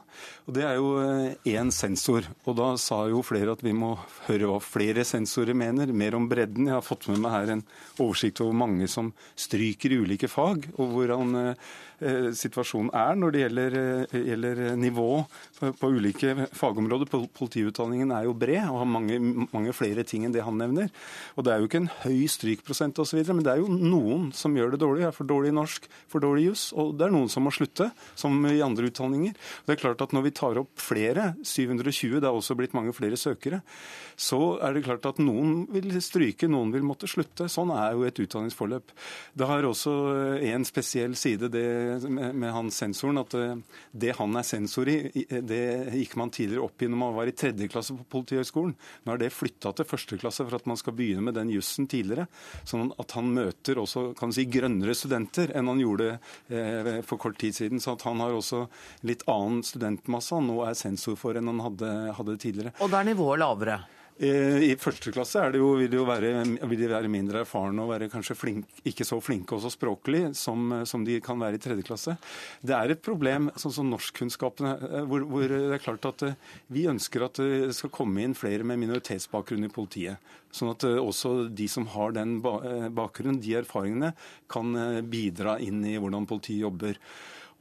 og 0.47 0.55
det 0.55 0.63
er 0.63 0.77
jo 0.79 0.93
én 0.99 1.67
eh, 1.67 1.75
sensor. 1.75 2.27
Og 2.47 2.55
da 2.55 2.69
sa 2.79 3.01
jo 3.11 3.23
flere 3.25 3.55
at 3.57 3.63
vi 3.65 3.73
må 3.75 3.93
høre 4.29 4.49
hva 4.49 4.59
flere 4.63 5.03
sensorer 5.07 5.57
mener. 5.57 5.91
Mer 5.91 6.15
om 6.15 6.29
bredden. 6.31 6.69
Jeg 6.69 6.77
har 6.77 6.85
fått 6.85 7.09
med 7.11 7.19
meg 7.23 7.35
her 7.35 7.55
en 7.57 7.65
oversikt 7.97 8.41
over 8.45 8.55
mange 8.63 8.87
som 8.91 9.11
stryker 9.35 9.91
i 9.91 9.99
ulike 10.05 10.31
fag, 10.31 10.69
og 10.77 10.95
hvordan 10.95 11.41
eh, 11.41 11.73
Eh, 12.03 12.31
situasjonen 12.35 12.91
er 12.97 13.15
når 13.15 13.31
det 13.31 13.41
gjelder, 13.43 13.75
gjelder 14.11 14.61
nivå 14.79 15.07
på 15.79 15.89
ulike 15.93 16.47
fagområder. 16.55 17.07
Politiutdanningen 17.37 18.11
er 18.11 18.25
jo 18.27 18.35
bred 18.35 18.65
og 18.65 18.81
har 18.81 18.89
mange, 18.89 19.19
mange, 19.53 19.75
flere 19.75 20.03
ting 20.07 20.25
enn 20.27 20.35
det 20.35 20.43
han 20.43 20.59
nevner. 20.59 20.89
Og 21.37 21.45
Det 21.45 21.53
er 21.53 21.61
jo 21.61 21.69
ikke 21.69 21.83
en 21.83 21.93
høy 22.03 22.25
strykprosent 22.27 22.99
osv., 22.99 23.21
men 23.31 23.43
det 23.45 23.53
er 23.53 23.61
jo 23.61 23.71
noen 23.71 24.31
som 24.35 24.55
gjør 24.55 24.73
det 24.73 24.81
dårlig. 24.83 25.03
Jeg 25.03 25.13
Er 25.13 25.15
for 25.15 25.29
dårlig 25.29 25.53
i 25.53 25.55
norsk, 25.55 25.87
for 26.07 26.19
dårlig 26.19 26.43
i 26.43 26.47
juss, 26.49 26.65
og 26.73 26.97
det 26.97 27.07
er 27.07 27.15
noen 27.15 27.29
som 27.29 27.43
må 27.43 27.53
slutte, 27.53 27.91
som 28.15 28.35
i 28.49 28.61
andre 28.63 28.89
utdanninger. 28.89 29.35
Det 29.65 29.72
det 29.73 29.79
er 29.79 29.87
klart 29.87 30.01
at 30.05 30.13
Når 30.13 30.25
vi 30.27 30.31
tar 30.37 30.59
opp 30.61 30.77
flere, 30.77 31.33
720, 31.41 32.19
det 32.21 32.29
er 32.29 32.35
også 32.37 32.55
blitt 32.57 32.75
mange 32.77 32.93
flere 32.93 33.17
søkere, 33.17 33.61
så 34.15 34.59
er 34.61 34.75
det 34.75 34.83
klart 34.85 35.05
at 35.09 35.19
noen 35.21 35.63
vil 35.73 35.89
stryke, 36.03 36.45
noen 36.51 36.69
vil 36.73 36.85
måtte 36.85 37.09
slutte. 37.09 37.47
Sånn 37.49 37.71
er 37.73 37.95
jo 37.95 38.05
et 38.05 38.19
utdanningsforløp. 38.21 38.93
Det 39.33 39.47
har 39.49 39.65
også 39.65 39.93
en 40.45 40.65
spesiell 40.67 41.17
side 41.17 41.49
det 41.53 41.65
med, 42.05 42.35
med 42.37 42.53
han 42.53 42.69
sensoren, 42.73 43.21
at 43.23 43.33
det 43.91 44.13
han 44.19 44.37
er 44.37 44.45
sensor 44.45 44.91
i, 44.91 44.97
det 45.41 45.63
gikk 45.97 46.15
man 46.21 46.33
tidligere 46.33 46.67
opp 46.67 46.83
i 46.83 46.89
når 46.91 47.01
man 47.01 47.17
var 47.17 47.31
i 47.31 47.35
tredje 47.37 47.69
klasse 47.71 47.97
på 47.97 48.05
Politihøgskolen. 48.17 48.75
Nå 49.07 49.15
er 49.15 49.23
det 49.23 49.33
flytta 49.33 49.73
til 49.73 49.89
første 49.89 50.19
klasse 50.21 50.45
for 50.45 50.59
at 50.59 50.69
man 50.69 50.79
skal 50.79 50.95
begynne 50.97 51.25
med 51.25 51.37
den 51.39 51.51
jussen 51.53 51.89
tidligere. 51.89 52.27
Sånn 52.69 52.91
at 53.01 53.17
han 53.17 53.33
møter 53.33 53.81
også 53.81 54.11
kan 54.19 54.33
si, 54.35 54.45
grønnere 54.51 54.95
studenter 54.97 55.53
enn 55.57 55.71
han 55.71 55.81
gjorde 55.81 56.13
eh, 56.13 57.01
for 57.07 57.21
kort 57.21 57.39
tid 57.41 57.57
siden. 57.57 57.81
Så 57.83 57.95
at 57.95 58.05
han 58.07 58.21
har 58.23 58.35
også 58.37 58.65
litt 59.07 59.25
annen 59.31 59.52
studentmasse 59.61 60.33
han 60.33 60.47
nå 60.49 60.61
er 60.65 60.77
sensor 60.79 61.19
for 61.19 61.37
enn 61.37 61.51
han 61.51 61.61
hadde, 61.67 61.91
hadde 62.17 62.39
tidligere. 62.41 62.73
Og 62.81 62.89
da 62.89 63.03
er 63.03 63.11
nivået 63.11 63.43
lavere? 63.43 63.83
Eh, 64.21 64.61
I 64.69 64.73
første 64.77 65.09
klasse 65.09 65.41
det 65.49 65.57
jo, 65.57 65.71
vil, 65.79 65.87
de 65.89 65.97
jo 65.97 66.03
være, 66.05 66.43
vil 66.69 66.81
de 66.83 66.89
være 66.91 67.09
mindre 67.09 67.41
erfarne 67.41 67.81
og 67.81 67.89
være 67.95 68.11
kanskje 68.13 68.35
flink, 68.37 68.67
ikke 68.85 69.07
så 69.07 69.17
flinke 69.23 69.55
også 69.57 69.71
språklig 69.73 70.27
som, 70.37 70.69
som, 70.85 71.01
de 71.05 71.17
kan 71.23 71.41
være 71.41 71.57
i 71.57 71.63
tredje 71.63 71.85
klasse. 71.87 72.13
Det 72.61 72.75
er 72.77 72.93
et 72.93 73.01
problem 73.03 73.49
sånn 73.57 73.73
som 73.73 73.89
norskkunnskapene, 73.89 74.75
eh, 74.85 75.09
hvor, 75.09 75.25
hvor, 75.31 75.47
det 75.49 75.79
er 75.79 75.81
klart 75.81 76.05
at 76.11 76.27
eh, 76.29 76.37
vi 76.69 76.85
ønsker 76.91 77.25
at 77.25 77.41
det 77.41 77.73
skal 77.73 77.93
komme 77.93 78.21
inn 78.21 78.37
flere 78.37 78.67
med 78.67 78.83
minoritetsbakgrunn 78.85 79.65
i 79.65 79.73
politiet. 79.73 80.33
Sånn 80.53 80.69
at 80.69 80.85
også 80.85 81.47
de 81.49 81.65
som 81.65 81.87
har 81.95 82.13
den 82.13 82.35
bakgrunnen, 82.43 83.39
de 83.41 83.55
erfaringene, 83.57 84.11
kan 84.45 84.75
bidra 85.09 85.55
inn 85.57 85.79
i 85.89 85.95
hvordan 85.97 86.29
politiet 86.29 86.61
jobber. 86.61 86.99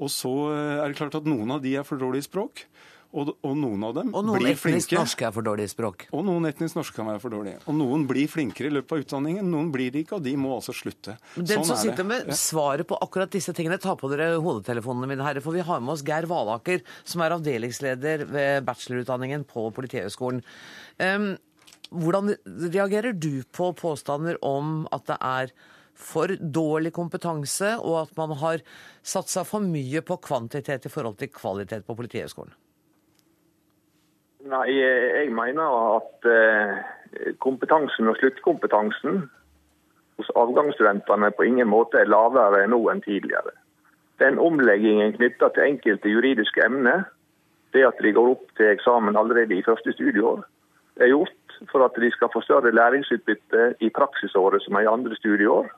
Og 0.03 0.11
så 0.11 0.33
er 0.53 0.85
det 0.89 0.99
klart 0.99 1.21
at 1.21 1.29
noen 1.29 1.55
av 1.55 1.63
de 1.63 1.77
er 1.79 1.87
for 1.87 2.01
dårlige 2.01 2.27
i 2.27 2.31
språk. 2.31 2.67
Og, 3.13 3.29
og, 3.45 3.53
noen 3.61 3.83
av 3.85 3.93
dem 3.99 4.13
og 4.17 4.23
noen 4.25 4.41
blir 4.41 4.57
flinke. 4.57 4.79
etnisk 4.79 4.95
norske 4.97 5.27
er 5.27 5.33
for 5.37 5.45
dårlige 5.45 5.69
i 5.69 5.71
språk. 5.75 6.05
Og 6.17 6.23
noen 6.25 6.49
etnisk 6.49 6.79
norske 6.79 6.97
kan 6.97 7.11
være 7.11 7.21
for 7.21 7.35
dårlige. 7.35 7.59
Og 7.69 7.77
noen 7.77 8.07
blir 8.09 8.31
flinkere 8.33 8.71
i 8.71 8.73
løpet 8.73 8.95
av 8.97 9.03
utdanningen, 9.03 9.51
noen 9.53 9.69
blir 9.75 9.93
det 9.93 10.07
ikke, 10.07 10.17
og 10.17 10.25
de 10.25 10.33
må 10.41 10.55
altså 10.57 10.73
slutte. 10.77 11.19
Den 11.37 11.51
sånn 11.51 11.67
som 11.69 11.81
sitter 11.83 12.09
med 12.09 12.31
ja. 12.33 12.39
svaret 12.41 12.89
på 12.89 12.97
akkurat 13.05 13.35
disse 13.35 13.53
tingene, 13.57 13.77
ta 13.83 13.93
på 14.01 14.09
dere 14.09 14.31
hodetelefonene 14.41 15.11
mine, 15.11 15.27
herre, 15.27 15.45
for 15.45 15.53
vi 15.53 15.65
har 15.69 15.85
med 15.85 15.93
oss 15.93 16.05
Geir 16.09 16.29
Valaker, 16.31 16.81
som 17.05 17.25
er 17.25 17.37
avdelingsleder 17.37 18.25
ved 18.33 18.65
bachelorutdanningen 18.71 19.45
på 19.51 19.67
Politihøgskolen. 19.77 20.41
Um, 20.97 21.35
hvordan 21.93 22.33
reagerer 22.73 23.13
du 23.13 23.45
på 23.53 23.75
påstander 23.77 24.41
om 24.41 24.87
at 24.89 25.05
det 25.13 25.21
er 25.21 25.53
for 25.95 26.33
dårlig 26.41 26.93
kompetanse, 26.97 27.77
og 27.79 28.03
at 28.05 28.17
man 28.19 28.35
har 28.41 28.65
satsa 29.03 29.45
for 29.49 29.65
mye 29.65 30.03
på 30.05 30.19
kvantitet 30.25 30.87
i 30.87 30.93
forhold 30.93 31.19
til 31.21 31.33
kvalitet 31.33 31.87
på 31.87 31.97
Politihøgskolen? 31.99 32.55
Nei, 34.53 34.69
jeg 34.75 35.31
mener 35.31 35.77
at 35.97 36.27
eh, 36.27 36.81
kompetansen 37.39 38.11
og 38.11 38.17
sluttkompetansen 38.19 39.21
hos 40.19 40.31
avgangsstudentene 40.35 41.31
på 41.37 41.47
ingen 41.47 41.71
måte 41.71 42.01
er 42.01 42.11
lavere 42.11 42.65
nå 42.71 42.81
enn 42.91 43.05
tidligere. 43.05 43.55
Den 44.23 44.39
omleggingen 44.43 45.15
knytta 45.15 45.53
til 45.55 45.69
enkelte 45.69 46.11
juridiske 46.11 46.65
emner, 46.65 47.07
det 47.73 47.87
at 47.87 48.03
de 48.03 48.13
går 48.13 48.35
opp 48.35 48.51
til 48.59 48.73
eksamen 48.75 49.17
allerede 49.17 49.55
i 49.57 49.65
første 49.67 49.95
studieår, 49.95 50.43
er 51.01 51.13
gjort 51.15 51.39
for 51.71 51.85
at 51.87 51.97
de 52.03 52.11
skal 52.13 52.31
få 52.33 52.43
større 52.45 52.75
læringsutbytte 52.75 53.75
i 53.81 53.89
praksisåret 53.95 54.63
som 54.65 54.77
er 54.77 54.87
i 54.87 54.93
andre 54.93 55.17
studieår. 55.17 55.71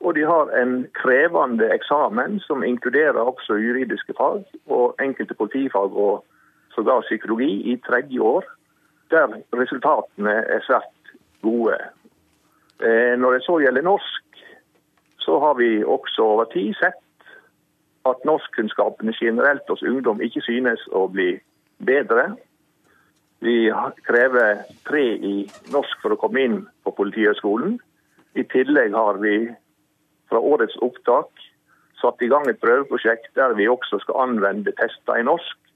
Og 0.00 0.14
de 0.14 0.22
har 0.28 0.50
en 0.60 0.86
krevende 0.94 1.68
eksamen 1.74 2.40
som 2.44 2.64
inkluderer 2.64 3.20
også 3.20 3.56
juridiske 3.60 4.14
fag 4.18 4.44
og 4.66 4.94
enkelte 5.02 5.34
politifag 5.34 5.96
og 5.96 6.24
sågar 6.74 7.00
psykologi 7.00 7.72
i 7.72 7.76
tredje 7.86 8.20
år, 8.20 8.44
der 9.10 9.40
resultatene 9.56 10.34
er 10.54 10.60
svært 10.66 11.12
gode. 11.42 11.78
Eh, 12.84 13.14
når 13.18 13.32
det 13.32 13.42
så 13.42 13.58
gjelder 13.62 13.82
norsk, 13.82 14.24
så 15.18 15.38
har 15.40 15.54
vi 15.54 15.84
også 15.84 16.22
over 16.22 16.44
tid 16.44 16.74
sett 16.74 17.02
at 18.06 18.24
norskkunnskapene 18.24 19.14
generelt 19.20 19.68
hos 19.68 19.82
ungdom 19.82 20.20
ikke 20.22 20.42
synes 20.44 20.82
å 20.92 21.06
bli 21.10 21.32
bedre. 21.86 22.34
Vi 23.40 23.72
krever 24.06 24.62
tre 24.86 25.04
i 25.16 25.34
norsk 25.72 26.02
for 26.02 26.14
å 26.14 26.20
komme 26.20 26.44
inn 26.44 26.60
på 26.84 26.94
Politihøgskolen. 26.96 27.78
I 28.36 28.44
tillegg 28.52 28.94
har 28.94 29.18
vi 29.22 29.36
fra 30.30 30.40
årets 30.40 30.76
opptak 30.84 31.30
satt 32.00 32.22
i 32.22 32.28
gang 32.30 32.48
et 32.48 32.60
prøveprosjekt 32.60 33.32
der 33.38 33.54
vi 33.58 33.68
også 33.68 34.00
skal 34.02 34.20
anvende 34.26 34.74
tester 34.80 35.20
i 35.20 35.26
norsk 35.26 35.72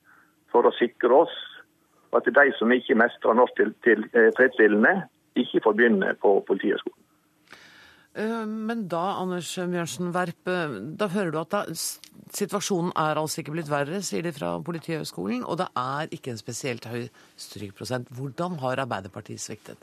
for 0.53 0.67
å 0.67 0.75
sikre 0.79 1.23
oss 1.25 1.37
at 2.17 2.27
de 2.27 2.47
som 2.59 2.73
ikke 2.75 2.99
mestrer 2.99 3.37
norsk 3.39 3.55
til, 3.59 3.71
til 3.87 4.03
eh, 4.11 4.33
tilfredsstillende, 4.35 4.97
ikke 5.39 5.63
får 5.63 5.77
begynne 5.79 6.15
på 6.19 6.33
Politihøgskolen. 6.49 6.99
Eh, 8.19 8.47
men 8.51 8.89
da, 8.91 9.05
Anders 9.23 9.53
Bjørnsen 9.55 10.11
Werp, 10.17 10.51
eh, 10.51 10.75
da 10.99 11.07
hører 11.15 11.31
du 11.31 11.39
at 11.45 11.55
da, 11.55 11.61
situasjonen 12.35 12.91
er 12.99 13.21
altså 13.21 13.45
ikke 13.45 13.55
blitt 13.55 13.71
verre, 13.71 14.03
sier 14.03 14.27
de 14.27 14.35
fra 14.35 14.57
Politihøgskolen, 14.67 15.45
og 15.47 15.61
det 15.63 15.69
er 15.79 16.11
ikke 16.17 16.35
en 16.35 16.43
spesielt 16.43 16.91
høy 16.91 17.07
strykprosent. 17.39 18.11
Hvordan 18.19 18.59
har 18.65 18.83
Arbeiderpartiet 18.83 19.43
sviktet? 19.43 19.79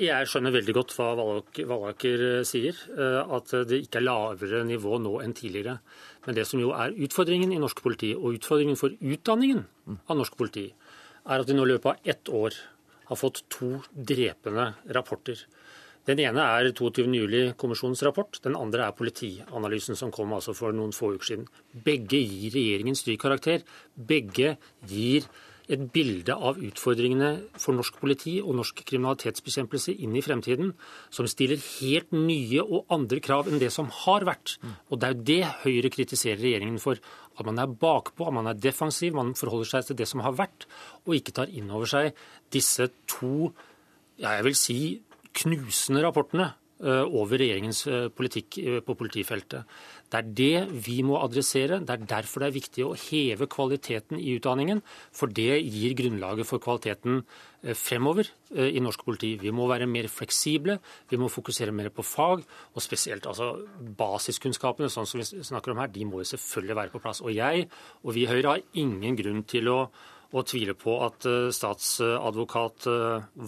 Jeg 0.00 0.28
skjønner 0.30 0.54
veldig 0.54 0.72
godt 0.78 0.94
hva 0.96 1.10
Vallaker 1.18 2.22
sier, 2.48 2.76
at 2.96 3.52
det 3.68 3.82
ikke 3.84 4.00
er 4.00 4.06
lavere 4.06 4.62
nivå 4.64 4.96
nå 5.02 5.18
enn 5.20 5.34
tidligere. 5.36 5.76
Men 6.24 6.38
det 6.38 6.46
som 6.48 6.62
jo 6.62 6.70
er 6.72 6.96
utfordringen 7.04 7.52
i 7.52 7.60
norsk 7.60 7.82
politi, 7.84 8.14
og 8.16 8.38
utfordringen 8.38 8.78
for 8.80 8.94
utdanningen 8.96 9.66
av 10.00 10.16
norsk 10.16 10.38
politi, 10.40 10.70
er 11.28 11.42
at 11.42 11.50
vi 11.50 11.56
nå 11.58 11.66
i 11.66 11.72
løpet 11.74 11.90
av 11.90 12.14
ett 12.14 12.32
år 12.32 12.56
har 13.10 13.20
fått 13.20 13.42
to 13.52 13.74
drepende 13.92 14.70
rapporter. 14.96 15.44
Den 16.08 16.22
ene 16.24 16.46
er 16.56 16.70
22.07-kommisjonens 16.72 18.00
rapport. 18.06 18.40
Den 18.40 18.56
andre 18.56 18.86
er 18.86 18.96
politianalysen 18.96 19.98
som 19.98 20.12
kom 20.14 20.32
altså 20.32 20.54
for 20.56 20.72
noen 20.72 20.94
få 20.96 21.12
uker 21.18 21.28
siden. 21.28 21.48
Begge 21.84 22.22
gir 22.22 22.54
regjeringen 22.56 22.96
styrkarakter, 22.96 23.66
Begge 23.94 24.54
gir 24.88 25.28
et 25.70 25.82
bilde 25.94 26.34
av 26.34 26.58
utfordringene 26.58 27.30
for 27.60 27.76
norsk 27.76 28.00
politi 28.02 28.36
og 28.42 28.56
norsk 28.58 28.82
kriminalitetsbekjempelse 28.88 29.94
inn 30.02 30.16
i 30.18 30.22
fremtiden, 30.24 30.72
som 31.14 31.28
stiller 31.30 31.60
helt 31.80 32.10
nye 32.16 32.64
og 32.64 32.90
andre 32.92 33.20
krav 33.22 33.48
enn 33.50 33.60
det 33.62 33.70
som 33.74 33.90
har 34.02 34.26
vært. 34.28 34.56
Og 34.90 34.98
det 34.98 35.08
er 35.08 35.14
jo 35.14 35.26
det 35.30 35.40
Høyre 35.62 35.92
kritiserer 35.94 36.42
regjeringen 36.42 36.80
for. 36.82 36.98
At 37.38 37.46
man 37.46 37.60
er 37.62 37.70
bakpå, 37.70 38.26
at 38.26 38.36
man 38.36 38.50
er 38.50 38.58
defensiv, 38.58 39.14
man 39.16 39.36
forholder 39.38 39.70
seg 39.70 39.86
til 39.88 40.00
det 40.02 40.08
som 40.10 40.24
har 40.26 40.34
vært, 40.36 40.66
og 41.06 41.16
ikke 41.16 41.36
tar 41.38 41.52
inn 41.54 41.70
over 41.70 41.88
seg 41.88 42.10
disse 42.52 42.90
to, 43.08 43.52
ja, 44.20 44.34
jeg 44.38 44.48
vil 44.48 44.58
si, 44.58 44.80
knusende 45.40 46.02
rapportene 46.02 46.50
eh, 46.82 47.04
over 47.06 47.38
regjeringens 47.40 47.84
eh, 47.86 48.08
politikk 48.10 48.58
eh, 48.58 48.80
på 48.84 48.96
politifeltet. 48.98 49.78
Det 50.10 50.18
er 50.18 50.30
det 50.34 50.82
vi 50.86 50.96
må 51.06 51.20
adressere. 51.22 51.78
Det 51.86 51.94
er 51.94 52.08
derfor 52.10 52.42
det 52.42 52.48
er 52.48 52.56
viktig 52.56 52.82
å 52.82 52.96
heve 52.98 53.46
kvaliteten 53.50 54.18
i 54.18 54.34
utdanningen. 54.40 54.82
For 55.14 55.30
det 55.30 55.60
gir 55.62 55.94
grunnlaget 55.98 56.48
for 56.48 56.62
kvaliteten 56.62 57.20
eh, 57.20 57.76
fremover 57.78 58.26
eh, 58.56 58.72
i 58.74 58.82
norsk 58.82 59.04
politi. 59.06 59.36
Vi 59.38 59.54
må 59.54 59.68
være 59.70 59.86
mer 59.90 60.10
fleksible, 60.10 60.80
vi 61.10 61.20
må 61.20 61.30
fokusere 61.30 61.74
mer 61.74 61.92
på 61.94 62.02
fag. 62.06 62.42
Og 62.74 62.82
spesielt 62.82 63.28
altså 63.30 63.52
basiskunnskapene, 63.78 64.90
sånn 64.90 65.06
som 65.06 65.22
vi 65.22 65.28
snakker 65.46 65.76
om 65.76 65.84
her, 65.84 65.94
de 65.94 66.08
må 66.10 66.24
jo 66.24 66.32
selvfølgelig 66.32 66.80
være 66.82 66.94
på 66.96 67.04
plass. 67.06 67.22
Og 67.22 67.34
jeg 67.36 67.68
og 68.02 68.14
vi 68.16 68.26
i 68.26 68.30
Høyre 68.30 68.56
har 68.56 68.78
ingen 68.82 69.18
grunn 69.20 69.44
til 69.46 69.70
å, 69.70 69.80
å 70.34 70.42
tvile 70.42 70.74
på 70.74 70.98
at 71.06 71.30
eh, 71.30 71.52
statsadvokat 71.54 72.90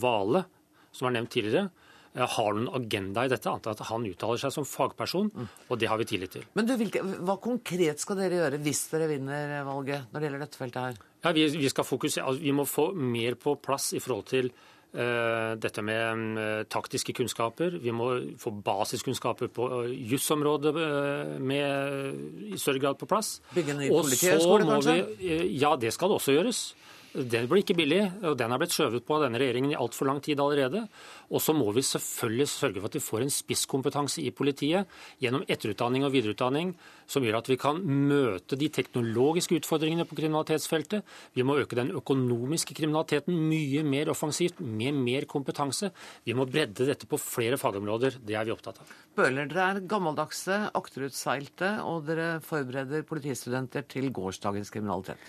Vale, 0.02 0.46
som 0.94 1.08
var 1.08 1.18
nevnt 1.18 1.34
tidligere, 1.34 1.72
har 2.12 2.56
noen 2.56 2.68
agenda 2.76 3.24
i 3.24 3.30
dette, 3.32 3.48
annet 3.48 3.68
enn 3.68 3.76
at 3.78 3.86
han 3.88 4.04
uttaler 4.08 4.40
seg 4.42 4.52
som 4.52 4.66
fagperson, 4.68 5.30
og 5.68 5.78
det 5.80 5.88
har 5.88 6.00
vi 6.00 6.08
tillit 6.10 6.34
til. 6.36 6.44
Men 6.58 6.68
du, 6.68 6.74
hvilke, 6.76 7.00
Hva 7.24 7.38
konkret 7.40 8.02
skal 8.02 8.20
dere 8.20 8.42
gjøre 8.42 8.60
hvis 8.64 8.84
dere 8.92 9.08
vinner 9.14 9.62
valget 9.68 10.12
når 10.12 10.18
det 10.18 10.28
gjelder 10.28 10.44
dette 10.44 10.60
feltet 10.60 10.82
her? 10.82 11.00
Ja, 11.22 11.32
vi, 11.32 11.46
vi, 11.54 11.70
skal 11.72 11.86
fokusere, 11.88 12.26
altså, 12.28 12.42
vi 12.42 12.52
må 12.52 12.66
få 12.68 12.90
mer 12.92 13.38
på 13.40 13.56
plass 13.62 13.92
i 13.96 14.02
forhold 14.02 14.26
til 14.28 14.50
uh, 14.52 15.54
dette 15.62 15.84
med 15.86 16.12
um, 16.12 16.38
taktiske 16.68 17.14
kunnskaper. 17.16 17.78
Vi 17.80 17.94
må 17.96 18.10
få 18.42 18.52
basiskunnskaper 18.66 19.52
på 19.54 19.68
uh, 19.72 19.90
jusområdet 20.12 20.74
i 20.76 22.58
større 22.60 22.82
grad 22.82 23.00
på 23.00 23.08
plass. 23.08 23.38
Bygge 23.54 23.76
en 23.76 23.84
ny 23.86 23.92
politihøgskole, 23.94 24.68
kanskje? 24.68 24.98
Vi, 25.22 25.38
ja, 25.62 25.76
det 25.80 25.94
skal 25.96 26.18
også 26.18 26.36
gjøres. 26.36 26.64
Den 27.12 27.44
blir 27.44 27.60
ikke 27.60 27.76
billig, 27.76 28.00
og 28.24 28.38
den 28.40 28.54
har 28.54 28.60
blitt 28.60 28.72
skjøvet 28.72 29.04
på 29.04 29.18
av 29.18 29.26
denne 29.26 29.40
regjeringen 29.40 29.74
i 29.74 29.76
altfor 29.76 30.08
lang 30.08 30.22
tid 30.24 30.40
allerede. 30.40 30.86
Og 31.28 31.42
så 31.44 31.52
må 31.52 31.66
vi 31.76 31.84
selvfølgelig 31.84 32.46
sørge 32.48 32.80
for 32.80 32.88
at 32.88 32.96
vi 32.96 33.02
får 33.04 33.24
en 33.26 33.34
spisskompetanse 33.34 34.24
i 34.24 34.32
politiet 34.32 34.88
gjennom 35.20 35.44
etterutdanning 35.44 36.06
og 36.06 36.14
videreutdanning 36.14 36.72
som 37.12 37.24
gjør 37.26 37.36
at 37.42 37.50
vi 37.50 37.58
kan 37.60 37.82
møte 37.84 38.56
de 38.56 38.70
teknologiske 38.72 39.58
utfordringene 39.60 40.06
på 40.08 40.16
kriminalitetsfeltet. 40.16 41.04
Vi 41.36 41.44
må 41.44 41.58
øke 41.60 41.76
den 41.76 41.92
økonomiske 41.98 42.78
kriminaliteten 42.78 43.36
mye 43.50 43.84
mer 43.84 44.12
offensivt, 44.14 44.62
med 44.62 44.96
mer 44.96 45.28
kompetanse. 45.28 45.92
Vi 46.24 46.36
må 46.38 46.48
bredde 46.48 46.88
dette 46.88 47.08
på 47.10 47.20
flere 47.20 47.60
fagområder. 47.60 48.22
Det 48.24 48.38
er 48.38 48.48
vi 48.48 48.56
opptatt 48.56 48.80
av. 48.80 48.96
Bøhler, 49.18 49.52
dere 49.52 49.68
er 49.68 49.84
gammeldagse, 49.84 50.62
akterutseilte, 50.80 51.74
og 51.84 52.06
dere 52.08 52.38
forbereder 52.46 53.04
politistudenter 53.04 53.84
til 53.84 54.08
gårsdagens 54.16 54.72
kriminalitet. 54.72 55.20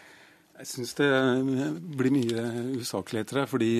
Jeg 0.53 0.67
syns 0.69 0.91
det 0.93 1.07
blir 1.97 2.13
mye 2.13 2.41
usakligheter 2.77 3.39
her. 3.41 3.47
Fordi, 3.49 3.71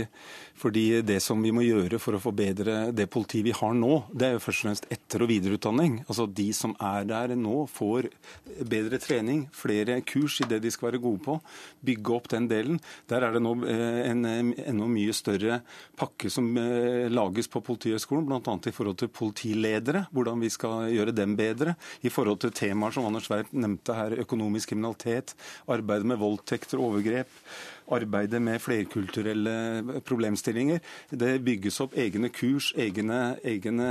fordi, 0.57 0.86
det 1.05 1.19
som 1.21 1.38
vi 1.45 1.51
må 1.53 1.61
gjøre 1.61 1.99
for 2.01 2.17
å 2.17 2.21
forbedre 2.21 2.88
det 2.97 3.05
politiet 3.13 3.45
vi 3.45 3.53
har 3.53 3.76
nå, 3.78 3.99
det 4.09 4.26
er 4.26 4.34
jo 4.34 4.41
først 4.41 4.63
og 4.63 4.67
fremst 4.67 4.88
etter- 4.95 5.21
og 5.21 5.30
videreutdanning. 5.30 5.99
Altså 6.07 6.26
De 6.26 6.47
som 6.57 6.74
er 6.82 7.05
der 7.05 7.36
nå, 7.38 7.67
får 7.69 8.09
bedre 8.65 8.97
trening, 8.97 9.45
flere 9.53 9.99
kurs 10.01 10.39
i 10.41 10.47
det 10.49 10.63
de 10.63 10.71
skal 10.74 10.89
være 10.89 11.01
gode 11.03 11.21
på. 11.28 11.36
Bygge 11.86 12.15
opp 12.17 12.32
den 12.34 12.49
delen. 12.49 12.82
Der 13.11 13.28
er 13.28 13.38
det 13.38 13.43
nå 13.45 13.53
eh, 13.69 14.09
en 14.09 14.26
enda 14.26 14.89
mye 14.89 15.13
større 15.13 15.61
pakke 15.99 16.34
som 16.34 16.49
eh, 16.57 17.05
lages 17.13 17.51
på 17.53 17.61
Politihøgskolen, 17.69 18.26
bl.a. 18.26 18.57
i 18.57 18.74
forhold 18.74 18.97
til 19.03 19.13
politiledere. 19.13 20.07
Hvordan 20.09 20.41
vi 20.41 20.49
skal 20.49 20.89
gjøre 20.89 21.13
dem 21.13 21.38
bedre. 21.38 21.78
I 22.01 22.09
forhold 22.09 22.41
til 22.41 22.57
temaer 22.57 22.97
som 22.97 23.05
Anders 23.05 23.30
Werp 23.30 23.53
nevnte 23.53 23.93
her, 23.93 24.17
økonomisk 24.26 24.74
kriminalitet, 24.74 25.38
arbeidet 25.69 26.09
med 26.09 26.17
voldtekt 26.17 26.62
voldtekter 26.64 26.78
og 26.78 26.86
overgrep 26.93 27.28
arbeidet 27.95 28.41
med 28.41 28.61
flerkulturelle 28.61 30.01
problemstillinger. 30.05 30.81
Det 31.09 31.31
bygges 31.43 31.79
opp 31.83 31.95
egne 31.99 32.29
kurs, 32.33 32.71
egne, 32.79 33.37
egne 33.43 33.89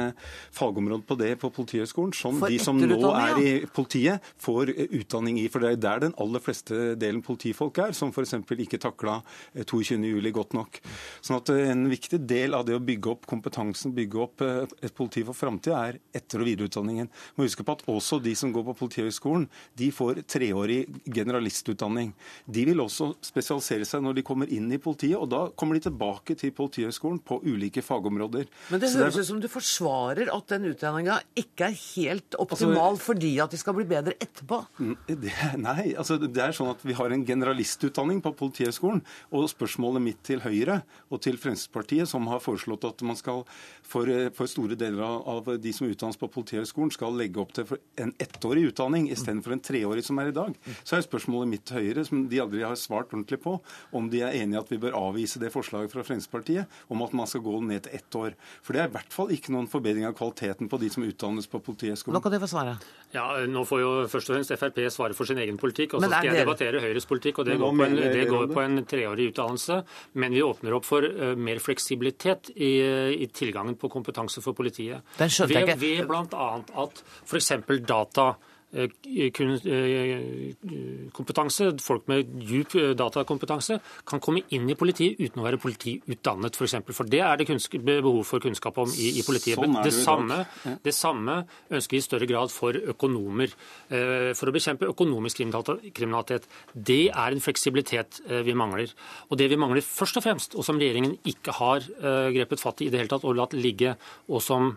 fagområder 0.55 1.05
på 1.09 1.17
det 1.21 1.33
på 1.43 1.51
Politihøgskolen, 1.53 2.15
som 2.17 2.41
de 2.43 2.59
som 2.63 2.79
nå 2.79 3.01
er 3.13 3.41
i 3.43 3.51
politiet, 3.67 4.23
får 4.41 4.73
utdanning 5.01 5.41
i. 5.43 5.49
For 5.53 5.65
det 5.65 5.73
er 5.73 5.83
der 5.83 6.05
den 6.07 6.17
aller 6.23 6.43
fleste 6.43 6.95
delen 7.01 7.23
politifolk 7.25 7.83
er, 7.83 7.97
som 7.97 8.13
f.eks. 8.15 8.37
ikke 8.67 8.81
takla 8.83 9.19
22.07 9.57 10.31
godt 10.33 10.57
nok. 10.59 10.81
Sånn 11.21 11.41
at 11.41 11.53
En 11.53 11.85
viktig 11.89 12.19
del 12.29 12.55
av 12.57 12.65
det 12.67 12.75
å 12.77 12.83
bygge 12.83 13.11
opp 13.13 13.27
kompetansen, 13.29 13.93
bygge 13.95 14.21
opp 14.21 14.43
eh, 14.45 14.65
et 14.83 14.95
politi 14.97 15.23
for 15.27 15.37
framtida, 15.37 15.79
er 15.89 15.99
etter- 16.17 16.43
og 16.43 16.49
videreutdanningen. 16.49 17.11
Må 17.37 17.47
huske 17.47 17.65
på 17.67 17.77
at 17.77 17.85
også 17.91 18.19
de 18.23 18.35
som 18.39 18.53
går 18.55 18.65
på 18.71 18.77
Politihøgskolen, 18.83 19.49
de 19.79 19.91
får 19.95 20.23
treårig 20.31 20.81
generalistutdanning. 21.07 22.13
De 22.47 22.65
vil 22.69 22.83
også 22.83 23.13
spesialisere 23.25 23.73
kvalifiserer 23.73 23.85
seg 23.93 24.05
når 24.05 24.19
de 24.19 24.25
kommer 24.27 24.51
inn 24.53 24.71
i 24.73 24.81
politiet, 24.83 25.19
og 25.19 25.31
da 25.33 25.43
kommer 25.59 25.79
de 25.79 25.85
tilbake 25.87 26.37
til 26.39 26.55
Politihøgskolen 26.57 27.21
på 27.27 27.41
ulike 27.47 27.85
fagområder. 27.85 28.49
Men 28.73 28.83
det 28.83 28.93
høres 28.97 29.19
ut 29.21 29.29
som 29.29 29.41
du 29.43 29.49
forsvarer 29.53 30.33
at 30.33 30.55
den 30.55 30.69
utdanninga 30.73 31.19
ikke 31.39 31.69
er 31.71 31.79
helt 31.97 32.39
optimal 32.41 32.95
altså, 32.95 33.07
fordi 33.11 33.33
at 33.45 33.53
de 33.53 33.61
skal 33.61 33.77
bli 33.77 33.87
bedre 33.89 34.17
etterpå? 34.19 34.63
Det, 35.09 35.33
nei, 35.61 35.93
altså 35.99 36.19
det 36.23 36.43
er 36.43 36.57
sånn 36.57 36.73
at 36.73 36.83
vi 36.87 36.97
har 36.99 37.13
en 37.15 37.27
generalistutdanning 37.29 38.23
på 38.25 38.35
Politihøgskolen. 38.39 39.03
Og 39.33 39.49
spørsmålet 39.53 40.05
mitt 40.05 40.23
til 40.27 40.43
Høyre 40.45 40.83
og 41.13 41.23
til 41.25 41.39
Fremskrittspartiet, 41.41 42.09
som 42.11 42.27
har 42.31 42.43
foreslått 42.43 42.87
at 42.89 43.05
man 43.07 43.19
skal 43.19 43.45
for, 43.93 44.09
for 44.37 44.51
store 44.51 44.77
deler 44.79 45.03
av 45.05 45.49
de 45.61 45.73
som 45.75 45.89
utdannes 45.91 46.19
på 46.21 46.31
Politihøgskolen, 46.33 46.93
skal 46.95 47.17
legge 47.19 47.41
opp 47.43 47.53
til 47.57 47.69
en 48.01 48.13
ettårig 48.23 48.69
utdanning 48.71 49.09
istedenfor 49.13 49.57
en 49.57 49.65
treårig 49.65 50.05
som 50.07 50.21
er 50.23 50.31
i 50.31 50.37
dag, 50.37 50.57
så 50.83 50.97
er 50.97 51.07
spørsmålet 51.07 51.51
mitt 51.51 51.67
til 51.69 51.83
Høyre, 51.83 52.07
som 52.09 52.27
de 52.31 52.41
aldri 52.43 52.65
har 52.65 52.79
svart 52.79 53.13
ordentlig 53.13 53.41
på, 53.43 53.59
om 53.93 54.09
de 54.13 54.23
er 54.25 54.37
enig 54.41 54.57
i 54.57 54.61
at 54.61 54.73
vi 54.73 54.81
bør 54.83 54.97
avvise 54.99 55.41
det 55.43 55.53
forslaget 55.55 55.93
fra 55.93 56.05
Fremskrittspartiet 56.07 56.93
om 56.93 57.05
at 57.05 57.15
man 57.17 57.29
skal 57.31 57.45
gå 57.45 57.59
ned 57.65 57.87
til 57.87 57.97
ett 57.99 58.19
år. 58.19 58.37
For 58.63 58.75
det 58.75 58.83
er 58.83 58.91
i 58.91 58.95
hvert 58.97 59.15
fall 59.15 59.33
ikke 59.35 59.55
noen 59.55 59.69
forbedring 59.71 60.07
av 60.09 60.17
kvaliteten 60.19 60.71
på 60.73 60.81
de 60.83 60.91
som 60.93 61.07
utdannes 61.07 61.49
på 61.51 61.61
Politihøgskolen. 61.65 62.17
Nå 62.17 62.23
kan 62.25 62.35
dere 62.35 62.45
få 62.45 62.51
svare. 62.53 62.77
Ja, 63.13 63.27
Nå 63.49 63.65
får 63.69 63.83
jo 63.83 63.91
først 64.09 64.31
og 64.31 64.39
fremst 64.39 64.55
Frp 64.57 64.81
svare 64.93 65.17
for 65.17 65.29
sin 65.29 65.41
egen 65.43 65.59
politikk, 65.61 65.97
og 65.97 66.05
så 66.05 66.11
skal 66.13 66.31
jeg 66.31 66.45
debattere 66.45 66.81
Høyres 66.83 67.09
politikk. 67.09 67.43
og 67.43 67.51
Det 67.51 67.59
går 67.61 67.75
på 67.77 67.89
en, 67.89 67.99
det 68.01 68.29
går 68.31 68.47
på 68.53 68.63
en 68.65 68.85
treårig 68.89 69.29
utdannelse. 69.33 69.83
Men 70.23 70.37
vi 70.37 70.45
åpner 70.45 70.79
opp 70.79 70.89
for 70.89 71.05
uh, 71.05 71.33
mer 71.37 71.61
fleksibilitet 71.63 72.53
i, 72.55 72.73
i, 73.19 73.29
tilgangen 73.33 73.77
på 73.81 73.91
kompetanse 73.93 74.43
for 74.45 74.57
politiet. 74.57 75.05
Den 75.19 75.33
skjønte 75.33 75.59
jeg 75.59 75.69
ikke. 75.69 75.79
Ved, 75.83 76.01
ved 76.03 76.11
bl.a. 76.11 76.49
at 76.85 77.05
f.eks. 77.27 77.53
data 77.89 78.33
kompetanse, 81.13 81.71
folk 81.83 82.07
med 82.09 82.31
djup 82.47 82.77
eh, 82.81 82.93
datakompetanse, 82.97 83.79
kan 84.09 84.23
komme 84.23 84.43
inn 84.55 84.71
i 84.71 84.77
politiet 84.79 85.21
uten 85.21 85.43
å 85.43 85.47
være 85.47 85.61
politiutdannet, 85.63 86.53
f.eks. 86.53 86.59
For, 86.63 86.69
eksempel. 86.69 86.97
for 86.97 87.11
det 87.11 87.21
er 87.27 87.37
det 87.41 87.49
behov 87.83 88.23
for 88.29 88.39
kunnskap 88.41 88.79
om 88.79 88.91
i, 88.95 89.19
i 89.19 89.23
politiet. 89.27 89.59
Sånn 89.59 89.75
det, 89.75 89.83
det, 89.89 89.95
samme, 89.97 90.39
det, 90.85 90.95
samme, 90.97 91.35
ønsker 91.73 91.97
vi 91.97 92.01
i 92.01 92.07
større 92.07 92.29
grad 92.31 92.53
for 92.55 92.73
økonomer. 92.95 93.51
For 93.91 94.49
å 94.49 94.55
bekjempe 94.55 94.89
økonomisk 94.89 95.43
kriminalitet. 95.43 96.47
Det 96.73 97.11
er 97.11 97.35
en 97.35 97.43
fleksibilitet 97.43 98.23
vi 98.47 98.55
mangler. 98.57 98.93
Og 99.29 99.39
det 99.41 99.49
vi 99.51 99.59
mangler 99.61 99.85
først 99.85 100.21
og 100.21 100.25
fremst, 100.25 100.57
og 100.57 100.65
som 100.67 100.79
regjeringen 100.81 101.19
ikke 101.29 101.53
har 101.59 101.85
grepet 102.33 102.63
fatt 102.63 102.81
i 102.85 102.89
i 102.89 102.93
det 102.93 103.03
hele 103.03 103.13
tatt 103.13 103.27
og 103.29 103.39
latt 103.39 103.57
ligge, 103.57 103.95
og 104.31 104.43
som 104.45 104.73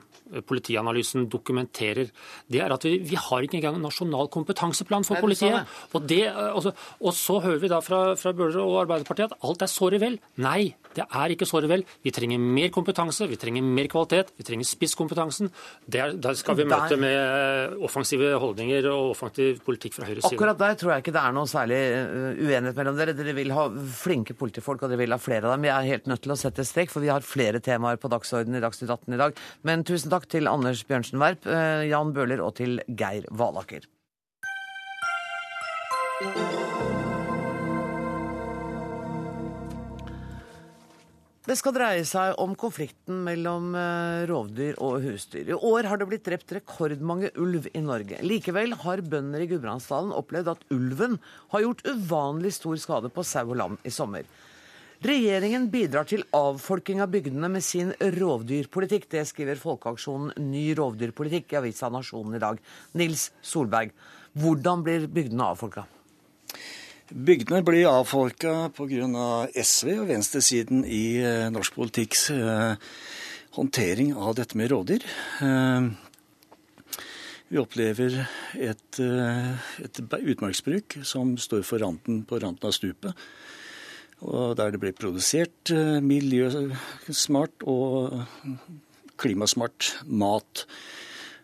politianalysen 0.50 1.28
dokumenterer, 1.32 2.10
det 2.50 2.62
er 2.64 2.74
at 2.74 2.86
vi, 2.88 2.98
vi 3.06 3.20
har 3.20 3.46
ikke 3.46 3.60
engang 3.60 3.78
nasjonal 3.86 4.31
kompetanseplan 4.33 5.05
for 5.07 5.21
politiet. 5.23 5.69
Og, 5.93 6.05
det, 6.09 6.23
altså, 6.29 6.73
og, 6.99 7.13
så 7.15 7.39
hører 7.43 7.61
vi 7.63 7.71
da 7.71 7.81
fra, 7.86 8.01
fra 8.19 8.33
Bøhler 8.36 8.63
og 8.63 8.81
Arbeiderpartiet 8.86 9.31
at 9.31 9.45
alt 9.45 9.63
er 9.65 9.71
såre 9.71 10.01
vel. 10.01 10.19
Nei, 10.41 10.75
det 10.95 11.05
er 11.05 11.33
ikke 11.33 11.47
såre 11.47 11.69
vel. 11.69 11.83
Vi 12.05 12.13
trenger 12.15 12.41
mer 12.41 12.71
kompetanse, 12.73 13.27
vi 13.29 13.39
trenger 13.39 13.65
mer 13.65 13.89
kvalitet, 13.91 14.31
vi 14.39 14.45
trenger 14.47 14.67
spisskompetansen. 14.67 15.51
Der, 15.91 16.15
der 16.21 16.38
skal 16.39 16.57
vi 16.59 16.67
møte 16.69 16.97
med 16.99 17.75
offensive 17.86 18.33
holdninger 18.41 18.88
og 18.91 19.11
offensiv 19.15 19.61
politikk 19.65 19.97
fra 19.97 20.07
Høyres 20.07 20.25
side. 20.25 20.38
Akkurat 20.38 20.59
der 20.61 20.77
tror 20.79 20.95
jeg 20.95 21.05
ikke 21.05 21.15
det 21.15 21.23
er 21.23 21.36
noe 21.36 21.49
særlig 21.51 21.81
uh, 21.95 22.29
uenighet 22.39 22.79
mellom 22.79 22.99
dere. 22.99 23.15
Dere 23.17 23.36
vil 23.38 23.53
ha 23.55 23.67
flinke 23.99 24.38
politifolk, 24.38 24.86
og 24.86 24.93
dere 24.93 25.03
vil 25.03 25.15
ha 25.15 25.19
flere 25.21 25.49
av 25.49 25.55
dem. 25.55 25.67
Vi 25.67 25.73
er 25.73 25.89
helt 25.91 26.09
nødt 26.11 26.23
til 26.25 26.36
å 26.36 26.39
sette 26.39 26.65
strek, 26.67 26.93
for 26.93 27.03
vi 27.03 27.11
har 27.11 27.25
flere 27.25 27.61
temaer 27.63 27.99
på 28.01 28.11
dagsordenen 28.11 28.59
i 28.59 28.63
Dagsnytt 28.63 28.93
18 28.93 29.17
i 29.17 29.21
dag. 29.21 29.43
Men 29.67 29.83
tusen 29.88 30.13
takk 30.13 30.29
til 30.31 30.49
Anders 30.51 30.86
Bjørnsen 30.88 31.19
Werp, 31.21 31.47
Jan 31.89 32.15
Bøhler 32.15 32.43
og 32.45 32.55
til 32.59 32.79
Geir 32.88 33.27
Valaker. 33.36 33.74
Det 36.16 36.22
skal 41.59 41.74
dreie 41.76 42.05
seg 42.07 42.38
om 42.39 42.53
konflikten 42.55 43.18
mellom 43.26 43.74
eh, 43.76 44.24
rovdyr 44.30 44.78
og 44.80 45.03
husdyr. 45.03 45.51
I 45.51 45.57
år 45.59 45.89
har 45.91 45.99
det 45.99 46.07
blitt 46.07 46.24
drept 46.24 46.53
rekordmange 46.55 47.34
ulv 47.36 47.68
i 47.68 47.82
Norge. 47.84 48.22
Likevel 48.24 48.78
har 48.86 49.03
bønder 49.03 49.43
i 49.43 49.49
Gudbrandsdalen 49.51 50.16
opplevd 50.16 50.53
at 50.53 50.63
ulven 50.72 51.18
har 51.51 51.66
gjort 51.66 51.84
uvanlig 51.84 52.53
stor 52.55 52.80
skade 52.80 53.11
på 53.11 53.26
sau 53.28 53.49
og 53.49 53.59
lam 53.59 53.76
i 53.84 53.91
sommer. 53.91 54.24
Regjeringen 55.03 55.68
bidrar 55.74 56.07
til 56.07 56.24
avfolking 56.32 57.03
av 57.03 57.11
bygdene 57.11 57.49
med 57.51 57.66
sin 57.68 57.91
rovdyrpolitikk. 57.99 59.09
Det 59.11 59.26
skriver 59.28 59.59
Folkeaksjonen 59.59 60.32
Ny 60.47 60.70
rovdyrpolitikk 60.80 61.51
i 61.51 61.59
avisa 61.59 61.91
Nasjonen 61.91 62.39
i 62.39 62.41
dag. 62.45 62.63
Nils 62.95 63.34
Solberg, 63.43 63.91
hvordan 64.39 64.88
blir 64.88 65.11
bygdene 65.11 65.51
avfolka? 65.51 65.84
Bygdene 67.06 67.62
blir 67.62 67.86
avfolka 67.86 68.72
pga. 68.74 69.28
SV 69.62 69.91
og 69.99 70.08
venstresiden 70.10 70.82
i 70.89 71.22
eh, 71.22 71.51
norsk 71.53 71.76
politikks 71.78 72.32
eh, 72.34 72.74
håndtering 73.60 74.16
av 74.18 74.34
dette 74.39 74.58
med 74.58 74.72
rovdyr. 74.74 75.06
Eh, 75.45 75.91
vi 77.53 77.62
opplever 77.62 78.18
et, 78.58 78.97
et 78.97 79.99
utmarksbruk 80.01 80.97
som 81.06 81.36
står 81.38 81.62
for 81.62 81.78
randen, 81.86 82.24
på 82.26 82.39
randen 82.41 82.66
av 82.66 82.74
stupet. 82.74 83.14
Og 84.26 84.56
der 84.58 84.74
det 84.74 84.82
blir 84.82 84.97
produsert 84.97 85.70
miljøsmart 86.01 87.68
og 87.70 88.18
klimasmart 89.22 89.91
mat. 90.10 90.66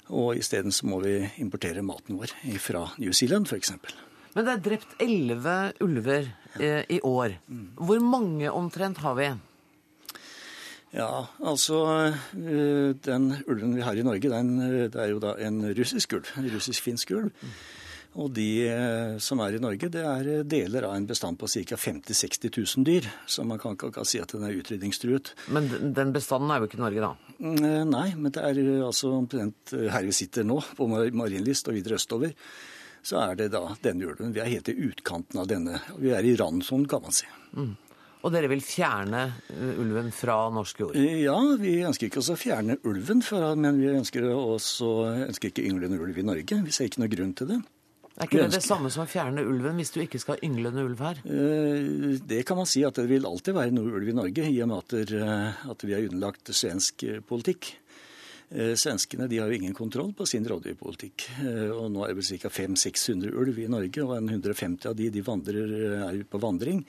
Og 0.10 0.42
isteden 0.42 0.74
så 0.74 0.90
må 0.90 1.04
vi 1.06 1.20
importere 1.44 1.86
maten 1.86 2.18
vår 2.18 2.34
fra 2.66 2.88
New 2.98 3.14
Zealand 3.14 3.46
f.eks. 3.46 3.76
Men 4.36 4.48
det 4.48 4.52
er 4.54 4.66
drept 4.66 5.00
elleve 5.04 5.56
ulver 5.84 6.30
eh, 6.60 6.84
i 6.88 7.00
år. 7.04 7.36
Hvor 7.76 8.04
mange 8.04 8.52
omtrent 8.52 9.02
har 9.04 9.18
vi? 9.20 9.32
Ja, 10.92 11.28
altså 11.48 11.78
eh, 12.36 12.92
Den 13.00 13.30
ulven 13.48 13.78
vi 13.78 13.84
har 13.86 13.96
i 13.96 14.04
Norge, 14.04 14.32
den, 14.32 14.58
eh, 14.60 14.90
det 14.92 15.00
er 15.00 15.14
jo 15.14 15.22
da 15.24 15.38
en 15.40 15.64
russisk 15.78 16.18
ulv. 16.18 16.34
En 16.40 16.50
russisk-finsk 16.52 17.14
ulv. 17.16 17.32
Og 18.20 18.28
de 18.36 18.48
eh, 18.68 19.14
som 19.24 19.40
er 19.40 19.56
i 19.56 19.62
Norge, 19.64 19.88
det 19.92 20.02
er 20.04 20.44
deler 20.44 20.90
av 20.90 20.98
en 20.98 21.08
bestand 21.08 21.40
på 21.40 21.48
ca. 21.48 21.78
50 21.80 22.12
000-60 22.12 22.52
000 22.76 22.88
dyr. 22.88 23.08
Så 23.24 23.46
man 23.48 23.60
kan 23.62 23.78
ikke 23.80 24.04
si 24.08 24.20
at 24.20 24.36
den 24.36 24.44
er 24.48 24.58
utrydningstruet. 24.60 25.32
Men 25.56 25.72
den 25.96 26.12
bestanden 26.16 26.52
er 26.52 26.60
jo 26.60 26.68
ikke 26.68 26.82
i 26.82 26.84
Norge, 26.84 27.08
da? 27.08 27.38
Mm, 27.40 27.88
nei, 27.94 28.10
men 28.20 28.36
det 28.36 28.44
er 28.44 28.62
altså 28.84 29.16
omtrent 29.16 29.72
her 29.72 30.08
vi 30.08 30.16
sitter 30.16 30.44
nå, 30.48 30.60
på 30.76 30.92
Marienlyst 30.92 31.72
og 31.72 31.80
videre 31.80 32.00
østover 32.00 32.36
så 33.04 33.22
er 33.26 33.38
det 33.40 33.52
da 33.56 33.64
denne 33.84 34.10
ulven. 34.10 34.34
Vi 34.36 34.42
er 34.44 34.52
helt 34.52 34.70
i 34.70 34.78
utkanten 34.90 35.42
av 35.42 35.50
denne. 35.50 35.82
Vi 35.98 36.14
er 36.14 36.26
i 36.26 36.36
randsonen, 36.40 36.88
kan 36.90 37.02
man 37.06 37.16
si. 37.16 37.30
Mm. 37.58 37.74
Og 38.22 38.30
dere 38.34 38.50
vil 38.52 38.62
fjerne 38.62 39.24
eh, 39.50 39.82
ulven 39.82 40.12
fra 40.14 40.38
norsk 40.54 40.84
jord? 40.84 40.98
Ja, 40.98 41.38
vi 41.58 41.80
ønsker 41.88 42.08
ikke 42.08 42.22
å 42.22 42.38
fjerne 42.38 42.78
ulven, 42.86 43.24
men 43.58 43.82
vi 43.82 43.90
ønsker, 43.96 44.30
også, 44.30 44.92
ønsker 45.28 45.50
ikke 45.50 45.66
ynglende 45.66 46.02
ulv 46.02 46.22
i 46.22 46.26
Norge. 46.28 46.60
Vi 46.68 46.76
ser 46.76 46.90
ikke 46.90 47.02
noe 47.02 47.14
grunn 47.14 47.34
til 47.38 47.56
det. 47.56 47.62
Er 48.12 48.28
ikke 48.28 48.44
det 48.44 48.60
det 48.60 48.62
samme 48.62 48.92
som 48.94 49.06
å 49.06 49.10
fjerne 49.10 49.42
ulven 49.48 49.80
hvis 49.80 49.94
du 49.96 50.02
ikke 50.04 50.20
skal 50.22 50.36
ha 50.36 50.46
ynglende 50.46 50.84
ulv 50.86 51.02
her? 51.02 51.22
Eh, 51.26 52.20
det 52.30 52.44
kan 52.46 52.60
man 52.60 52.70
si 52.70 52.84
at 52.86 53.00
det 53.00 53.08
vil 53.10 53.26
alltid 53.26 53.58
være 53.58 53.74
noe 53.74 53.96
ulv 53.98 54.14
i 54.14 54.18
Norge, 54.20 54.46
i 54.46 54.62
og 54.62 54.70
med 54.70 54.98
at, 55.02 55.88
vi 55.88 55.98
er 55.98 56.06
underlagt 56.12 56.54
svensk 56.54 57.08
politikk. 57.26 57.74
Eh, 58.52 58.74
svenskene 58.76 59.30
de 59.32 59.40
har 59.40 59.48
jo 59.48 59.60
ingen 59.60 59.76
kontroll 59.76 60.12
på 60.14 60.28
sin 60.28 60.48
rovdyrpolitikk. 60.48 61.28
Eh, 61.40 61.70
og 61.72 61.92
nå 61.94 62.04
er 62.04 62.12
det 62.12 62.20
vel 62.20 62.42
ca. 62.44 62.52
500-600 62.52 63.32
ulv 63.32 63.62
i 63.64 63.70
Norge, 63.72 64.04
og 64.04 64.18
150 64.20 64.90
av 64.92 64.98
de, 65.00 65.12
de 65.14 65.24
vandrer, 65.26 65.78
er 66.02 66.20
ute 66.20 66.32
på 66.32 66.42
vandring. 66.44 66.84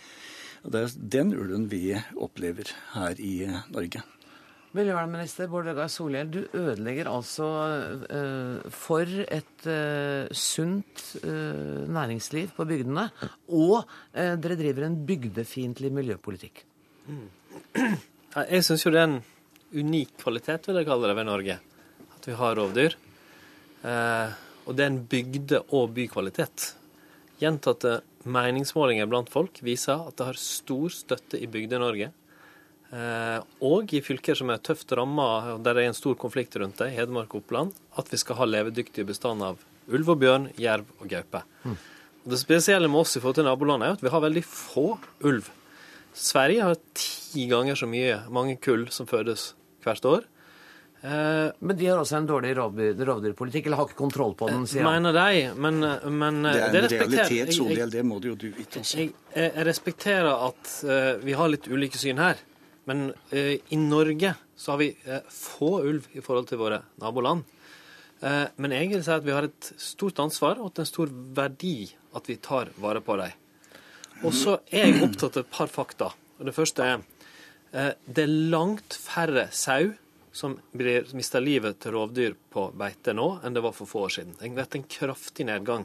Og 0.62 0.72
Det 0.74 0.82
er 0.82 0.98
den 1.18 1.32
ulven 1.34 1.68
vi 1.70 1.84
opplever 2.14 2.70
her 2.94 3.18
i 3.22 3.36
Norge. 3.74 4.02
Miljøvernminister 4.72 5.50
Bård 5.52 5.66
Vegar 5.68 5.90
Solhjell, 5.92 6.30
du 6.32 6.40
ødelegger 6.56 7.10
altså 7.10 7.48
eh, 8.08 8.70
for 8.72 9.04
et 9.04 9.66
eh, 9.68 10.30
sunt 10.32 11.02
eh, 11.20 11.82
næringsliv 11.92 12.54
på 12.56 12.64
bygdene, 12.70 13.10
og 13.52 13.84
dere 14.16 14.56
driver 14.56 14.86
en 14.86 14.96
bygdefiendtlig 15.06 15.92
miljøpolitikk. 15.92 16.64
Mm. 17.06 17.28
Jeg 18.32 18.64
syns 18.64 18.86
jo 18.86 18.94
det 18.94 19.02
er 19.02 19.10
en 19.10 19.18
unik 19.72 20.16
kvalitet, 20.22 20.68
vil 20.68 20.80
jeg 20.80 20.88
kalle 20.88 21.10
det, 21.10 21.16
ved 21.18 21.28
Norge. 21.28 21.58
At 22.16 22.28
vi 22.28 22.38
har 22.38 22.56
rovdyr. 22.58 22.96
og 23.82 24.76
det 24.76 24.84
er 24.84 24.90
en 24.92 25.02
bygde- 25.10 25.64
og 25.74 25.90
bykvalitet. 25.96 26.74
Gjentatte 27.40 28.00
meningsmålinger 28.22 29.08
blant 29.10 29.30
folk 29.32 29.58
viser 29.66 30.06
at 30.06 30.16
det 30.16 30.28
har 30.28 30.38
stor 30.38 30.92
støtte 30.94 31.40
i 31.40 31.48
Bygde-Norge 31.50 32.12
Eh, 32.92 33.38
og 33.64 33.92
i 33.96 34.02
fylker 34.04 34.36
som 34.36 34.50
er 34.52 34.60
tøft 34.60 34.90
ramma, 34.92 35.56
der 35.64 35.78
det 35.78 35.86
er 35.86 35.90
en 35.90 35.96
stor 35.96 36.16
konflikt 36.20 36.58
rundt 36.60 36.76
det, 36.82 36.90
Hedmark 36.92 37.32
og 37.32 37.40
Oppland, 37.40 37.72
at 37.96 38.10
vi 38.12 38.20
skal 38.20 38.36
ha 38.36 38.48
levedyktige 38.48 39.08
bestander 39.08 39.54
av 39.54 39.62
ulv 39.88 40.12
og 40.12 40.20
bjørn, 40.20 40.50
jerv 40.60 40.90
og 41.00 41.08
gaupe. 41.08 41.40
Mm. 41.64 41.78
Det 42.28 42.38
spesielle 42.38 42.90
med 42.92 43.00
oss 43.00 43.16
i 43.16 43.22
forhold 43.22 43.40
til 43.40 43.48
nabolandet 43.48 43.88
er 43.88 43.96
at 43.96 44.04
vi 44.04 44.12
har 44.12 44.22
veldig 44.22 44.44
få 44.44 44.86
ulv. 45.24 45.48
Sverige 46.12 46.68
har 46.68 46.82
ti 46.92 47.46
ganger 47.48 47.80
så 47.80 47.88
mye, 47.88 48.20
mange 48.28 48.58
kull 48.60 48.84
som 48.92 49.08
fødes 49.08 49.54
hvert 49.84 50.08
år. 50.08 50.28
Eh, 51.02 51.48
men 51.58 51.78
de 51.78 51.88
har 51.90 51.98
også 51.98 52.20
en 52.20 52.28
dårlig 52.30 52.54
rovdyrpolitikk, 52.58 53.66
eller 53.66 53.80
har 53.80 53.90
ikke 53.90 53.98
kontroll 53.98 54.36
på 54.38 54.50
den, 54.52 54.68
sier 54.70 54.86
han. 54.86 55.02
Mener 55.02 55.18
de, 55.18 55.42
men, 55.56 55.82
men 56.22 56.40
Det 56.46 56.54
er 56.62 56.78
en 56.84 56.94
realitet, 56.94 57.52
Solhjell, 57.56 57.92
det 57.92 58.06
må 58.06 58.20
du 58.22 58.32
jo 58.32 58.38
du 58.38 58.48
vite 58.54 58.84
også. 58.84 59.02
Jeg, 59.02 59.12
jeg, 59.34 59.66
respekterer 59.66 60.46
at 60.50 60.78
uh, 60.86 61.20
vi 61.24 61.34
har 61.38 61.50
litt 61.50 61.70
ulike 61.72 62.00
syn 62.00 62.22
her. 62.22 62.40
Men 62.84 63.12
eh, 63.30 63.58
i 63.68 63.76
Norge 63.76 64.34
så 64.56 64.72
har 64.72 64.78
vi 64.78 64.96
eh, 65.04 65.20
få 65.28 65.80
ulv 65.86 66.08
i 66.12 66.22
forhold 66.22 66.48
til 66.50 66.58
våre 66.58 66.80
naboland. 67.02 67.44
Eh, 68.22 68.46
men 68.56 68.74
jeg 68.74 68.90
vil 68.90 69.04
si 69.04 69.12
at 69.14 69.26
vi 69.26 69.34
har 69.34 69.46
et 69.46 69.70
stort 69.80 70.18
ansvar 70.22 70.60
og 70.62 70.78
en 70.78 70.88
stor 70.88 71.12
verdi 71.36 71.92
at 72.16 72.28
vi 72.28 72.40
tar 72.42 72.72
vare 72.82 73.02
på 73.04 73.18
dem. 73.20 73.38
Og 74.22 74.34
så 74.36 74.58
er 74.70 74.90
jeg 74.90 75.02
opptatt 75.06 75.38
av 75.38 75.46
et 75.46 75.54
par 75.54 75.70
fakta. 75.70 76.12
Og 76.38 76.46
det 76.46 76.54
første 76.56 76.84
er 76.84 76.98
eh, 76.98 77.06
det 77.72 78.24
er 78.26 78.32
langt 78.52 78.92
færre 79.00 79.46
sau 79.56 79.94
som 80.32 80.56
blir, 80.72 81.04
mista 81.16 81.40
livet 81.40 81.78
til 81.82 81.94
rovdyr 81.94 82.34
på 82.52 82.70
beite 82.76 83.12
nå, 83.16 83.26
enn 83.44 83.56
det 83.56 83.62
var 83.64 83.74
for 83.76 83.88
få 83.88 84.06
år 84.06 84.14
siden. 84.16 84.34
Det 84.38 84.48
har 84.48 84.58
vært 84.62 84.78
en 84.78 84.88
kraftig 84.88 85.46
nedgang. 85.48 85.84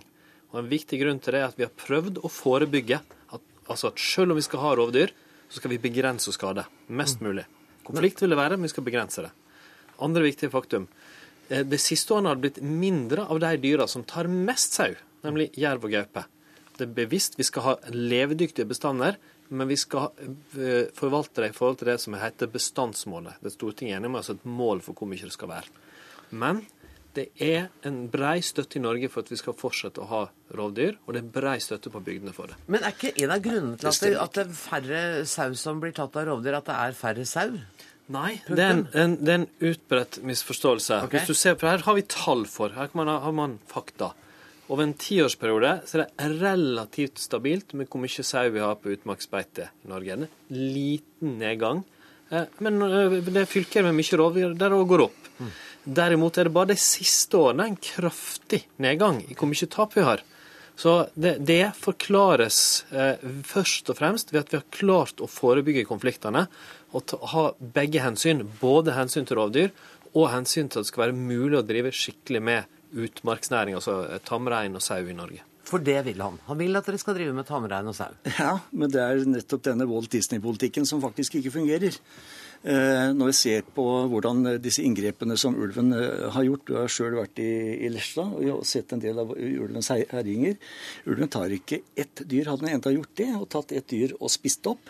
Og 0.54 0.62
En 0.62 0.70
viktig 0.72 1.00
grunn 1.02 1.20
til 1.20 1.36
det 1.36 1.42
er 1.42 1.50
at 1.50 1.60
vi 1.60 1.66
har 1.68 1.74
prøvd 1.76 2.22
å 2.24 2.32
forebygge 2.32 3.02
at, 3.04 3.44
altså 3.68 3.92
at 3.92 4.00
selv 4.00 4.34
om 4.34 4.40
vi 4.40 4.46
skal 4.48 4.64
ha 4.64 4.74
rovdyr, 4.80 5.12
så 5.48 5.60
skal 5.60 5.74
vi 5.76 5.82
begrense 5.84 6.32
skade 6.36 6.64
mest 6.88 7.20
mulig. 7.24 7.46
Konflikt 7.88 8.24
vil 8.24 8.32
det 8.32 8.40
være, 8.40 8.56
men 8.56 8.68
vi 8.68 8.72
skal 8.72 8.88
begrense 8.88 9.24
det. 9.24 9.34
Andre 10.04 10.24
viktige 10.26 10.52
faktum. 10.52 10.88
Eh, 11.50 11.64
det 11.68 11.80
siste 11.84 12.16
årene 12.16 12.32
har 12.32 12.40
det 12.40 12.48
blitt 12.48 12.64
mindre 12.64 13.28
av 13.28 13.40
de 13.44 13.54
dyra 13.64 13.88
som 13.88 14.04
tar 14.08 14.32
mest 14.32 14.76
sau, 14.80 14.96
nemlig 15.28 15.52
jerv 15.60 15.88
og 15.88 15.96
gaupe. 15.96 16.24
Det 16.78 16.86
er 16.86 16.98
bevisst 17.00 17.40
vi 17.40 17.48
skal 17.48 17.66
ha 17.66 17.76
levedyktige 17.92 18.68
bestander, 18.70 19.18
men 19.50 19.70
vi 19.70 19.78
skal 19.80 20.10
eh, 20.58 20.89
forvalte 20.95 21.43
det 21.43 21.52
i 21.52 21.56
forhold 21.56 21.80
til 21.82 21.91
det 21.91 22.00
som 22.04 22.18
heter 22.20 22.50
bestandsmålet. 22.52 23.39
Det 23.41 23.52
er 23.52 23.56
Stortinget 23.58 24.00
enig 24.00 24.12
med 24.14 24.24
oss 24.24 24.34
et 24.34 24.48
mål 24.48 24.84
for 24.86 24.98
hvor 24.98 25.10
mye 25.10 25.28
det 25.28 25.36
skal 25.36 25.52
være. 25.52 25.86
Men 26.36 26.66
det 27.18 27.30
er 27.41 27.70
en 27.88 28.04
brei 28.14 28.38
støtte 28.45 28.78
i 28.78 28.84
Norge 28.84 29.10
for 29.10 29.26
at 29.26 29.32
vi 29.32 29.39
skal 29.39 29.56
fortsette 29.58 30.04
å 30.04 30.10
ha 30.12 30.22
rovdyr, 30.58 31.00
og 31.06 31.16
det 31.16 31.24
er 31.24 31.32
brei 31.39 31.56
støtte 31.64 31.89
på 31.93 32.02
bygdene 32.06 32.34
for 32.36 32.52
det. 32.52 32.60
Men 32.70 32.86
er 32.86 32.93
ikke 32.93 33.16
en 33.24 33.34
av 33.34 33.41
grunnene 33.43 33.80
til 33.82 33.89
at 33.89 34.04
det, 34.04 34.14
at 34.22 34.38
det 34.38 34.43
er 34.45 34.60
færre 34.60 35.02
sau 35.30 35.50
som 35.58 35.82
blir 35.82 35.95
tatt 35.98 36.20
av 36.20 36.28
rovdyr, 36.30 36.60
at 36.60 36.70
det 36.70 36.78
er 36.84 36.98
færre 37.00 37.26
sau? 37.30 37.58
Nei, 38.14 38.38
det 38.48 38.62
er 38.64 38.70
en, 38.72 38.86
en, 38.95 39.18
det 39.20 39.34
er 39.34 39.41
en 39.41 39.50
utbredt 39.72 40.22
misforståelse. 40.24 41.02
Okay. 41.08 41.18
Hvis 41.18 41.34
du 41.34 41.36
ser, 41.36 41.58
for 41.60 41.68
Her 41.68 41.84
har 41.84 41.98
vi 41.98 42.06
tall 42.08 42.45
for, 42.48 42.72
her 42.78 42.93
man, 42.95 43.12
har 43.26 43.36
man 43.36 43.58
fakta. 43.68 44.14
Over 44.68 44.84
en 44.84 44.95
tiårsperiode 44.99 45.74
så 45.88 46.01
er 46.01 46.07
det 46.07 46.41
relativt 46.41 47.22
stabilt 47.24 47.72
med 47.78 47.88
hvor 47.88 48.03
mye 48.03 48.26
sau 48.26 48.49
vi 48.51 48.63
har 48.63 48.76
på 48.82 48.91
utmarksbeite 48.91 49.70
i 49.86 49.91
Norge. 49.91 50.18
En 50.18 50.28
liten 50.51 51.38
nedgang. 51.39 51.86
Eh, 52.30 52.49
men 52.63 52.82
eh, 52.84 53.20
det 53.24 53.43
er 53.43 53.49
fylker 53.49 53.88
med 53.88 53.95
mye 53.95 54.20
rovdyr 54.20 54.57
der 54.59 54.76
det 54.76 54.82
går 54.91 55.05
opp. 55.07 55.30
Mm. 55.39 55.53
Derimot 55.97 56.38
er 56.38 56.49
det 56.49 56.55
bare 56.57 56.74
de 56.74 56.80
siste 56.84 57.39
årene 57.39 57.70
en 57.70 57.80
kraftig 57.80 58.65
nedgang 58.84 59.22
i 59.24 59.38
hvor 59.38 59.47
mye 59.47 59.72
tap 59.72 59.95
vi 59.95 60.03
har. 60.03 60.24
Så 60.78 60.97
det, 61.15 61.38
det 61.47 61.72
forklares 61.80 62.59
eh, 62.91 63.24
først 63.47 63.88
og 63.89 63.97
fremst 63.97 64.34
ved 64.34 64.43
at 64.43 64.51
vi 64.51 64.59
har 64.59 64.68
klart 64.74 65.24
å 65.24 65.32
forebygge 65.32 65.88
konfliktene 65.89 66.43
og 66.91 67.07
ta, 67.07 67.18
ha 67.32 67.49
begge 67.57 68.03
hensyn. 68.03 68.43
Både 68.59 68.97
hensyn 68.99 69.26
til 69.26 69.39
rovdyr 69.39 69.72
og 70.11 70.28
hensyn 70.34 70.68
til 70.68 70.82
at 70.82 70.86
det 70.86 70.91
skal 70.91 71.07
være 71.07 71.18
mulig 71.18 71.61
å 71.61 71.65
drive 71.65 71.95
skikkelig 71.95 72.43
med 72.43 72.76
utmarksnæring, 73.06 73.78
altså 73.78 74.00
eh, 74.08 74.24
tamrein 74.26 74.76
og 74.78 74.84
sau 74.84 75.04
i 75.04 75.16
Norge. 75.18 75.43
For 75.68 75.84
det 75.84 76.00
vil 76.06 76.22
han. 76.24 76.38
Han 76.48 76.60
vil 76.62 76.80
at 76.80 76.88
dere 76.88 77.00
skal 77.02 77.18
drive 77.18 77.36
med 77.36 77.48
tamrein 77.48 77.89
og 77.91 77.95
sau. 77.98 78.14
Ja, 78.39 78.56
men 78.72 78.91
det 78.93 79.04
er 79.04 79.24
nettopp 79.28 79.66
denne 79.68 79.88
Walt 79.89 80.12
Disney-politikken 80.14 80.88
som 80.88 81.04
faktisk 81.04 81.39
ikke 81.39 81.58
fungerer. 81.58 81.98
Eh, 82.64 83.10
når 83.14 83.30
vi 83.30 83.34
ser 83.38 83.66
på 83.76 83.84
hvordan 84.10 84.48
disse 84.64 84.82
inngrepene 84.82 85.36
som 85.38 85.54
ulven 85.62 85.91
eh, 85.93 86.24
har 86.34 86.45
gjort 86.48 86.64
Du 86.66 86.72
har 86.74 86.89
sjøl 86.89 87.14
vært 87.20 87.38
i, 87.43 87.52
i 87.86 87.91
Lesja 87.93 88.26
og 88.26 88.64
sett 88.66 88.95
en 88.95 89.04
del 89.04 89.20
av 89.22 89.36
ulvens 89.36 89.91
herjinger. 89.91 90.58
Ulven 91.06 91.30
tar 91.32 91.54
ikke 91.54 91.84
ett 91.95 92.24
dyr. 92.24 92.50
Hadde 92.50 92.66
den 92.66 92.80
enda 92.80 92.95
gjort 92.95 93.14
det 93.20 93.30
og 93.38 93.45
tatt 93.54 93.76
ett 93.78 93.91
dyr 93.93 94.16
og 94.18 94.34
spist 94.34 94.66
opp, 94.72 94.89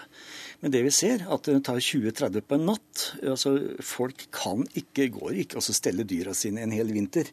men 0.61 0.73
det 0.73 0.85
vi 0.85 0.93
ser, 0.95 1.25
at 1.29 1.49
den 1.49 1.61
tar 1.65 1.81
20-30 1.83 2.45
på 2.47 2.57
en 2.57 2.65
natt. 2.71 3.03
Altså, 3.21 3.57
folk 3.83 4.29
kan 4.33 4.63
ikke, 4.77 5.11
går 5.13 5.43
ikke 5.43 5.59
og 5.59 5.67
stelle 5.67 6.07
dyra 6.07 6.33
sine 6.37 6.63
en 6.63 6.73
hel 6.73 6.93
vinter 6.95 7.29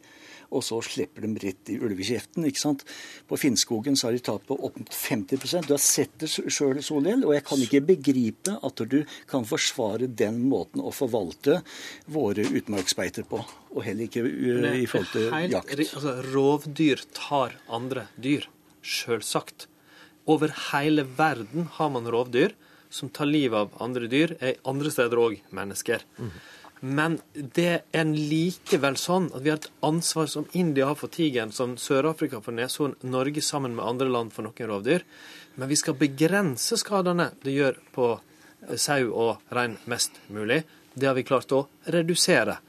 og 0.51 0.63
så 0.65 0.79
slipper 0.85 1.25
de 1.25 1.31
rett 1.41 1.71
i 1.73 1.77
ulvekjeften. 1.79 2.45
ikke 2.47 2.61
sant? 2.61 2.85
På 3.29 3.37
Finnskogen 3.39 3.97
så 3.97 4.09
har 4.09 4.17
de 4.17 4.23
tatt 4.25 4.45
på 4.47 4.57
opp 4.57 4.79
mot 4.79 4.91
50% 4.93 5.67
Du 5.69 5.75
har 5.75 5.81
sett 5.81 6.13
det 6.21 6.29
sjøl, 6.29 6.81
Solhjell, 6.83 7.25
og 7.25 7.35
jeg 7.35 7.45
kan 7.47 7.63
ikke 7.65 7.83
begripe 7.89 8.57
at 8.65 8.83
du 8.91 8.99
kan 9.29 9.47
forsvare 9.47 10.07
den 10.07 10.43
måten 10.49 10.83
å 10.83 10.93
forvalte 10.95 11.61
våre 12.11 12.45
utmarksbeiter 12.45 13.27
på. 13.29 13.41
Og 13.75 13.83
heller 13.85 14.07
ikke 14.07 14.25
i 14.25 14.85
forhold 14.89 15.11
til 15.13 15.31
helt, 15.33 15.55
jakt. 15.55 15.79
Altså, 15.85 16.17
rovdyr 16.31 17.01
tar 17.15 17.57
andre 17.67 18.07
dyr. 18.15 18.49
Sjølsagt. 18.85 19.67
Over 20.29 20.53
hele 20.71 21.05
verden 21.17 21.67
har 21.77 21.91
man 21.93 22.07
rovdyr 22.09 22.55
som 22.95 23.09
tar 23.09 23.27
livet 23.29 23.57
av 23.59 23.81
andre 23.83 24.07
dyr, 24.11 24.35
er 24.39 24.59
andre 24.69 24.91
steder 24.93 25.19
òg 25.19 25.39
mennesker. 25.55 26.05
Mm. 26.17 26.31
Men 26.85 27.15
det 27.33 27.79
er 27.97 28.09
likevel 28.13 28.97
sånn 28.99 29.31
at 29.33 29.41
vi 29.41 29.49
har 29.49 29.57
et 29.57 29.71
ansvar 29.85 30.27
som 30.29 30.45
India 30.53 30.85
har 30.91 30.97
for 30.99 31.09
tigeren, 31.09 31.53
som 31.55 31.73
Sør-Afrika 31.81 32.43
for 32.45 32.53
neshorn, 32.53 32.93
Norge 33.01 33.41
sammen 33.41 33.73
med 33.77 33.87
andre 33.87 34.11
land 34.11 34.33
for 34.35 34.45
noen 34.45 34.69
rovdyr. 34.69 35.05
Men 35.57 35.71
vi 35.71 35.79
skal 35.79 35.97
begrense 35.97 36.77
skadene 36.77 37.31
det 37.41 37.55
gjør 37.55 37.79
på 37.95 38.11
sau 38.77 39.01
og 39.09 39.55
rein 39.55 39.79
mest 39.89 40.19
mulig. 40.29 40.61
Det 40.93 41.09
har 41.09 41.17
vi 41.17 41.25
klart 41.25 41.57
å 41.57 41.65
redusere. 41.95 42.59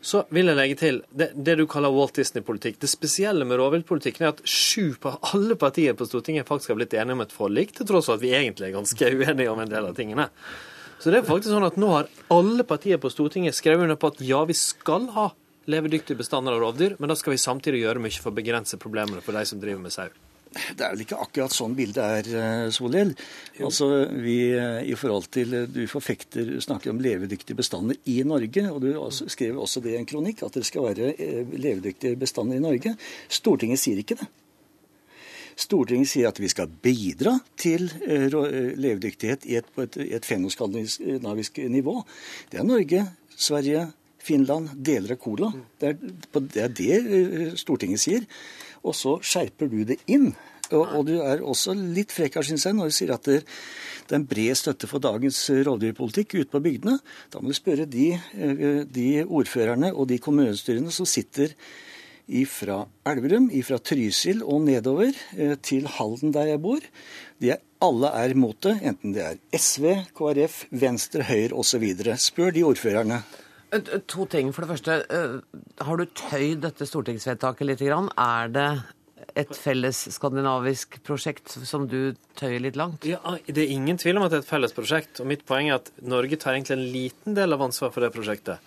Så 0.00 0.22
vil 0.30 0.52
jeg 0.52 0.60
legge 0.60 0.78
til 0.78 1.02
det, 1.10 1.32
det 1.34 1.58
du 1.58 1.66
kaller 1.66 1.90
Walt 1.90 2.14
Disney-politikk. 2.20 2.78
Det 2.78 2.90
spesielle 2.90 3.48
med 3.48 3.58
rovviltpolitikken 3.58 4.28
er 4.28 4.36
at 4.36 4.46
sju 4.46 4.94
på 5.02 5.16
alle 5.32 5.58
partier 5.58 5.98
på 5.98 6.06
Stortinget 6.06 6.46
faktisk 6.46 6.76
har 6.76 6.78
blitt 6.78 6.94
enige 6.94 7.18
om 7.18 7.26
et 7.26 7.34
forlik, 7.34 7.74
til 7.74 7.90
tross 7.90 8.06
for 8.06 8.20
at 8.20 8.22
vi 8.22 8.36
egentlig 8.38 8.70
er 8.70 8.78
ganske 8.78 9.14
uenige 9.18 9.50
om 9.50 9.66
en 9.66 9.72
del 9.72 9.90
av 9.90 9.98
tingene. 9.98 10.30
Så 10.98 11.12
det 11.12 11.20
er 11.20 11.28
faktisk 11.28 11.52
sånn 11.54 11.66
at 11.66 11.78
nå 11.78 11.90
har 11.94 12.08
alle 12.34 12.64
partier 12.66 12.98
på 12.98 13.10
Stortinget 13.12 13.56
skrevet 13.56 13.86
under 13.86 13.98
på 14.00 14.10
at 14.10 14.22
ja, 14.24 14.42
vi 14.48 14.56
skal 14.58 15.06
ha 15.14 15.28
levedyktige 15.68 16.18
bestander 16.18 16.56
av 16.56 16.62
rovdyr, 16.62 16.96
men 16.98 17.10
da 17.10 17.16
skal 17.18 17.34
vi 17.34 17.42
samtidig 17.42 17.84
gjøre 17.84 18.02
mye 18.02 18.18
for 18.18 18.32
å 18.32 18.38
begrense 18.38 18.80
problemene 18.80 19.22
for 19.22 19.36
de 19.36 19.44
som 19.46 19.60
driver 19.62 19.84
med 19.84 19.94
sau. 19.94 20.08
Det 20.48 20.80
er 20.80 20.94
vel 20.94 21.04
ikke 21.04 21.18
akkurat 21.20 21.52
sånn 21.52 21.74
bildet 21.76 22.00
er, 22.00 22.28
eh, 22.40 22.70
Solhjell. 22.72 23.12
Altså, 23.60 23.88
vi 24.16 24.38
eh, 24.56 24.80
i 24.88 24.96
forhold 24.96 25.28
til 25.34 25.52
eh, 25.54 25.66
Du 25.68 25.82
forfekter, 25.86 26.54
snakker 26.64 26.90
om 26.90 27.02
levedyktige 27.04 27.58
bestander 27.58 28.00
i 28.08 28.22
Norge, 28.24 28.64
og 28.72 28.80
du 28.82 28.88
også, 28.96 29.28
skrev 29.28 29.60
også 29.60 29.84
det 29.84 29.92
i 29.92 30.00
en 30.00 30.08
kronikk, 30.08 30.42
at 30.46 30.56
det 30.56 30.64
skal 30.66 30.88
være 30.88 31.12
levedyktige 31.52 32.16
bestander 32.16 32.56
i 32.56 32.64
Norge. 32.64 32.96
Stortinget 33.28 33.84
sier 33.84 34.00
ikke 34.00 34.16
det. 34.22 34.30
Stortinget 35.58 36.10
sier 36.12 36.28
at 36.30 36.38
vi 36.38 36.50
skal 36.50 36.70
bidra 36.70 37.34
til 37.58 37.88
eh, 38.06 38.28
eh, 38.28 38.74
levedyktighet 38.78 39.46
i 39.50 39.58
et, 39.58 39.70
på 39.74 39.84
et, 39.88 39.96
et 40.18 40.26
fenoskandinavisk 40.26 41.58
nivå. 41.70 41.96
Det 42.52 42.60
er 42.60 42.68
Norge, 42.68 43.06
Sverige, 43.34 43.88
Finland, 44.22 44.70
deler 44.86 45.16
av 45.16 45.20
Cola. 45.22 45.50
Det 45.80 45.90
er, 45.90 45.98
det 46.38 46.62
er 46.62 46.76
det 46.78 47.00
eh, 47.00 47.56
Stortinget 47.58 48.04
sier. 48.04 48.28
Og 48.86 48.94
så 48.94 49.16
skjerper 49.18 49.70
du 49.70 49.82
det 49.88 49.98
inn 50.06 50.30
Og, 50.68 50.84
og 50.84 51.06
du 51.08 51.14
er 51.24 51.40
også 51.40 51.72
litt 51.74 52.12
frekk 52.12 52.34
her, 52.38 52.44
syns 52.44 52.66
jeg, 52.68 52.76
når 52.76 52.90
du 52.90 52.94
sier 52.94 53.10
at 53.14 53.24
det, 53.24 53.38
er 54.08 54.18
en 54.18 54.26
bred 54.28 54.56
støtte 54.56 54.86
for 54.86 55.00
dagens 55.00 55.38
rovdyrpolitikk 55.64 56.34
ute 56.36 56.50
på 56.52 56.60
bygdene. 56.60 56.98
Da 57.32 57.40
må 57.40 57.50
du 57.50 57.56
spørre 57.56 57.86
de, 57.88 58.10
de 58.92 59.06
ordførerne 59.24 59.94
og 59.94 60.10
de 60.12 60.20
kommunestyrene 60.20 60.92
som 60.92 61.08
sitter 61.08 61.56
fra 62.48 62.82
Elverum, 63.08 63.48
fra 63.64 63.78
Trysil 63.80 64.42
og 64.44 64.62
nedover 64.66 65.12
eh, 65.36 65.56
til 65.64 65.88
Halden, 65.88 66.32
der 66.34 66.52
jeg 66.52 66.62
bor. 66.62 66.84
De 67.40 67.52
er, 67.54 67.62
alle 67.80 68.10
er 68.12 68.34
imot 68.34 68.60
det, 68.66 68.76
enten 68.82 69.14
det 69.16 69.24
er 69.24 69.40
SV, 69.56 69.94
KrF, 70.18 70.64
Venstre, 70.70 71.24
Høyre 71.28 71.54
osv. 71.56 71.86
Spør 72.18 72.54
de 72.54 72.64
ordførerne. 72.66 73.22
To 74.08 74.24
ting. 74.24 74.52
For 74.56 74.64
det 74.64 74.70
første, 74.72 75.02
har 75.84 75.98
du 76.00 76.04
tøyd 76.16 76.62
dette 76.64 76.86
stortingsvedtaket 76.88 77.68
litt? 77.68 77.82
Er 77.84 78.48
det 78.48 78.70
et 79.38 79.52
felles 79.54 80.00
skandinavisk 80.14 80.98
prosjekt 81.06 81.52
som 81.68 81.84
du 81.90 82.14
tøyer 82.38 82.62
litt 82.64 82.78
langt? 82.80 83.04
Ja, 83.06 83.20
Det 83.46 83.64
er 83.64 83.74
ingen 83.74 83.98
tvil 83.98 84.16
om 84.16 84.24
at 84.24 84.32
det 84.32 84.40
er 84.40 84.46
et 84.46 84.50
felles 84.50 84.74
prosjekt. 84.74 85.20
og 85.20 85.26
Mitt 85.26 85.44
poeng 85.46 85.68
er 85.68 85.78
at 85.78 85.92
Norge 86.02 86.36
tar 86.36 86.54
egentlig 86.54 86.76
en 86.78 86.92
liten 86.92 87.34
del 87.34 87.52
av 87.52 87.62
ansvaret 87.62 87.94
for 87.94 88.00
det 88.04 88.12
prosjektet. 88.14 88.58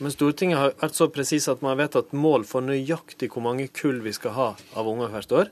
Men 0.00 0.12
Stortinget 0.14 0.56
har 0.56 0.70
vært 0.80 0.96
så 0.96 1.10
presis 1.12 1.44
at 1.52 1.60
man 1.60 1.74
har 1.74 1.82
vedtatt 1.82 2.14
mål 2.16 2.46
for 2.48 2.64
nøyaktig 2.64 3.28
hvor 3.34 3.44
mange 3.44 3.66
kull 3.76 3.98
vi 4.00 4.14
skal 4.16 4.32
ha 4.32 4.46
av 4.80 4.88
unger 4.88 5.12
hvert 5.12 5.34
år. 5.36 5.50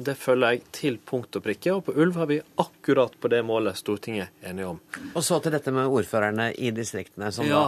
Det 0.00 0.14
følger 0.16 0.54
jeg 0.54 0.62
til 0.72 0.96
punkt 1.04 1.36
og 1.36 1.44
prikke, 1.44 1.74
og 1.76 1.82
på 1.84 1.92
ulv 2.00 2.16
har 2.16 2.30
vi 2.30 2.38
akkurat 2.62 3.12
på 3.20 3.28
det 3.28 3.42
målet 3.44 3.76
Stortinget 3.76 4.30
er 4.40 4.54
enige 4.54 4.70
om. 4.70 4.78
Og 5.12 5.20
så 5.26 5.36
til 5.44 5.52
dette 5.52 5.74
med 5.76 5.92
ordførerne 5.92 6.48
i 6.56 6.72
distriktene. 6.72 7.28
som 7.32 7.44
ja. 7.44 7.66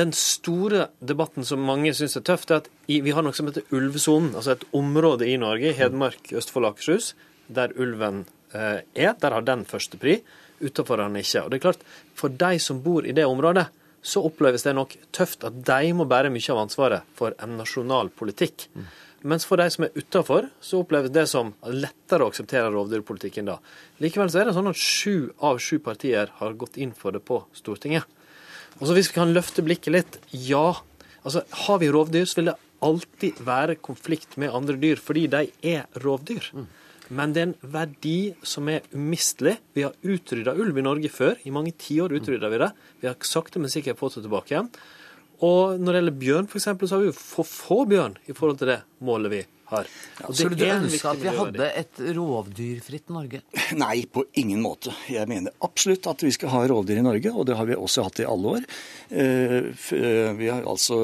den 0.00 0.16
store 0.16 0.88
debatten 1.04 1.44
som 1.44 1.60
mange 1.60 1.92
syns 1.92 2.16
er 2.16 2.24
tøft, 2.24 2.50
er 2.50 2.64
at 2.64 2.72
vi 2.88 3.12
har 3.12 3.26
noe 3.26 3.36
som 3.36 3.52
heter 3.52 3.68
ulvesonen. 3.76 4.32
Altså 4.32 4.56
et 4.56 4.64
område 4.72 5.28
i 5.28 5.36
Norge, 5.36 5.76
Hedmark, 5.76 6.32
Østfold 6.32 6.64
og 6.64 6.72
Akershus, 6.72 7.12
der 7.52 7.76
ulven 7.76 8.24
eh, 8.54 8.80
er. 8.96 9.12
Der 9.20 9.36
har 9.36 9.44
den 9.44 9.68
første 9.68 10.00
pri. 10.00 10.22
Utenfor 10.64 10.96
har 10.96 11.12
den 11.12 11.20
ikke. 11.20 11.44
Og 11.44 11.50
det 11.52 11.60
er 11.60 11.68
klart, 11.68 11.84
For 12.14 12.32
de 12.32 12.58
som 12.58 12.80
bor 12.80 13.04
i 13.04 13.12
det 13.12 13.28
området, 13.28 13.68
så 14.06 14.22
oppleves 14.28 14.62
det 14.62 14.76
nok 14.76 14.94
tøft 15.16 15.44
at 15.46 15.56
de 15.66 15.90
må 15.96 16.06
bære 16.08 16.30
mye 16.30 16.52
av 16.54 16.62
ansvaret 16.62 17.06
for 17.18 17.34
en 17.42 17.56
nasjonal 17.58 18.12
politikk. 18.14 18.68
Mm. 18.76 18.86
Mens 19.26 19.46
for 19.48 19.58
de 19.58 19.66
som 19.72 19.86
er 19.86 19.96
utafor, 19.96 20.46
så 20.62 20.82
oppleves 20.84 21.10
det 21.10 21.24
som 21.30 21.50
lettere 21.66 22.22
å 22.22 22.30
akseptere 22.30 22.70
rovdyrpolitikken 22.70 23.48
da. 23.48 23.56
Likevel 24.02 24.30
så 24.30 24.42
er 24.42 24.48
det 24.48 24.54
sånn 24.54 24.70
at 24.70 24.78
sju 24.78 25.32
av 25.42 25.58
sju 25.62 25.80
partier 25.82 26.30
har 26.38 26.54
gått 26.60 26.78
inn 26.78 26.92
for 26.94 27.16
det 27.16 27.24
på 27.26 27.40
Stortinget. 27.56 28.06
Og 28.78 28.86
så 28.86 28.94
Hvis 28.94 29.10
vi 29.10 29.18
kan 29.18 29.32
løfte 29.32 29.64
blikket 29.64 29.92
litt 29.92 30.18
ja. 30.30 30.76
Altså, 31.24 31.42
Har 31.66 31.78
vi 31.80 31.90
rovdyr, 31.90 32.26
så 32.28 32.38
vil 32.38 32.50
det 32.52 32.58
alltid 32.84 33.40
være 33.40 33.80
konflikt 33.80 34.36
med 34.36 34.52
andre 34.54 34.76
dyr, 34.76 35.00
fordi 35.00 35.26
de 35.32 35.46
er 35.64 35.86
rovdyr. 36.04 36.52
Mm. 36.52 36.66
Men 37.14 37.32
det 37.34 37.42
er 37.42 37.48
en 37.50 37.72
verdi 37.74 38.18
som 38.46 38.68
er 38.72 38.86
umistelig. 38.94 39.56
Vi 39.76 39.84
har 39.86 39.94
utrydda 40.02 40.56
ulv 40.58 40.78
i 40.78 40.84
Norge 40.86 41.10
før. 41.12 41.36
I 41.46 41.54
mange 41.54 41.74
tiår 41.78 42.16
utrydda 42.18 42.50
vi 42.50 42.62
det. 42.64 42.70
Vi 43.02 43.10
har 43.10 43.18
sakte, 43.26 43.62
men 43.62 43.72
sikkert 43.72 44.00
fått 44.00 44.18
det 44.18 44.26
tilbake 44.26 44.54
igjen. 44.54 44.70
Og 45.46 45.76
når 45.78 45.92
det 45.92 46.00
gjelder 46.00 46.20
bjørn, 46.22 46.48
f.eks., 46.50 46.66
så 46.66 46.96
har 46.96 47.04
vi 47.04 47.10
jo 47.10 47.18
for 47.18 47.46
få 47.46 47.84
bjørn 47.90 48.16
i 48.26 48.34
forhold 48.34 48.58
til 48.62 48.72
det 48.72 48.80
målet 49.04 49.34
vi 49.34 49.42
har. 49.70 49.88
Ja, 50.20 50.30
så 50.30 50.48
du 50.50 50.62
ønske 50.62 51.10
at 51.10 51.20
vi 51.22 51.32
hadde 51.34 51.68
et 51.80 52.00
rovdyrfritt 52.16 53.10
Norge? 53.14 53.40
Nei, 53.82 53.96
på 54.10 54.24
ingen 54.38 54.62
måte. 54.62 54.94
Jeg 55.10 55.26
mener 55.30 55.54
absolutt 55.66 56.06
at 56.10 56.22
vi 56.22 56.32
skal 56.34 56.52
ha 56.52 56.62
rovdyr 56.70 57.00
i 57.00 57.06
Norge, 57.06 57.32
og 57.32 57.48
det 57.48 57.56
har 57.58 57.68
vi 57.68 57.78
også 57.78 58.06
hatt 58.06 58.22
i 58.22 58.28
alle 58.28 58.56
år. 58.58 58.66
Eh, 59.10 59.56
eh, 59.98 60.32
vi 60.38 60.50
har 60.50 60.66
altså, 60.66 60.98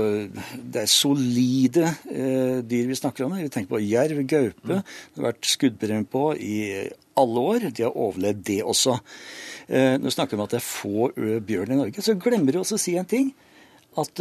Det 0.55 0.83
er 0.83 0.91
solide 0.91 1.87
eh, 2.11 2.59
dyr 2.67 2.91
vi 2.91 2.99
snakker 2.99 3.27
om. 3.27 3.37
Vi 3.39 3.51
tenker 3.53 3.75
på 3.75 3.83
jerv, 3.83 4.23
gaupe. 4.31 4.79
Mm. 4.79 4.83
Det 4.83 5.23
har 5.23 5.31
vært 5.33 5.53
skuddpremie 5.53 6.11
på 6.13 6.27
i 6.39 6.59
alle 7.19 7.47
år. 7.55 7.69
De 7.71 7.87
har 7.87 7.99
overlevd 7.99 8.47
det 8.49 8.63
også. 8.63 8.99
Når 9.73 10.05
vi 10.05 10.13
snakker 10.13 10.37
om 10.37 10.43
at 10.45 10.53
det 10.53 10.59
er 10.59 10.65
få 10.67 11.09
bjørn 11.47 11.71
i 11.73 11.77
Norge, 11.79 12.03
så 12.05 12.17
glemmer 12.21 12.53
vi 12.53 12.61
også 12.61 12.77
å 12.77 12.83
si 12.83 12.97
en 12.99 13.09
ting. 13.09 13.31
At 14.01 14.21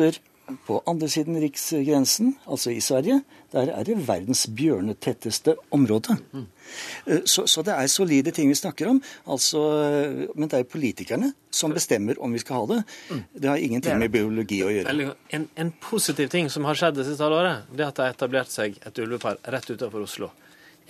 på 0.68 0.80
andre 0.90 1.08
siden 1.12 1.38
riksgrensen, 1.42 2.36
altså 2.48 2.72
i 2.74 2.82
Sverige, 2.84 3.22
der 3.52 3.72
er 3.74 3.86
det 3.88 3.98
verdens 4.08 4.46
bjørnetetteste 4.56 5.56
område. 5.76 6.16
Mm. 6.32 6.46
Så, 7.26 7.46
så, 7.48 7.64
det 7.68 7.74
er 7.76 7.90
solide 7.92 8.32
ting 8.36 8.50
vi 8.50 8.56
snakker 8.56 8.90
om. 8.92 9.02
Altså, 9.28 9.62
men 10.36 10.52
det 10.52 10.62
er 10.62 10.70
politikerne 10.72 11.34
som 11.52 11.74
bestemmer 11.76 12.20
om 12.24 12.32
vi 12.32 12.40
skal 12.44 12.62
ha 12.62 12.70
det. 12.76 12.80
Det 13.34 13.50
har 13.52 13.60
ingenting 13.60 14.00
med 14.00 14.14
biologi 14.14 14.62
å 14.64 14.72
gjøre. 14.72 15.16
En, 15.36 15.50
en 15.56 15.74
positiv 15.84 16.32
ting 16.32 16.50
som 16.54 16.68
har 16.70 16.80
skjedd 16.80 17.00
det 17.02 17.10
siste 17.10 17.28
halvåret, 17.28 17.68
det 17.72 17.86
er 17.86 17.92
at 17.92 18.00
det 18.00 18.08
har 18.08 18.16
etablert 18.16 18.54
seg 18.54 18.80
et 18.80 19.04
ulvepar 19.04 19.42
rett 19.52 19.74
utenfor 19.74 20.08
Oslo. 20.08 20.32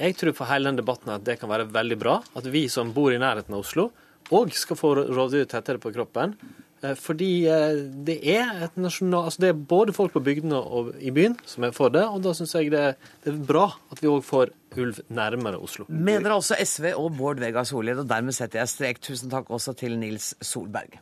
Jeg 0.02 0.16
tror 0.18 0.34
for 0.38 0.50
hele 0.50 0.70
den 0.70 0.80
debatten 0.80 1.12
at 1.14 1.26
det 1.26 1.38
kan 1.42 1.52
være 1.52 1.70
veldig 1.70 1.98
bra 2.00 2.22
at 2.38 2.48
vi 2.50 2.68
som 2.72 2.94
bor 2.96 3.14
i 3.14 3.20
nærheten 3.22 3.54
av 3.54 3.66
Oslo, 3.66 3.90
òg 4.32 4.54
skal 4.56 4.80
få 4.80 4.94
rovdyr 5.02 5.48
tettere 5.50 5.82
på 5.82 5.92
kroppen. 5.94 6.38
Eh, 6.82 6.96
fordi 6.98 7.30
eh, 7.50 7.82
det 8.08 8.18
er 8.34 8.66
et 8.66 8.80
nasjonal, 8.80 9.28
altså 9.30 9.44
det 9.44 9.52
er 9.52 9.62
både 9.74 9.94
folk 9.94 10.16
på 10.16 10.24
bygdene 10.26 10.58
og 10.58 10.96
i 10.98 11.14
byen 11.14 11.38
som 11.46 11.68
er 11.68 11.76
for 11.76 11.94
det, 11.94 12.04
og 12.08 12.24
da 12.26 12.34
syns 12.38 12.56
jeg 12.58 12.72
det, 12.74 12.86
det, 13.24 13.36
er 13.36 13.44
bra 13.46 13.68
at 13.94 14.02
vi 14.02 14.10
òg 14.10 14.26
får 14.26 14.54
ulv 14.82 15.04
nærmere 15.14 15.62
Oslo. 15.62 15.86
Mener 15.90 16.34
altså 16.38 16.58
SV 16.58 16.94
og 16.96 17.14
Bård 17.20 17.44
Vegar 17.44 17.68
Solhjell, 17.70 18.02
og 18.02 18.10
dermed 18.10 18.36
setter 18.38 18.64
jeg 18.64 18.74
strek. 18.74 19.02
Tusen 19.04 19.32
takk 19.34 19.52
også 19.52 19.76
til 19.78 19.98
Nils 20.00 20.34
Solberg. 20.42 20.98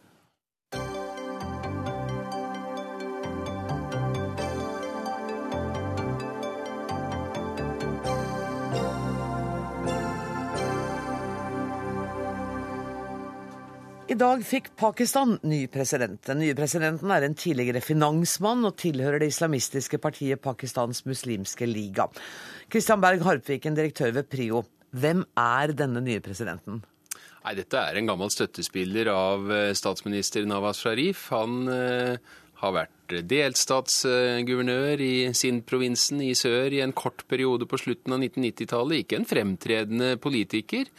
I 14.10 14.16
dag 14.18 14.42
fikk 14.42 14.72
Pakistan 14.74 15.36
ny 15.46 15.68
president. 15.70 16.18
Den 16.26 16.40
nye 16.42 16.56
presidenten 16.58 17.12
er 17.14 17.28
en 17.28 17.36
tidligere 17.38 17.78
finansmann 17.86 18.66
og 18.66 18.74
tilhører 18.82 19.22
det 19.22 19.28
islamistiske 19.30 20.00
partiet 20.02 20.42
Pakistans 20.42 21.04
muslimske 21.06 21.68
liga. 21.70 22.08
Kristian 22.74 23.04
Berg 23.04 23.22
Harpviken, 23.28 23.78
direktør 23.78 24.16
ved 24.16 24.26
Prio. 24.32 24.64
Hvem 24.98 25.22
er 25.38 25.76
denne 25.78 26.02
nye 26.02 26.24
presidenten? 26.26 26.82
Nei, 27.44 27.54
Dette 27.60 27.84
er 27.84 28.00
en 28.02 28.10
gammel 28.10 28.34
støttespiller 28.34 29.12
av 29.14 29.46
eh, 29.54 29.76
statsminister 29.78 30.50
Nawaz 30.50 30.82
Sharif. 30.82 31.28
Han 31.30 31.70
eh, 31.70 32.18
har 32.64 32.78
vært 32.80 32.96
delstatsguvernør 33.30 35.02
i 35.04 35.14
Sindh-provinsen 35.36 36.22
i 36.26 36.34
sør 36.38 36.76
i 36.76 36.84
en 36.86 36.96
kort 36.96 37.26
periode 37.30 37.68
på 37.70 37.80
slutten 37.82 38.16
av 38.16 38.24
1990-tallet. 38.24 39.04
Ikke 39.04 39.20
en 39.20 39.30
fremtredende 39.30 40.16
politiker, 40.22 40.90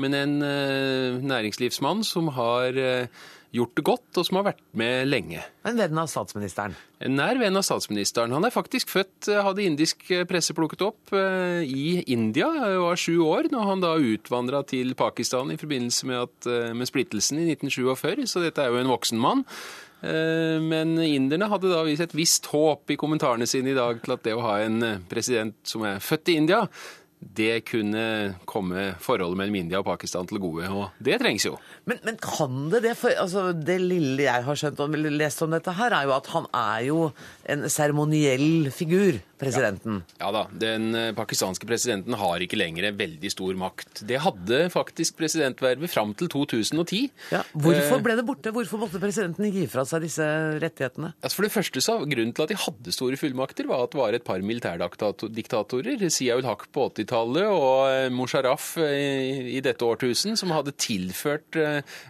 men 0.00 0.16
en 0.16 0.36
uh, 0.44 1.22
næringslivsmann 1.24 2.04
som 2.04 2.28
har 2.36 2.76
uh, 2.76 3.24
gjort 3.56 3.78
det 3.78 3.84
godt, 3.86 4.08
og 4.18 4.26
som 4.26 4.38
har 4.40 4.50
vært 4.50 4.60
med 4.76 5.06
lenge. 5.08 5.40
En 5.64 5.78
venn 5.78 6.00
av 6.02 6.10
statsministeren? 6.12 6.74
En 7.00 7.16
nær 7.16 7.38
venn 7.40 7.56
av 7.56 7.64
statsministeren. 7.64 8.34
Han 8.36 8.44
er 8.44 8.52
faktisk 8.52 8.90
født, 8.92 9.30
eh, 9.32 9.40
hadde 9.44 9.64
indisk 9.64 10.02
presse 10.28 10.52
plukket 10.56 10.82
opp, 10.84 11.14
i 11.14 12.02
India. 12.12 12.50
Var 12.82 13.00
sju 13.00 13.22
år 13.24 13.48
når 13.52 13.64
han 13.70 13.80
da 13.80 13.94
utvandra 13.96 14.60
til 14.66 14.94
Pakistan 14.98 15.54
i 15.54 15.56
forbindelse 15.56 16.10
med, 16.10 16.28
at, 16.28 16.74
med 16.76 16.90
splittelsen 16.90 17.40
i 17.40 17.48
1947, 17.54 18.26
så 18.28 18.44
dette 18.44 18.60
er 18.60 18.74
jo 18.74 18.82
en 18.82 18.92
voksen 18.92 19.20
mann. 19.20 19.46
Men 20.00 20.90
inderne 21.00 21.48
hadde 21.48 21.70
da 21.72 21.80
vist 21.86 22.04
et 22.04 22.14
visst 22.14 22.50
håp 22.52 22.92
i 22.92 22.98
kommentarene 23.00 23.46
sine 23.48 23.72
i 23.72 23.76
dag 23.78 24.02
til 24.04 24.12
at 24.12 24.24
det 24.26 24.34
å 24.36 24.42
ha 24.44 24.58
en 24.62 24.84
president 25.08 25.56
som 25.66 25.86
er 25.88 26.02
født 26.04 26.30
i 26.30 26.36
India, 26.42 26.60
det 27.36 27.64
kunne 27.68 28.04
komme 28.48 28.88
forholdet 29.02 29.40
mellom 29.40 29.58
India 29.62 29.80
og 29.80 29.88
Pakistan 29.88 30.28
til 30.28 30.40
gode. 30.42 30.68
Og 30.70 31.02
det 31.02 31.18
trengs 31.22 31.46
jo. 31.48 31.56
Men, 31.88 32.00
men 32.06 32.18
kan 32.22 32.68
det 32.72 32.82
det? 32.86 32.96
For 32.98 33.14
altså, 33.14 33.48
det 33.56 33.78
lille 33.82 34.26
jeg 34.26 34.46
har 34.46 34.58
skjønt 34.58 34.82
og 34.84 34.96
lest 34.96 35.42
om 35.44 35.54
dette 35.54 35.74
her, 35.76 35.94
er 35.96 36.08
jo 36.08 36.16
at 36.16 36.30
han 36.34 36.50
er 36.56 36.84
jo 36.88 37.00
en 37.52 37.66
seremoniell 37.72 38.70
figur 38.74 39.20
presidenten. 39.40 40.00
Ja. 40.16 40.26
ja. 40.26 40.30
da. 40.32 40.42
Den 40.66 40.94
eh, 40.96 41.10
pakistanske 41.16 41.68
presidenten 41.68 42.16
har 42.18 42.42
ikke 42.42 42.58
lenger 42.58 42.88
veldig 42.96 43.30
stor 43.32 43.58
makt. 43.60 44.02
Det 44.08 44.20
hadde 44.24 44.62
faktisk 44.72 45.18
presidentvervet 45.20 45.92
fram 45.92 46.14
til 46.18 46.30
2010. 46.32 47.02
Ja. 47.34 47.42
Hvorfor 47.52 47.98
eh, 47.98 48.04
ble 48.06 48.16
det 48.18 48.26
borte? 48.28 48.52
Hvorfor 48.54 48.80
måtte 48.82 49.02
presidenten 49.02 49.50
gi 49.52 49.66
fra 49.70 49.86
seg 49.88 50.06
disse 50.06 50.26
rettighetene? 50.62 51.12
Altså 51.20 51.40
for 51.40 51.48
det 51.48 51.54
første 51.54 51.84
så, 51.84 51.98
Grunnen 52.06 52.34
til 52.36 52.46
at 52.46 52.52
de 52.52 52.58
hadde 52.60 52.94
store 52.94 53.20
fullmakter, 53.20 53.68
var 53.68 53.84
at 53.84 53.92
det 53.92 54.00
var 54.00 54.16
et 54.16 54.26
par 54.26 54.42
militærdiktatorer, 54.46 56.06
Ziaul 56.12 56.46
Haq 56.46 56.68
på 56.74 56.88
80-tallet 56.90 57.15
og 57.24 57.88
eh, 57.88 58.10
Musharraf 58.12 58.76
i, 58.82 59.56
i 59.56 59.64
dette 59.64 59.84
årtusen, 59.86 60.36
som 60.36 60.52
hadde 60.54 60.76
tilført 60.76 61.56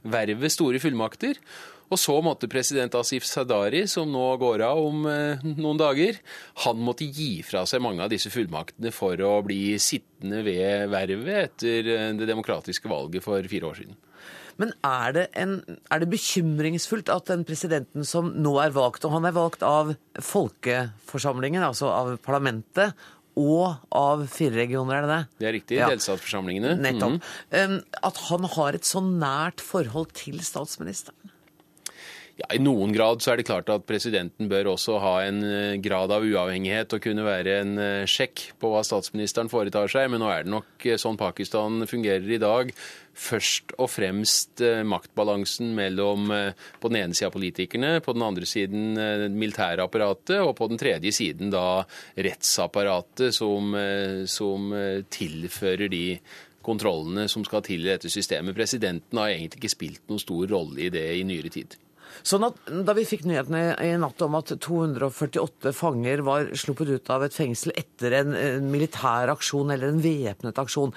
vervet 0.02 0.52
store 0.52 0.82
fullmakter. 0.82 1.40
Og 1.86 2.00
så 2.00 2.16
måtte 2.24 2.48
president 2.50 2.94
Asif 2.98 3.26
Sadari, 3.28 3.84
som 3.90 4.10
nå 4.10 4.24
går 4.42 4.64
av 4.66 4.80
om 4.88 5.04
eh, 5.10 5.44
noen 5.54 5.78
dager, 5.78 6.18
han 6.64 6.80
måtte 6.82 7.06
gi 7.06 7.44
fra 7.46 7.62
seg 7.68 7.84
mange 7.84 8.02
av 8.02 8.10
disse 8.10 8.32
fullmaktene 8.32 8.90
for 8.94 9.20
å 9.22 9.38
bli 9.46 9.76
sittende 9.82 10.42
ved 10.46 10.90
vervet 10.90 11.44
etter 11.44 11.92
eh, 11.94 12.10
det 12.18 12.26
demokratiske 12.26 12.90
valget 12.90 13.24
for 13.26 13.46
fire 13.50 13.70
år 13.70 13.78
siden. 13.82 14.02
Men 14.56 14.70
er 14.88 15.12
det, 15.12 15.24
en, 15.36 15.58
er 15.92 16.00
det, 16.00 16.08
bekymringsfullt 16.14 17.10
at 17.12 17.28
den 17.28 17.42
presidenten 17.46 18.06
som 18.08 18.30
nå 18.40 18.54
er 18.62 18.72
valgt, 18.72 19.04
og 19.04 19.12
han 19.12 19.28
er 19.28 19.34
valgt 19.36 19.62
av 19.66 19.92
folkeforsamlingen, 20.16 21.60
altså 21.62 21.90
av 21.92 22.14
parlamentet, 22.24 22.96
og 23.36 23.76
av 23.92 24.24
fire 24.32 24.56
regioner, 24.56 24.96
er 24.96 25.04
det 25.04 25.12
det? 25.12 25.20
Det 25.38 25.48
er 25.48 25.54
riktig. 25.58 25.78
Ja. 25.78 25.90
Delstatsforsamlingene. 25.92 26.76
Nettopp. 26.80 27.18
Mm 27.18 27.20
-hmm. 27.52 27.82
At 28.02 28.16
han 28.28 28.44
har 28.44 28.74
et 28.74 28.84
så 28.84 29.00
nært 29.00 29.60
forhold 29.60 30.12
til 30.12 30.40
statsministeren. 30.40 31.25
Ja, 32.36 32.50
I 32.52 32.58
noen 32.60 32.90
grad 32.92 33.22
så 33.24 33.32
er 33.32 33.40
det 33.40 33.46
klart 33.48 33.70
at 33.72 33.86
presidenten 33.88 34.50
bør 34.50 34.74
også 34.74 34.98
ha 35.00 35.14
en 35.24 35.38
eh, 35.40 35.78
grad 35.80 36.12
av 36.12 36.24
uavhengighet 36.26 36.92
og 36.92 37.00
kunne 37.06 37.24
være 37.24 37.54
en 37.62 37.70
eh, 37.80 38.08
sjekk 38.12 38.42
på 38.60 38.74
hva 38.74 38.82
statsministeren 38.84 39.48
foretar 39.48 39.88
seg, 39.88 40.10
men 40.12 40.20
nå 40.20 40.28
er 40.28 40.44
det 40.44 40.52
nok 40.52 40.84
eh, 40.84 40.98
sånn 41.00 41.16
Pakistan 41.16 41.86
fungerer 41.88 42.28
i 42.28 42.40
dag. 42.42 42.74
Først 43.16 43.72
og 43.80 43.88
fremst 43.88 44.60
maktbalansen 44.84 45.70
mellom 45.78 46.28
på 46.28 46.90
den 46.92 46.98
ene 47.00 47.16
sida 47.16 47.30
politikerne, 47.32 48.02
på 48.04 48.12
den 48.12 48.26
andre 48.26 48.44
siden 48.44 48.92
militærapparatet, 49.32 50.42
og 50.44 50.52
på 50.58 50.68
den 50.68 50.76
tredje 50.76 51.14
siden 51.16 51.48
da 51.54 51.86
rettsapparatet 52.12 53.32
som, 53.32 53.72
som 54.28 54.68
tilfører 55.16 55.88
de 55.88 56.04
kontrollene 56.60 57.24
som 57.32 57.48
skal 57.48 57.64
til 57.64 57.88
i 57.88 57.94
dette 57.94 58.12
systemet. 58.12 58.52
Presidenten 58.60 59.24
har 59.24 59.32
egentlig 59.32 59.64
ikke 59.64 59.74
spilt 59.78 60.04
noen 60.12 60.20
stor 60.20 60.52
rolle 60.52 60.84
i 60.84 60.92
det 60.92 61.08
i 61.16 61.24
nyere 61.24 61.56
tid. 61.56 61.80
Sånn 62.24 62.46
at 62.48 62.58
Da 62.86 62.94
vi 62.96 63.06
fikk 63.08 63.26
nyhetene 63.28 63.76
i 63.84 63.92
natt 64.00 64.22
om 64.24 64.38
at 64.38 64.54
248 64.62 65.72
fanger 65.76 66.24
var 66.26 66.50
sluppet 66.56 66.92
ut 66.94 67.12
av 67.12 67.26
et 67.26 67.36
fengsel 67.36 67.74
etter 67.76 68.20
en 68.20 68.34
eh, 68.36 68.58
militær 68.62 69.32
aksjon 69.34 69.72
eller 69.74 69.92
en 69.92 70.02
væpnet 70.02 70.60
aksjon, 70.62 70.94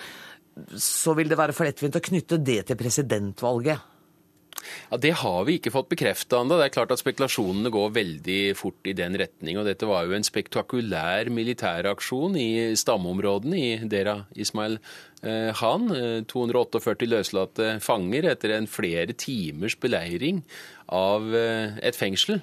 så 0.76 1.15
vil 1.17 1.30
det 1.32 1.39
være 1.39 1.55
for 1.55 1.67
lettvint 1.67 1.95
å 1.95 2.03
knytte 2.03 2.39
det 2.43 2.61
til 2.70 2.80
presidentvalget. 2.80 3.99
Ja, 4.91 4.97
Det 4.97 5.14
har 5.22 5.43
vi 5.45 5.57
ikke 5.60 5.74
fått 5.74 5.91
bekrefta 5.91 6.41
ennå. 6.41 6.57
Det 6.60 6.70
er 6.70 6.76
klart 6.76 6.91
at 6.95 7.01
spekulasjonene 7.01 7.72
går 7.74 7.93
veldig 7.95 8.39
fort 8.60 8.88
i 8.88 8.95
den 8.97 9.18
retning. 9.20 9.57
og 9.57 9.66
Dette 9.66 9.88
var 9.89 10.05
jo 10.05 10.16
en 10.18 10.28
spektakulær 10.28 11.30
militæraksjon 11.34 12.36
i 12.39 12.49
stammeområdene 12.80 13.60
i 13.60 13.70
Dera 13.89 14.26
Ismail 14.36 14.80
han, 15.20 15.89
Eh, 15.99 16.22
248 16.28 17.07
løslatte 17.10 17.74
fanger 17.84 18.30
etter 18.32 18.55
en 18.55 18.68
flere 18.70 19.16
timers 19.18 19.76
beleiring 19.80 20.43
av 20.88 21.28
eh, 21.36 21.76
et 21.84 21.97
fengsel. 21.97 22.41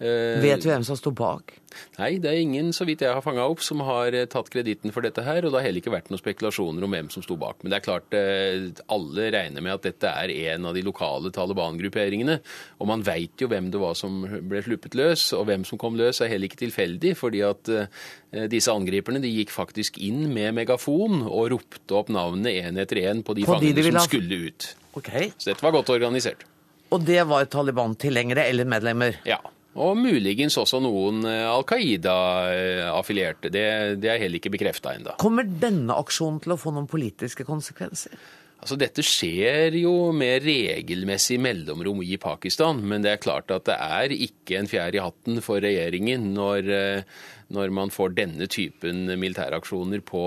Eh, 0.00 0.38
Vet 0.38 0.62
vi 0.62 0.70
hvem 0.70 0.84
som 0.86 0.94
sto 0.94 1.10
bak? 1.10 1.56
Nei, 1.98 2.18
det 2.22 2.30
er 2.30 2.38
ingen, 2.38 2.68
så 2.74 2.84
vidt 2.86 3.00
jeg 3.02 3.10
har 3.10 3.22
fanga 3.22 3.42
opp, 3.50 3.58
som 3.66 3.80
har 3.82 4.14
eh, 4.14 4.28
tatt 4.30 4.46
kreditten 4.50 4.92
for 4.94 5.02
dette 5.02 5.24
her. 5.26 5.42
Og 5.42 5.50
det 5.50 5.58
har 5.58 5.66
heller 5.66 5.82
ikke 5.82 5.90
vært 5.90 6.10
noen 6.12 6.20
spekulasjoner 6.22 6.86
om 6.86 6.94
hvem 6.94 7.08
som 7.10 7.24
sto 7.26 7.34
bak. 7.38 7.58
Men 7.64 7.72
det 7.74 7.80
er 7.80 7.84
klart, 7.88 8.14
eh, 8.14 8.68
alle 8.94 9.26
regner 9.34 9.64
med 9.66 9.74
at 9.74 9.88
dette 9.88 10.12
er 10.12 10.30
en 10.54 10.68
av 10.70 10.78
de 10.78 10.84
lokale 10.86 11.32
Taliban-grupperingene. 11.34 12.38
Og 12.78 12.90
man 12.92 13.02
veit 13.06 13.42
jo 13.42 13.50
hvem 13.50 13.72
det 13.74 13.82
var 13.82 13.98
som 13.98 14.20
ble 14.22 14.62
sluppet 14.62 14.94
løs, 14.98 15.26
og 15.34 15.48
hvem 15.50 15.66
som 15.66 15.82
kom 15.82 15.98
løs 15.98 16.22
er 16.22 16.30
heller 16.30 16.46
ikke 16.46 16.62
tilfeldig. 16.62 17.16
fordi 17.18 17.42
at 17.50 17.68
eh, 17.74 18.46
disse 18.54 18.70
angriperne 18.70 19.20
de 19.24 19.34
gikk 19.34 19.50
faktisk 19.50 19.98
inn 19.98 20.28
med 20.32 20.54
megafon 20.54 21.24
og 21.26 21.50
ropte 21.56 21.98
opp 21.98 22.08
navnene 22.14 22.54
én 22.62 22.78
etter 22.78 23.02
én 23.02 23.24
på 23.26 23.34
de 23.34 23.44
På 23.50 23.56
fangene 23.58 23.74
de 23.74 23.82
som 23.90 23.98
ha- 23.98 24.06
skulle 24.06 24.40
ut. 24.46 24.70
Okay. 24.94 25.32
Så 25.38 25.50
dette 25.50 25.62
var 25.66 25.74
godt 25.74 25.90
organisert. 25.90 26.46
Og 26.94 27.02
det 27.04 27.20
var 27.28 27.44
Taliban-tilhengere 27.50 28.46
eller 28.48 28.64
medlemmer? 28.64 29.18
Ja. 29.26 29.38
Og 29.78 29.94
muligens 30.00 30.58
også 30.58 30.80
noen 30.82 31.22
eh, 31.28 31.46
Al 31.46 31.64
Qaida-affilierte. 31.68 33.52
Det, 33.54 33.64
det 34.02 34.10
er 34.12 34.20
heller 34.24 34.40
ikke 34.40 34.54
bekrefta 34.56 34.96
ennå. 34.96 35.14
Kommer 35.22 35.46
denne 35.46 35.96
aksjonen 35.98 36.42
til 36.42 36.56
å 36.56 36.60
få 36.60 36.74
noen 36.74 36.90
politiske 36.90 37.46
konsekvenser? 37.46 38.18
Altså, 38.58 38.74
dette 38.80 39.04
skjer 39.06 39.76
jo 39.78 40.10
med 40.10 40.42
regelmessig 40.42 41.38
mellomrom 41.38 42.02
i 42.02 42.16
Pakistan, 42.18 42.80
men 42.90 43.04
det 43.04 43.12
er 43.12 43.22
klart 43.22 43.52
at 43.54 43.68
det 43.68 43.76
er 43.78 44.14
ikke 44.16 44.58
en 44.58 44.70
fjær 44.70 44.96
i 44.98 45.02
hatten 45.04 45.38
for 45.44 45.62
regjeringen 45.62 46.32
når, 46.34 46.70
eh, 46.74 47.18
når 47.54 47.74
man 47.78 47.94
får 47.94 48.16
denne 48.18 48.50
typen 48.50 49.06
militæraksjoner 49.14 50.02
på 50.02 50.24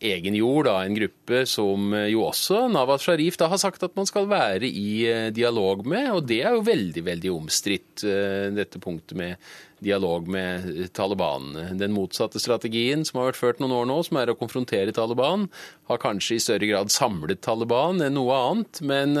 egen 0.00 0.34
jord 0.34 0.68
av 0.70 0.82
en 0.82 0.96
gruppe 0.96 1.44
som 1.48 1.92
eh, 1.94 2.08
jo 2.14 2.24
også 2.28 2.64
Nawaz 2.72 3.04
Sharif 3.04 3.36
da 3.40 3.50
har 3.52 3.60
sagt 3.60 3.84
at 3.84 3.96
man 3.98 4.08
skal 4.08 4.28
være 4.30 4.68
i 4.68 4.92
eh, 5.08 5.28
dialog 5.34 5.84
med, 5.88 6.10
og 6.16 6.28
det 6.30 6.40
er 6.44 6.56
jo 6.56 6.64
veldig, 6.66 7.04
veldig 7.10 7.32
omstridt, 7.34 8.04
eh, 8.08 8.48
dette 8.56 8.80
punktet 8.82 9.18
med 9.20 9.50
dialog 9.84 10.28
med 10.30 10.92
Taliban. 10.96 11.52
Den 11.80 11.94
motsatte 11.96 12.40
strategien 12.42 13.04
som 13.06 13.20
har 13.20 13.30
vært 13.30 13.40
ført 13.40 13.62
noen 13.62 13.74
år 13.76 13.88
nå, 13.90 13.98
som 14.06 14.20
er 14.20 14.32
å 14.32 14.38
konfrontere 14.38 14.94
Taliban, 14.96 15.48
har 15.90 16.00
kanskje 16.02 16.36
i 16.36 16.42
større 16.42 16.68
grad 16.70 16.92
samlet 16.94 17.42
Taliban 17.44 18.02
enn 18.04 18.16
noe 18.18 18.36
annet, 18.36 18.82
men, 18.86 19.16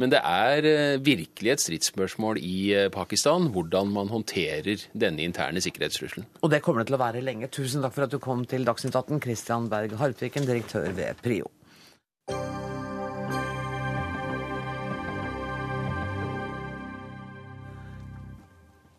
men 0.00 0.12
det 0.12 0.20
er 0.20 0.68
eh, 0.68 0.96
virkelig 1.04 1.54
et 1.54 1.64
stridsspørsmål 1.64 2.40
i 2.42 2.58
eh, 2.76 2.90
Pakistan 2.94 3.50
hvordan 3.54 3.92
man 3.94 4.12
håndterer 4.12 4.86
denne 4.92 5.24
interne 5.26 5.62
sikkerhetstrusselen. 5.64 6.28
Og 6.42 6.52
det 6.52 6.62
kommer 6.64 6.82
det 6.82 6.92
til 6.92 6.98
å 6.98 7.04
være 7.04 7.24
lenge. 7.24 7.50
Tusen 7.52 7.84
takk 7.84 7.96
for 7.96 8.08
at 8.08 8.14
du 8.14 8.20
kom 8.22 8.46
til 8.48 8.66
Dagsnytt 8.68 8.94
18, 8.94 9.22
Christian 9.24 9.70
Berg 9.72 9.96
Harpviken, 10.00 10.48
direktør 10.48 10.92
ved 10.96 11.24
Prio. 11.24 11.50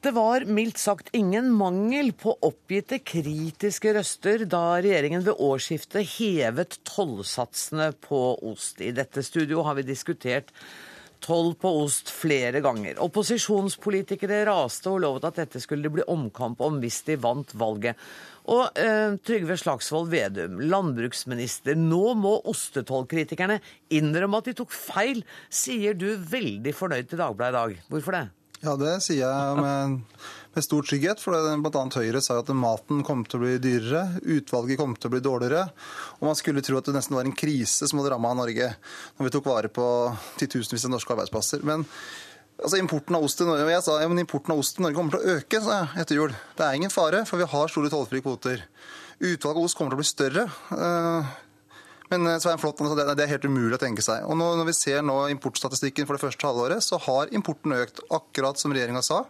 Det 0.06 0.12
var 0.14 0.44
mildt 0.46 0.78
sagt 0.78 1.08
ingen 1.18 1.48
mangel 1.58 2.12
på 2.14 2.36
oppgitte 2.46 3.00
kritiske 3.02 3.90
røster 3.96 4.44
da 4.46 4.76
regjeringen 4.78 5.24
ved 5.26 5.40
årsskiftet 5.42 6.06
hevet 6.20 6.76
tollsatsene 6.86 7.88
på 8.04 8.20
ost. 8.52 8.84
I 8.86 8.92
dette 8.94 9.24
studio 9.26 9.64
har 9.66 9.80
vi 9.80 9.88
diskutert 9.88 10.54
toll 11.26 11.56
på 11.58 11.72
ost 11.80 12.14
flere 12.14 12.62
ganger. 12.62 13.02
Opposisjonspolitikere 13.02 14.44
raste 14.46 14.94
og 14.94 15.02
lovet 15.08 15.26
at 15.32 15.42
dette 15.42 15.64
skulle 15.64 15.88
det 15.90 15.96
bli 15.98 16.06
omkamp 16.06 16.62
om 16.62 16.78
hvis 16.86 17.02
de 17.10 17.18
vant 17.26 17.58
valget. 17.58 17.98
Og 18.54 18.78
eh, 18.78 19.18
Trygve 19.26 19.58
Slagsvold 19.58 20.14
Vedum, 20.14 20.62
landbruksminister, 20.70 21.74
nå 21.82 22.14
må 22.14 22.38
ostetollkritikerne 22.46 23.58
innrømme 23.90 24.38
at 24.38 24.54
de 24.54 24.60
tok 24.62 24.70
feil, 24.70 25.26
sier 25.50 25.98
du 25.98 26.12
veldig 26.14 26.78
fornøyd 26.78 27.10
til 27.10 27.26
Dagbladet 27.26 27.56
i 27.56 27.62
dag. 27.64 27.88
Hvorfor 27.90 28.22
det? 28.22 28.28
Ja, 28.64 28.76
det 28.80 28.98
sier 29.04 29.26
jeg 29.26 29.58
med, 29.60 29.96
med 30.56 30.66
stor 30.66 30.86
trygghet. 30.88 31.22
For 31.22 31.36
bl.a. 31.36 31.84
Høyre 31.96 32.22
sa 32.24 32.40
at 32.40 32.52
maten 32.56 33.04
kom 33.08 33.26
til 33.28 33.40
å 33.40 33.44
bli 33.44 33.56
dyrere, 33.62 34.22
utvalget 34.22 34.80
kom 34.80 34.96
til 34.96 35.12
å 35.12 35.16
bli 35.16 35.24
dårligere. 35.26 35.66
Og 36.20 36.30
man 36.30 36.40
skulle 36.40 36.64
tro 36.66 36.80
at 36.80 36.88
det 36.88 36.96
nesten 36.96 37.18
var 37.18 37.28
en 37.28 37.36
krise 37.36 37.90
som 37.90 38.00
hadde 38.02 38.14
ramma 38.16 38.36
Norge 38.38 38.72
når 39.18 39.28
vi 39.28 39.34
tok 39.36 39.50
vare 39.52 39.72
på 39.74 39.88
titusenvis 40.40 40.88
av 40.88 40.96
norske 40.96 41.16
arbeidsplasser. 41.16 41.66
Men 41.68 41.84
altså, 42.62 42.80
importen 42.80 43.20
av 43.20 43.28
ost 43.28 43.42
til 43.42 43.52
Norge, 43.52 43.82
sa, 43.86 44.00
ja, 44.02 44.10
importen 44.10 44.56
av 44.56 44.64
ost 44.64 44.78
til 44.78 44.88
Norge 44.88 45.00
kommer 45.00 45.18
til 45.18 45.24
å 45.24 45.40
øke 45.40 45.64
sa 45.66 45.82
jeg, 45.82 45.96
etter 46.06 46.22
jul. 46.22 46.38
Det 46.56 46.68
er 46.68 46.80
ingen 46.80 46.94
fare, 46.94 47.26
for 47.30 47.42
vi 47.42 47.50
har 47.56 47.74
store 47.74 47.92
tollfrie 47.94 48.24
kvoter. 48.26 48.64
Utvalget 49.20 49.60
av 49.60 49.66
ost 49.66 49.78
kommer 49.78 49.94
til 49.94 50.00
å 50.00 50.04
bli 50.04 50.14
større. 50.14 50.48
Men 52.12 52.28
eh, 52.30 52.40
Svein 52.42 52.62
Flåtten, 52.62 52.88
altså, 52.88 53.16
det 53.16 53.26
er 53.26 53.34
helt 53.34 53.48
umulig 53.50 53.78
å 53.78 53.82
tenke 53.82 54.06
seg. 54.06 54.26
Og 54.30 54.38
Når 54.40 54.66
vi 54.70 54.78
ser 54.78 55.06
nå 55.06 55.18
importstatistikken 55.34 56.08
for 56.08 56.18
det 56.18 56.26
første 56.26 56.48
halvåret, 56.48 56.86
så 56.86 57.00
har 57.08 57.34
importen 57.36 57.76
økt, 57.78 58.04
akkurat 58.14 58.62
som 58.62 58.76
regjeringa 58.76 59.04
sa. 59.06 59.26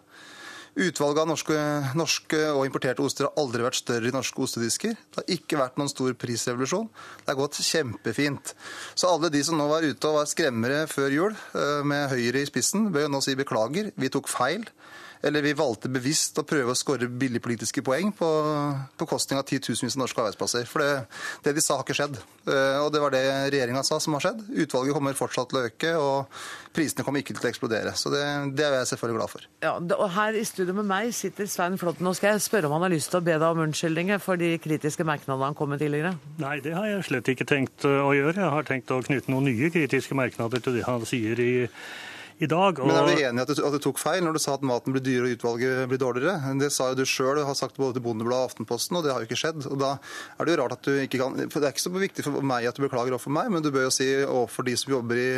Utvalget 0.76 1.22
av 1.22 1.30
norske, 1.30 1.58
norske 1.96 2.40
og 2.52 2.66
importerte 2.68 3.00
oster 3.00 3.30
har 3.30 3.38
aldri 3.40 3.64
vært 3.64 3.78
større 3.80 4.10
i 4.10 4.12
norske 4.12 4.42
ostedisker. 4.44 4.98
Det 5.08 5.22
har 5.22 5.38
ikke 5.38 5.60
vært 5.62 5.80
noen 5.80 5.92
stor 5.92 6.12
prisrevolusjon. 6.20 6.90
Det 7.22 7.32
har 7.32 7.40
gått 7.40 7.62
kjempefint. 7.64 8.52
Så 8.92 9.08
alle 9.08 9.32
de 9.32 9.40
som 9.48 9.56
nå 9.56 9.70
var 9.72 9.88
ute 9.88 10.12
og 10.12 10.20
var 10.20 10.28
skremmere 10.28 10.84
før 10.92 11.16
jul, 11.16 11.38
eh, 11.56 11.80
med 11.88 12.10
Høyre 12.12 12.44
i 12.44 12.50
spissen, 12.50 12.90
bør 12.92 13.08
jo 13.08 13.14
nå 13.16 13.24
si 13.24 13.38
beklager. 13.40 13.94
Vi 13.96 14.12
tok 14.12 14.28
feil. 14.28 14.68
Eller 15.26 15.42
vi 15.42 15.56
valgte 15.58 15.90
bevisst 15.90 16.38
å 16.38 16.46
prøve 16.46 16.74
å 16.74 16.78
skåre 16.78 17.08
billigpolitiske 17.10 17.82
poeng 17.86 18.12
på 18.14 18.28
bekostning 19.00 19.40
av 19.40 19.48
titusenvis 19.50 19.98
av 19.98 20.04
norske 20.04 20.22
arbeidsplasser. 20.22 20.68
For 20.70 20.84
det, 20.84 20.92
det 21.46 21.56
de 21.58 21.64
sa, 21.66 21.80
har 21.80 21.86
ikke 21.86 21.98
skjedd. 21.98 22.20
Eh, 22.46 22.78
Og 22.84 22.92
det 22.94 23.02
var 23.02 23.16
det 23.16 23.24
regjeringa 23.54 23.82
sa 23.88 23.98
som 24.04 24.14
har 24.18 24.26
skjedd. 24.28 24.44
Utvalget 24.66 24.94
kommer 24.94 25.18
fortsatt 25.18 25.50
til 25.50 25.60
å 25.60 25.66
øke, 25.66 25.94
og 25.98 26.40
prisene 26.76 27.06
kommer 27.08 27.24
ikke 27.24 27.34
til 27.38 27.48
å 27.48 27.50
eksplodere. 27.50 27.96
Så 27.98 28.12
det, 28.14 28.22
det 28.56 28.68
er 28.68 28.78
jeg 28.80 28.92
selvfølgelig 28.94 29.20
glad 29.20 29.34
for. 29.34 29.50
Ja, 29.66 29.74
og 29.98 30.08
Her 30.16 30.38
i 30.38 30.46
studio 30.48 30.78
med 30.78 30.90
meg 30.92 31.12
sitter 31.18 31.50
Svein 31.50 31.80
Flåtten. 31.82 32.06
Nå 32.06 32.14
skal 32.18 32.36
jeg 32.36 32.46
spørre 32.46 32.70
om 32.70 32.78
han 32.78 32.86
har 32.86 32.94
lyst 32.94 33.10
til 33.14 33.22
å 33.22 33.26
be 33.26 33.36
deg 33.36 33.48
om 33.50 33.64
unnskyldninger 33.66 34.22
for 34.24 34.38
de 34.42 34.54
kritiske 34.62 35.08
merknadene 35.08 35.50
han 35.50 35.58
kom 35.58 35.74
med 35.74 35.82
tidligere. 35.82 36.16
Nei, 36.42 36.60
det 36.62 36.76
har 36.78 36.90
jeg 36.92 37.08
slett 37.10 37.34
ikke 37.34 37.50
tenkt 37.50 37.88
uh, 37.88 38.04
å 38.06 38.14
gjøre. 38.16 38.38
Jeg 38.44 38.54
har 38.60 38.68
tenkt 38.68 38.94
å 38.94 39.02
knytte 39.06 39.34
noen 39.34 39.50
nye 39.50 39.72
kritiske 39.74 40.18
merknader 40.18 40.62
til 40.62 40.78
det 40.78 40.86
han 40.86 41.06
sier 41.08 41.42
i, 41.42 41.54
i 42.40 42.48
dag. 42.52 42.78
Men 42.84 42.90
er 42.92 43.02
og- 43.02 43.08
du 43.08 43.22
enig 43.24 43.40
i 43.40 43.42
at 43.42 43.48
du, 43.56 43.66
at 43.66 43.72
du 43.72 43.80
tok 43.80 43.98
feil 44.02 44.22
når 44.24 44.34
du 44.34 44.40
sa 44.44 44.54
at 44.56 44.62
maten 44.62 44.92
blir 44.92 45.02
dyrere 45.06 45.32
og 45.32 45.38
utvalget 45.38 45.88
blir 45.88 45.98
dårligere? 46.02 46.60
Det 46.60 46.72
sa 46.72 46.90
jo 46.92 46.96
du 47.00 47.06
sjøl, 47.08 47.40
har 47.46 47.54
sagt 47.56 47.78
både 47.78 47.94
til 47.96 48.04
Bondebladet 48.04 48.44
og 48.44 48.50
Aftenposten, 48.52 48.98
og 48.98 49.04
det 49.06 49.14
har 49.14 49.22
jo 49.24 49.28
ikke 49.30 49.40
skjedd. 49.40 49.66
Og 49.72 49.80
da 49.80 49.94
er 50.40 50.46
det 50.46 50.58
jo 50.58 50.62
rart 50.64 50.74
at 50.76 50.82
du 50.84 50.92
ikke 51.00 51.18
kan 51.22 51.50
For 51.50 51.60
det 51.64 51.70
er 51.70 51.74
ikke 51.76 51.86
så 51.88 51.94
viktig 51.96 52.24
for 52.28 52.42
meg 52.42 52.66
at 52.68 52.76
du 52.76 52.84
beklager 52.84 53.16
overfor 53.16 53.32
meg, 53.32 53.50
men 53.52 53.64
du 53.64 53.72
bør 53.72 53.88
jo 53.88 53.94
si 53.96 54.10
overfor 54.26 54.66
de 54.68 54.76
som 54.76 54.92
jobber 54.98 55.16
i 55.16 55.32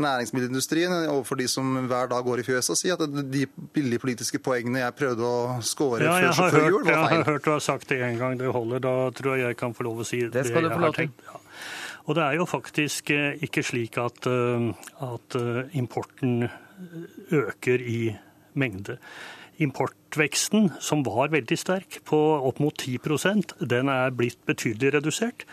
næringsmiddelindustrien, 0.00 0.92
overfor 1.10 1.36
de 1.36 1.48
som 1.50 1.74
hver 1.90 2.08
dag 2.08 2.24
går 2.24 2.40
i 2.40 2.46
fjøset, 2.46 2.70
og 2.72 2.78
si 2.78 2.90
at 2.94 3.02
de 3.32 3.44
billige 3.74 3.98
politiske 4.02 4.38
poengene 4.42 4.80
jeg 4.84 4.96
prøvde 4.96 5.26
å 5.26 5.60
score 5.66 6.00
Ja, 6.00 6.14
før, 6.14 6.32
har, 6.32 6.50
før 6.50 6.60
hørt, 6.60 6.70
jul, 6.72 6.84
jeg 6.86 6.96
har 6.96 7.24
hørt 7.28 7.44
du 7.44 7.50
har 7.50 7.60
sagt 7.64 7.88
det 7.92 8.00
en 8.06 8.18
gang. 8.20 8.38
Det 8.40 8.52
holder. 8.54 8.80
Da 8.80 8.94
tror 9.10 9.36
jeg 9.36 9.46
jeg 9.50 9.56
kan 9.60 9.74
få 9.76 9.84
lov 9.88 10.00
å 10.00 10.06
si 10.08 10.22
det, 10.28 10.46
skal 10.46 10.62
du 10.62 10.68
jeg 10.68 10.76
få 10.76 10.80
har 10.80 10.86
lov 10.88 10.94
til. 10.94 11.08
tenkt. 11.10 11.20
Ja. 11.26 11.40
Og 12.08 12.16
det 12.16 12.24
er 12.24 12.38
jo 12.38 12.48
faktisk 12.48 13.12
eh, 13.14 13.36
ikke 13.44 13.64
slik 13.66 13.98
at, 14.00 14.26
eh, 14.30 14.70
at 15.04 15.36
eh, 15.38 15.76
importen 15.78 16.48
øker 17.30 17.84
i 17.84 18.16
mengde. 18.54 18.98
importveksten, 19.60 20.70
som 20.80 21.02
var 21.04 21.28
veldig 21.28 21.56
sterk, 21.58 21.98
på 22.08 22.16
opp 22.48 22.62
mot 22.64 22.72
10% 22.72 23.58
den 23.68 23.90
er 23.92 24.14
blitt 24.16 24.38
betydelig 24.48 24.94
redusert. 24.94 25.44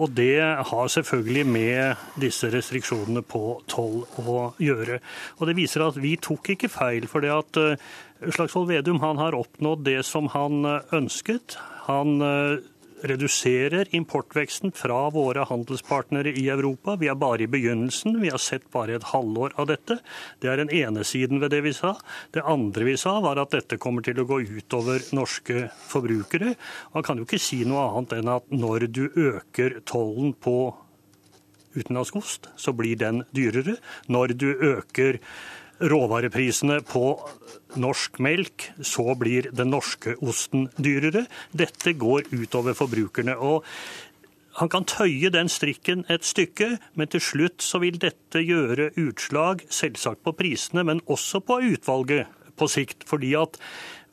Og 0.00 0.14
det 0.16 0.40
har 0.40 0.88
selvfølgelig 0.88 1.44
med 1.46 2.06
disse 2.16 2.48
restriksjonene 2.48 3.20
på 3.20 3.60
toll 3.68 4.06
å 4.16 4.54
gjøre. 4.56 5.02
Og 5.36 5.50
det 5.50 5.56
viser 5.60 5.84
at 5.84 6.00
vi 6.00 6.14
tok 6.16 6.54
ikke 6.54 6.72
feil, 6.72 7.04
for 7.04 7.20
det 7.20 7.34
at 7.34 7.60
Slagsvold 8.24 8.72
Vedum 8.72 9.04
har 9.04 9.36
oppnådd 9.36 9.84
det 9.84 10.00
som 10.08 10.32
han 10.32 10.64
ønsket. 10.88 11.58
Han 11.90 12.16
reduserer 13.02 13.88
importveksten 13.94 14.72
fra 14.76 15.08
våre 15.10 15.44
handelspartnere 15.48 16.32
i 16.38 16.46
Europa. 16.52 16.96
Vi 17.00 17.08
er 17.10 17.18
bare 17.18 17.44
i 17.44 17.50
begynnelsen. 17.50 18.20
Vi 18.22 18.30
har 18.32 18.42
sett 18.42 18.68
bare 18.72 18.96
et 18.96 19.08
halvår 19.12 19.56
av 19.60 19.68
dette. 19.70 19.98
Det 20.40 20.50
er 20.50 20.62
den 20.62 20.72
ene 20.74 21.04
siden 21.06 21.42
ved 21.42 21.52
det 21.54 21.62
vi 21.66 21.74
sa. 21.76 21.96
Det 22.34 22.44
andre 22.46 22.86
vi 22.86 22.96
sa, 23.00 23.18
var 23.24 23.40
at 23.42 23.54
dette 23.54 23.80
kommer 23.82 24.04
til 24.06 24.22
å 24.22 24.28
gå 24.28 24.42
utover 24.46 25.02
norske 25.16 25.66
forbrukere. 25.90 26.54
Man 26.94 27.06
kan 27.06 27.18
jo 27.18 27.26
ikke 27.26 27.42
si 27.42 27.62
noe 27.68 27.88
annet 27.90 28.18
enn 28.20 28.32
at 28.36 28.54
når 28.54 28.88
du 28.92 29.04
øker 29.08 29.80
tollen 29.88 30.34
på 30.34 30.56
utenlandsk 31.72 32.18
ost, 32.20 32.50
så 32.56 32.74
blir 32.76 32.98
den 33.00 33.24
dyrere. 33.34 33.78
Når 34.12 34.36
du 34.36 34.48
øker 34.52 35.18
råvareprisene 35.82 36.80
på 36.86 37.16
norsk 37.80 38.20
melk, 38.22 38.68
så 38.84 39.14
blir 39.18 39.50
den 39.56 39.72
norske 39.72 40.14
osten 40.22 40.68
dyrere. 40.76 41.26
Dette 41.52 41.94
går 41.98 42.30
utover 42.32 42.76
forbrukerne. 42.78 43.36
og 43.36 43.64
han 44.60 44.68
kan 44.68 44.84
tøye 44.84 45.30
den 45.32 45.48
strikken 45.48 46.04
et 46.12 46.26
stykke, 46.28 46.76
men 46.94 47.08
til 47.08 47.22
slutt 47.24 47.64
så 47.64 47.80
vil 47.80 47.96
dette 48.00 48.42
gjøre 48.44 48.90
utslag 49.00 49.64
selvsagt 49.72 50.20
på 50.26 50.34
prisene, 50.36 50.84
men 50.84 51.00
også 51.08 51.40
på 51.40 51.60
utvalget 51.72 52.28
på 52.60 52.68
sikt. 52.68 53.06
Fordi 53.08 53.32
at 53.40 53.56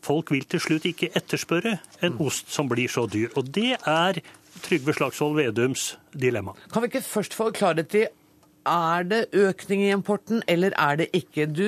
folk 0.05 0.31
vil 0.31 0.47
til 0.47 0.63
slutt 0.63 0.87
ikke 0.87 1.11
etterspørre 1.11 1.77
en 2.01 2.15
ost 2.23 2.53
som 2.55 2.69
blir 2.71 2.87
så 2.87 3.03
dyr. 3.11 3.33
Og 3.35 3.51
det 3.51 3.75
er 3.83 4.21
Trygve 4.63 4.95
Slagsvold 4.95 5.37
Vedums 5.37 5.97
dilemma. 6.15 6.55
Kan 6.71 6.83
vi 6.83 6.89
ikke 6.91 7.05
først 7.05 7.35
få 7.37 7.51
klarhet 7.55 7.93
i 7.95 8.07
er 8.67 9.05
det 9.07 9.19
økning 9.33 9.83
i 9.85 9.91
importen, 9.93 10.41
eller 10.47 10.73
er 10.77 10.99
det 11.01 11.09
ikke? 11.15 11.45
Du, 11.47 11.65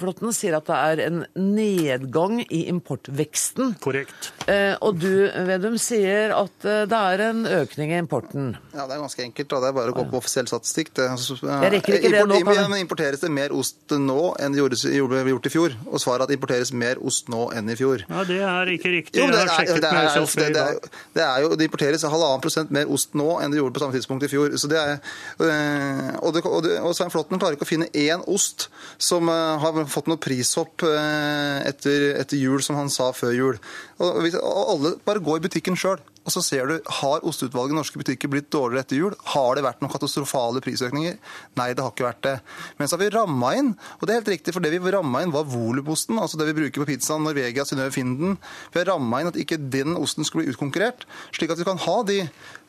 Flåtten, 0.00 0.32
sier 0.36 0.56
at 0.58 0.66
det 0.68 0.76
er 0.76 1.02
en 1.06 1.22
nedgang 1.38 2.40
i 2.46 2.66
importveksten. 2.70 3.74
Korrekt. 3.82 4.30
Eh, 4.50 4.74
og 4.84 4.98
du, 5.02 5.26
Vedum, 5.48 5.76
sier 5.80 6.34
at 6.36 6.66
eh, 6.68 6.84
det 6.90 7.00
er 7.12 7.24
en 7.30 7.44
økning 7.62 7.94
i 7.94 7.98
importen. 8.00 8.52
Ja, 8.74 8.86
Det 8.86 8.96
er 8.96 9.02
ganske 9.02 9.24
enkelt. 9.24 9.48
da. 9.50 9.60
Det 9.64 9.70
er 9.70 9.76
bare 9.78 9.94
å 9.94 9.96
gå 9.96 10.06
på 10.10 10.20
offisiell 10.20 10.48
statistikk. 10.50 10.92
Det, 10.96 11.08
altså, 11.16 11.38
Jeg 11.40 11.72
rekker 11.76 11.98
ikke 11.98 12.12
det 12.14 12.24
nå, 12.28 12.40
kan 12.46 12.70
men 12.70 12.84
Importeres 12.86 13.22
det 13.24 13.30
mer 13.32 13.54
ost 13.56 13.96
nå 13.96 14.34
enn 14.42 14.54
det 14.54 14.60
gjorde, 14.62 14.78
gjorde, 14.94 15.22
gjort 15.32 15.48
i 15.48 15.52
fjor? 15.52 15.76
Og 15.90 16.02
svaret 16.02 16.20
er 16.20 16.26
at 16.26 16.32
det 16.32 16.38
importeres 16.38 16.72
mer 16.76 17.00
ost 17.02 17.30
nå 17.32 17.46
enn 17.56 17.70
i 17.72 17.76
fjor. 17.78 18.04
Ja, 18.08 18.24
Det 18.28 18.40
er 18.42 18.72
ikke 18.76 18.92
riktig. 18.92 19.20
Jo, 19.20 19.26
det, 19.32 19.40
Jeg 19.40 19.48
har 19.50 19.62
er, 19.62 19.66
det, 19.66 19.90
er, 19.90 20.52
det, 20.54 20.62
er, 20.62 20.90
det 21.16 21.24
er 21.26 21.44
jo, 21.44 21.50
det 21.56 21.68
importeres 21.70 22.06
halvannen 22.06 22.42
prosent 22.44 22.70
mer 22.74 22.90
ost 22.92 23.14
nå 23.18 23.38
enn 23.42 23.54
det 23.54 23.60
gjorde 23.60 23.76
på 23.76 23.82
samme 23.84 23.96
tidspunkt 23.96 24.26
i 24.26 24.30
fjor. 24.32 24.54
Så 24.60 24.70
det 24.70 24.78
er, 24.80 24.98
øh, 25.42 26.10
og, 26.26 26.68
og, 26.80 26.92
Svein 26.96 27.12
Flåtten 27.12 27.40
klarer 27.40 27.56
ikke 27.56 27.66
å 27.66 27.70
finne 27.70 27.88
én 27.94 28.24
ost 28.30 28.68
som 28.98 29.30
øh, 29.32 29.56
har 29.62 29.80
fått 29.92 30.10
noe 30.10 30.20
prishopp 30.22 30.84
øh, 30.86 31.62
etter, 31.68 32.12
etter 32.20 32.40
jul, 32.40 32.62
som 32.64 32.78
han 32.78 32.92
sa 32.92 33.12
før 33.16 33.34
jul. 33.36 33.62
Og, 34.00 34.28
og 34.40 34.62
alle 34.74 34.94
bare 35.06 35.24
går 35.24 35.40
i 35.40 35.46
butikken 35.48 35.78
sjøl. 35.78 36.02
Og 36.26 36.32
så 36.34 36.42
ser 36.42 36.66
du, 36.66 36.80
Har 37.00 37.20
osteutvalget 37.22 37.70
i 37.70 37.78
norske 37.78 37.98
butikker 38.00 38.28
blitt 38.32 38.50
dårligere 38.50 38.82
etter 38.82 38.98
jul? 38.98 39.14
Har 39.32 39.54
det 39.54 39.62
vært 39.62 39.80
noen 39.80 39.92
katastrofale 39.92 40.60
prisøkninger? 40.64 41.16
Nei, 41.56 41.68
det 41.72 41.84
har 41.84 41.92
ikke 41.94 42.08
vært 42.08 42.22
det. 42.26 42.34
Men 42.80 42.88
så 42.90 42.96
har 42.98 43.04
vi 43.04 43.10
ramma 43.14 43.52
inn, 43.54 43.68
og 44.00 44.02
det 44.06 44.10
er 44.10 44.20
helt 44.20 44.32
riktig, 44.34 44.52
for 44.56 44.60
det 44.64 44.72
vi 44.74 44.90
ramma 44.90 45.22
inn 45.22 45.30
var 45.30 45.46
volumosten, 45.46 46.18
altså 46.18 46.36
det 46.40 46.48
vi 46.50 46.56
bruker 46.60 46.82
på 46.82 46.88
pizzaen, 46.90 47.22
Norvegia, 47.22 47.64
Synnøve 47.64 47.94
Finden. 47.94 48.36
Vi 48.74 48.80
har 48.82 48.90
ramma 48.90 49.20
inn 49.22 49.30
at 49.30 49.38
ikke 49.38 49.58
den 49.70 49.94
osten 49.96 50.26
skulle 50.26 50.44
bli 50.44 50.52
utkonkurrert, 50.54 51.06
slik 51.32 51.50
at 51.54 51.58
vi 51.62 51.68
kan 51.70 51.78
ha 51.86 51.96
de 52.02 52.18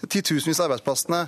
titusenvis 0.05 0.59
av 0.61 0.67
arbeidsplassene 0.69 1.23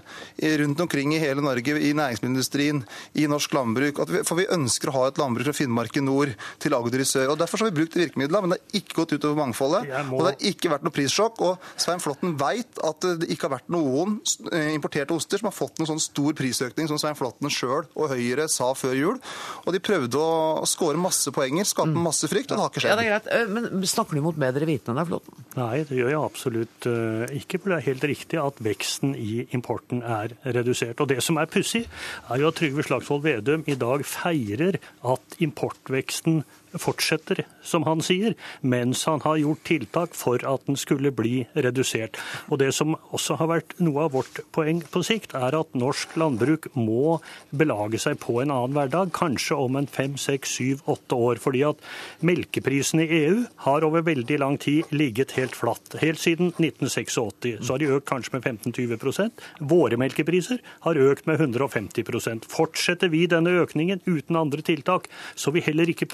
rundt 0.62 0.80
omkring 0.86 1.16
i 1.16 1.20
hele 1.22 1.42
Norge, 1.42 1.74
i 1.82 1.94
næringsmiddelindustrien, 1.98 2.84
i 3.18 3.26
norsk 3.30 3.54
landbruk. 3.58 4.04
Vi, 4.10 4.22
for 4.28 4.38
vi 4.38 4.46
ønsker 4.54 4.92
å 4.92 4.96
ha 5.00 5.08
et 5.10 5.18
landbruk 5.18 5.50
fra 5.50 5.56
Finnmark 5.58 5.98
i 5.98 6.04
nord 6.06 6.36
til 6.62 6.76
Agder 6.78 7.02
i 7.02 7.08
sør. 7.10 7.32
og 7.34 7.40
Derfor 7.42 7.64
har 7.66 7.72
vi 7.72 7.80
brukt 7.82 7.98
virkemidlene, 7.98 8.42
men 8.46 8.54
det 8.54 8.60
har 8.62 8.82
ikke 8.84 9.00
gått 9.02 9.16
utover 9.18 9.40
mangfoldet. 9.42 9.88
må- 10.06 10.20
Og 10.20 10.26
det 10.28 10.36
har 10.36 10.54
ikke 10.54 10.70
vært 10.70 10.84
noe 10.86 10.92
prissjokk. 10.94 11.42
og 11.42 11.58
Svein 11.78 12.00
Flåtten 12.20 12.36
veit 12.40 12.80
at 12.84 13.06
det 13.22 13.30
ikke 13.32 13.48
har 13.48 13.54
vært 13.58 13.70
noen 13.72 14.18
eh, 14.52 14.74
importerte 14.76 15.16
oster 15.16 15.40
som 15.40 15.48
har 15.48 15.56
fått 15.56 15.80
noen 15.80 15.88
sånn 15.88 16.02
stor 16.04 16.34
prisøkning 16.36 16.90
som 16.90 17.00
Svein 17.00 17.16
Flåtten 17.16 17.52
sjøl 17.54 17.86
og 17.96 18.12
Høyre 18.12 18.48
sa 18.52 18.74
før 18.76 18.96
jul. 18.98 19.20
Og 19.64 19.72
de 19.76 19.80
prøvde 19.80 20.20
å 20.20 20.66
skåre 20.68 21.00
masse 21.00 21.32
poenger, 21.32 21.64
skape 21.70 21.96
masse 21.96 22.28
frykt, 22.28 22.52
og 22.52 22.58
det 22.60 22.64
har 22.66 22.74
ikke 22.74 22.84
skjedd. 22.84 22.92
Ja, 22.92 22.98
det 23.00 23.06
er 23.06 23.14
greit. 23.14 23.32
Eh, 23.32 23.48
Men 23.56 23.88
snakker 23.88 24.20
du 24.20 24.24
mot 24.26 24.36
bedre 24.40 24.68
vitende 24.68 25.06
Flåtten? 25.08 25.48
Nei, 25.56 25.84
det 25.88 25.96
gjør 26.02 26.12
jeg 26.12 26.20
absolutt 26.20 26.90
eh, 26.92 27.36
ikke. 27.40 27.62
For 27.64 27.72
det 27.72 27.80
er 27.80 27.88
helt 27.88 28.08
riktig 28.12 28.42
at 28.44 28.60
veksten 28.68 29.16
i 29.16 29.46
importen 29.56 30.04
er 30.04 30.36
redusert. 30.44 31.00
Og 31.00 31.12
det 31.14 31.22
som 31.24 31.40
er 31.40 31.48
pussig, 31.52 31.86
er 32.28 32.44
jo 32.44 32.52
at 32.52 32.60
Trygve 32.60 32.84
Slagsvold 32.86 33.24
Vedum 33.24 33.64
i 33.70 33.78
dag 33.80 34.04
feirer 34.08 34.80
at 35.08 35.40
importveksten 35.40 36.44
fortsetter, 36.78 37.44
som 37.66 37.86
han 37.88 38.04
sier, 38.06 38.36
mens 38.62 39.06
han 39.10 39.24
har 39.26 39.40
gjort 39.42 39.64
tiltak 39.68 40.16
for 40.18 40.44
at 40.48 40.66
den 40.68 40.78
skulle 40.80 41.12
bli 41.16 41.46
redusert. 41.56 42.20
Og 42.50 42.62
det 42.62 42.72
som 42.78 42.96
også 43.16 43.40
har 43.40 43.52
vært 43.52 43.76
noe 43.84 44.08
av 44.08 44.14
vårt 44.18 44.42
poeng 44.56 44.82
på 44.84 45.04
sikt, 45.06 45.36
er 45.38 45.58
at 45.58 45.78
norsk 45.78 46.16
landbruk 46.20 46.70
må 46.78 47.20
belage 47.50 48.02
seg 48.02 48.20
på 48.22 48.40
en 48.44 48.54
annen 48.54 48.76
hverdag, 48.78 49.14
kanskje 49.16 49.58
om 49.58 49.80
en 49.80 49.90
fem, 49.90 50.18
seks, 50.20 50.56
syv, 50.60 50.84
åtte 50.90 51.18
år. 51.18 51.42
Fordi 51.42 51.64
at 51.68 51.84
melkeprisen 52.26 53.04
i 53.04 53.10
EU 53.24 53.44
har 53.66 53.88
over 53.88 54.06
veldig 54.06 54.40
lang 54.42 54.60
tid 54.62 54.90
ligget 54.94 55.36
helt 55.40 55.58
flatt. 55.58 55.98
Helt 56.04 56.22
siden 56.22 56.54
1986 56.58 57.20
så 57.20 57.74
har 57.74 57.82
de 57.82 57.90
økt 57.96 58.08
kanskje 58.10 58.36
med 58.36 58.46
15-20% 58.46 59.44
Våre 59.70 59.98
melkepriser 60.00 60.60
har 60.86 61.00
økt 61.00 61.28
med 61.30 61.42
150% 61.42 62.48
Fortsetter 62.52 63.12
vi 63.12 63.26
denne 63.30 63.54
økningen 63.62 64.02
uten 64.06 64.38
andre 64.40 64.64
tiltak, 64.66 65.08
så 65.36 65.54
vil 65.56 65.66
heller 65.66 65.90
ikke 65.92 66.10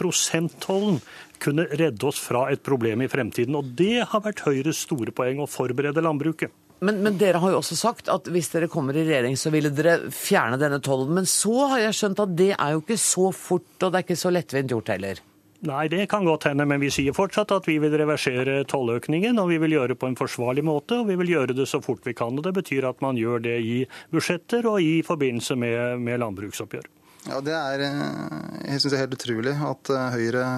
prosenttollen 0.49 0.99
kunne 1.39 1.67
redde 1.71 2.05
oss 2.07 2.19
fra 2.19 2.49
et 2.51 2.63
problem 2.63 3.01
i 3.01 3.07
fremtiden. 3.07 3.55
Og 3.55 3.65
det 3.75 4.05
har 4.09 4.21
vært 4.23 4.45
Høyres 4.45 4.85
store 4.85 5.11
poeng 5.11 5.41
å 5.41 5.49
forberede 5.49 6.01
landbruket. 6.01 6.51
Men, 6.81 6.99
men 7.03 7.17
dere 7.17 7.39
har 7.39 7.51
jo 7.51 7.61
også 7.61 7.75
sagt 7.75 8.09
at 8.11 8.27
hvis 8.27 8.51
dere 8.51 8.67
kommer 8.67 8.95
i 8.95 9.05
regjering, 9.05 9.37
så 9.39 9.49
ville 9.49 9.71
dere 9.71 10.11
fjerne 10.11 10.59
denne 10.59 10.81
tollen. 10.83 11.13
Men 11.15 11.25
så 11.25 11.69
har 11.71 11.85
jeg 11.85 11.95
skjønt 11.95 12.19
at 12.19 12.35
det 12.35 12.51
er 12.55 12.75
jo 12.75 12.83
ikke 12.83 12.99
så 12.99 13.31
fort, 13.31 13.71
og 13.81 13.91
det 13.91 13.99
er 13.99 14.05
ikke 14.05 14.19
så 14.19 14.33
lettvint 14.33 14.75
gjort 14.75 14.91
heller. 14.91 15.21
Nei, 15.65 15.85
det 15.89 16.03
kan 16.11 16.27
godt 16.27 16.49
hende, 16.49 16.65
men 16.67 16.81
vi 16.83 16.91
sier 16.93 17.15
fortsatt 17.15 17.53
at 17.55 17.65
vi 17.65 17.77
vil 17.81 17.95
reversere 17.97 18.59
tolløkningen, 18.69 19.39
og 19.41 19.47
vi 19.49 19.57
vil 19.63 19.77
gjøre 19.77 19.93
det 19.93 20.01
på 20.01 20.11
en 20.11 20.19
forsvarlig 20.19 20.65
måte, 20.67 20.99
og 20.99 21.07
vi 21.09 21.15
vil 21.23 21.31
gjøre 21.31 21.55
det 21.57 21.65
så 21.71 21.79
fort 21.81 22.03
vi 22.05 22.13
kan. 22.13 22.35
og 22.35 22.43
Det 22.45 22.53
betyr 22.59 22.85
at 22.91 23.01
man 23.01 23.17
gjør 23.17 23.41
det 23.47 23.55
i 23.63 23.77
budsjetter 24.13 24.67
og 24.69 24.83
i 24.83 24.99
forbindelse 25.07 25.57
med, 25.57 26.03
med 26.03 26.21
landbruksoppgjør. 26.21 26.91
Ja, 27.25 27.39
det 27.41 27.53
er 27.57 27.81
eh, 27.87 28.65
jeg 28.69 28.81
synes 28.81 28.91
det 28.91 28.97
er 28.97 29.03
helt 29.05 29.15
utrolig 29.17 29.53
at 29.69 29.91
eh, 29.93 30.17
Høyre 30.17 30.49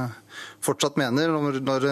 fortsatt 0.63 0.97
mener, 0.99 1.32
når, 1.32 1.61
når, 1.63 1.88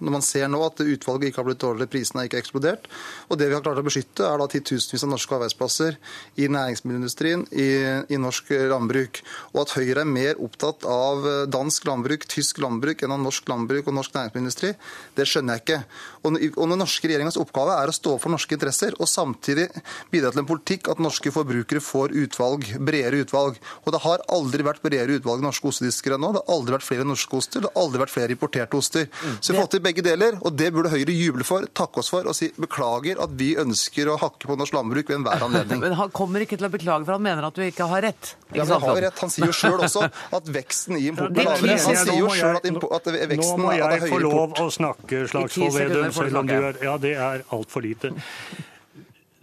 når 0.00 0.14
man 0.18 0.24
ser 0.24 0.48
nå 0.50 0.60
at 0.66 0.82
utvalget 0.84 1.30
ikke 1.30 1.42
har 1.42 1.48
blitt 1.50 1.62
dårligere, 1.62 1.92
prisene 1.92 2.22
har 2.22 2.30
ikke 2.30 2.40
eksplodert. 2.42 2.88
Og 3.28 3.40
det 3.40 3.50
vi 3.50 3.56
har 3.56 3.64
klart 3.64 3.80
å 3.80 3.86
beskytte, 3.86 4.26
er 4.26 4.40
da 4.40 4.48
titusenvis 4.50 5.06
av 5.06 5.12
norske 5.12 5.38
arbeidsplasser 5.38 5.98
i 6.38 6.48
næringsmiddelindustrien, 6.54 7.46
i, 7.52 7.68
i 8.14 8.20
norsk 8.20 8.52
landbruk. 8.72 9.22
Og 9.54 9.62
at 9.64 9.76
Høyre 9.76 10.04
er 10.04 10.10
mer 10.10 10.42
opptatt 10.42 10.86
av 10.88 11.26
dansk 11.52 11.88
landbruk, 11.88 12.28
tysk 12.30 12.62
landbruk 12.64 13.04
enn 13.04 13.14
av 13.14 13.22
norsk 13.22 13.48
landbruk 13.50 13.88
og 13.88 13.98
norsk 14.00 14.16
næringsmiddelindustri, 14.16 14.74
det 15.18 15.28
skjønner 15.28 15.58
jeg 15.58 15.66
ikke. 15.66 15.82
Og 16.24 16.38
og 16.58 16.66
den 16.70 16.80
norske 16.80 17.08
regjeringas 17.08 17.38
oppgave 17.40 17.74
er 17.78 17.90
å 17.90 17.94
stå 17.94 18.14
for 18.20 18.32
norske 18.32 18.54
interesser, 18.56 18.94
og 18.98 19.08
samtidig 19.10 19.68
bidra 20.12 20.30
til 20.32 20.42
en 20.42 20.48
politikk 20.48 20.90
at 20.92 21.00
norske 21.02 21.32
forbrukere 21.34 21.82
får 21.82 22.14
utvalg, 22.24 22.66
bredere 22.84 23.22
utvalg. 23.24 23.58
Og 23.84 23.94
det 23.94 24.02
har 24.04 24.24
aldri 24.34 24.66
vært 24.66 24.82
bredere 24.84 25.18
utvalg 25.18 25.42
i 25.42 25.46
norske 25.48 25.70
ostedisker 25.70 26.16
enn 26.16 26.24
nå. 26.24 26.32
Det 26.36 26.42
har 26.44 26.56
aldri 26.56 26.76
vært 26.76 26.86
flere 26.88 27.06
norske 27.08 27.38
oster, 27.38 27.64
det 27.64 27.72
har 27.72 27.84
aldri 27.84 28.02
vært 28.04 28.14
flere 28.14 28.36
importerte 28.36 28.78
oster. 28.78 29.08
Så 29.40 29.52
vi 29.52 29.58
har 29.58 29.66
fått 29.66 29.76
til 29.78 29.84
begge 29.88 30.04
deler, 30.06 30.38
og 30.44 30.54
det 30.58 30.70
burde 30.76 30.92
Høyre 30.92 31.14
juble 31.16 31.46
for, 31.48 31.66
takke 31.76 32.02
oss 32.02 32.10
for 32.12 32.28
og 32.28 32.36
si 32.36 32.50
beklager 32.60 33.20
at 33.24 33.34
vi 33.38 33.54
ønsker 33.60 34.12
å 34.12 34.18
hakke 34.20 34.48
på 34.50 34.56
norsk 34.60 34.76
landbruk 34.76 35.10
ved 35.10 35.18
enhver 35.20 35.44
anledning. 35.48 35.80
Men 35.84 35.96
han 35.98 36.12
kommer 36.14 36.44
ikke 36.44 36.58
til 36.60 36.68
å 36.68 36.72
beklage, 36.72 37.06
for 37.08 37.16
han 37.16 37.24
mener 37.24 37.48
at 37.48 37.56
du 37.58 37.64
ikke 37.66 37.88
har 37.90 38.04
rett. 38.08 38.34
Ja, 38.52 38.64
men 38.64 38.72
Han 38.76 38.84
har 38.86 38.94
jo 39.00 39.04
rett. 39.08 39.22
Han 39.24 39.32
sier 39.32 39.50
jo 39.50 39.56
sjøl 39.56 39.82
også 39.84 40.06
at 40.38 40.48
veksten 40.54 40.96
i 40.98 41.08
importen 41.10 41.42
er 41.42 41.50
lavere. 41.50 41.76
Han 41.88 42.00
sier 42.04 42.20
jo 42.20 42.30
sjøl 42.32 42.56
at, 42.56 42.62
at, 42.62 42.70
impo- 42.70 42.92
at 42.96 43.10
Nå 43.38 43.50
må 43.60 43.72
er 43.74 43.82
jeg 43.98 44.12
få 44.12 44.22
lov 44.22 44.56
å 44.62 44.68
snakke, 44.72 45.24
Slagsvold 45.32 45.76
Vedum, 45.78 46.08
du 46.08 46.16
selv 46.16 46.40
om 46.42 46.48
du 46.48 46.56
er 46.58 46.80
Ja, 46.84 46.96
det 47.00 47.14
er 47.18 47.44
altfor 47.54 47.84
lite. 47.84 48.14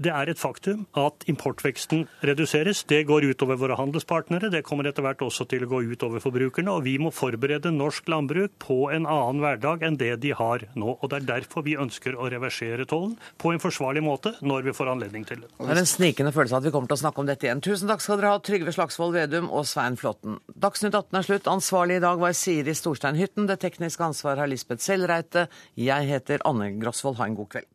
Det 0.01 0.11
er 0.11 0.29
et 0.31 0.39
faktum 0.39 0.85
at 0.99 1.23
importveksten 1.31 2.05
reduseres. 2.25 2.83
Det 2.87 3.03
går 3.07 3.27
utover 3.31 3.59
våre 3.59 3.77
handelspartnere, 3.79 4.51
det 4.51 4.65
kommer 4.67 4.89
etter 4.89 5.05
hvert 5.05 5.23
også 5.23 5.47
til 5.49 5.65
å 5.65 5.69
gå 5.71 5.81
utover 5.93 6.23
forbrukerne. 6.23 6.73
Og 6.73 6.85
vi 6.87 6.97
må 7.01 7.11
forberede 7.15 7.71
norsk 7.73 8.09
landbruk 8.11 8.57
på 8.61 8.89
en 8.95 9.07
annen 9.07 9.41
hverdag 9.43 9.85
enn 9.87 9.99
det 10.01 10.11
de 10.23 10.33
har 10.35 10.67
nå. 10.75 10.97
Og 10.99 11.11
det 11.11 11.21
er 11.21 11.29
derfor 11.29 11.65
vi 11.65 11.77
ønsker 11.79 12.17
å 12.17 12.29
reversere 12.31 12.87
tollen 12.89 13.15
på 13.41 13.53
en 13.53 13.63
forsvarlig 13.63 14.03
måte 14.05 14.35
når 14.45 14.67
vi 14.69 14.75
får 14.75 14.91
anledning 14.95 15.27
til 15.27 15.43
det. 15.43 15.51
Det 15.59 15.71
er 15.71 15.83
en 15.83 15.89
snikende 15.89 16.33
følelse 16.35 16.59
at 16.59 16.67
vi 16.67 16.73
kommer 16.75 16.91
til 16.91 16.99
å 16.99 17.03
snakke 17.05 17.23
om 17.23 17.29
dette 17.29 17.47
igjen. 17.47 17.63
Tusen 17.65 17.91
takk 17.91 18.03
skal 18.03 18.19
dere 18.19 18.33
ha, 18.35 18.41
Trygve 18.43 18.75
Slagsvold 18.75 19.15
Vedum 19.15 19.47
og 19.51 19.67
Svein 19.69 19.99
Flåtten. 19.99 20.39
Dagsnytt 20.51 20.95
18 20.95 21.21
er 21.21 21.29
slutt. 21.29 21.51
Ansvarlig 21.51 22.01
i 22.01 22.03
dag 22.03 22.19
var 22.21 22.35
Siri 22.35 22.75
Storstein 22.75 23.19
Hytten. 23.19 23.47
Det 23.49 23.61
tekniske 23.63 24.03
ansvaret 24.05 24.43
har 24.43 24.51
Lisbeth 24.51 24.83
Sellreite. 24.83 25.47
Jeg 25.79 26.11
heter 26.11 26.43
Anne 26.47 26.73
Grosvold. 26.81 27.19
Ha 27.21 27.29
en 27.29 27.39
god 27.39 27.51
kveld. 27.55 27.74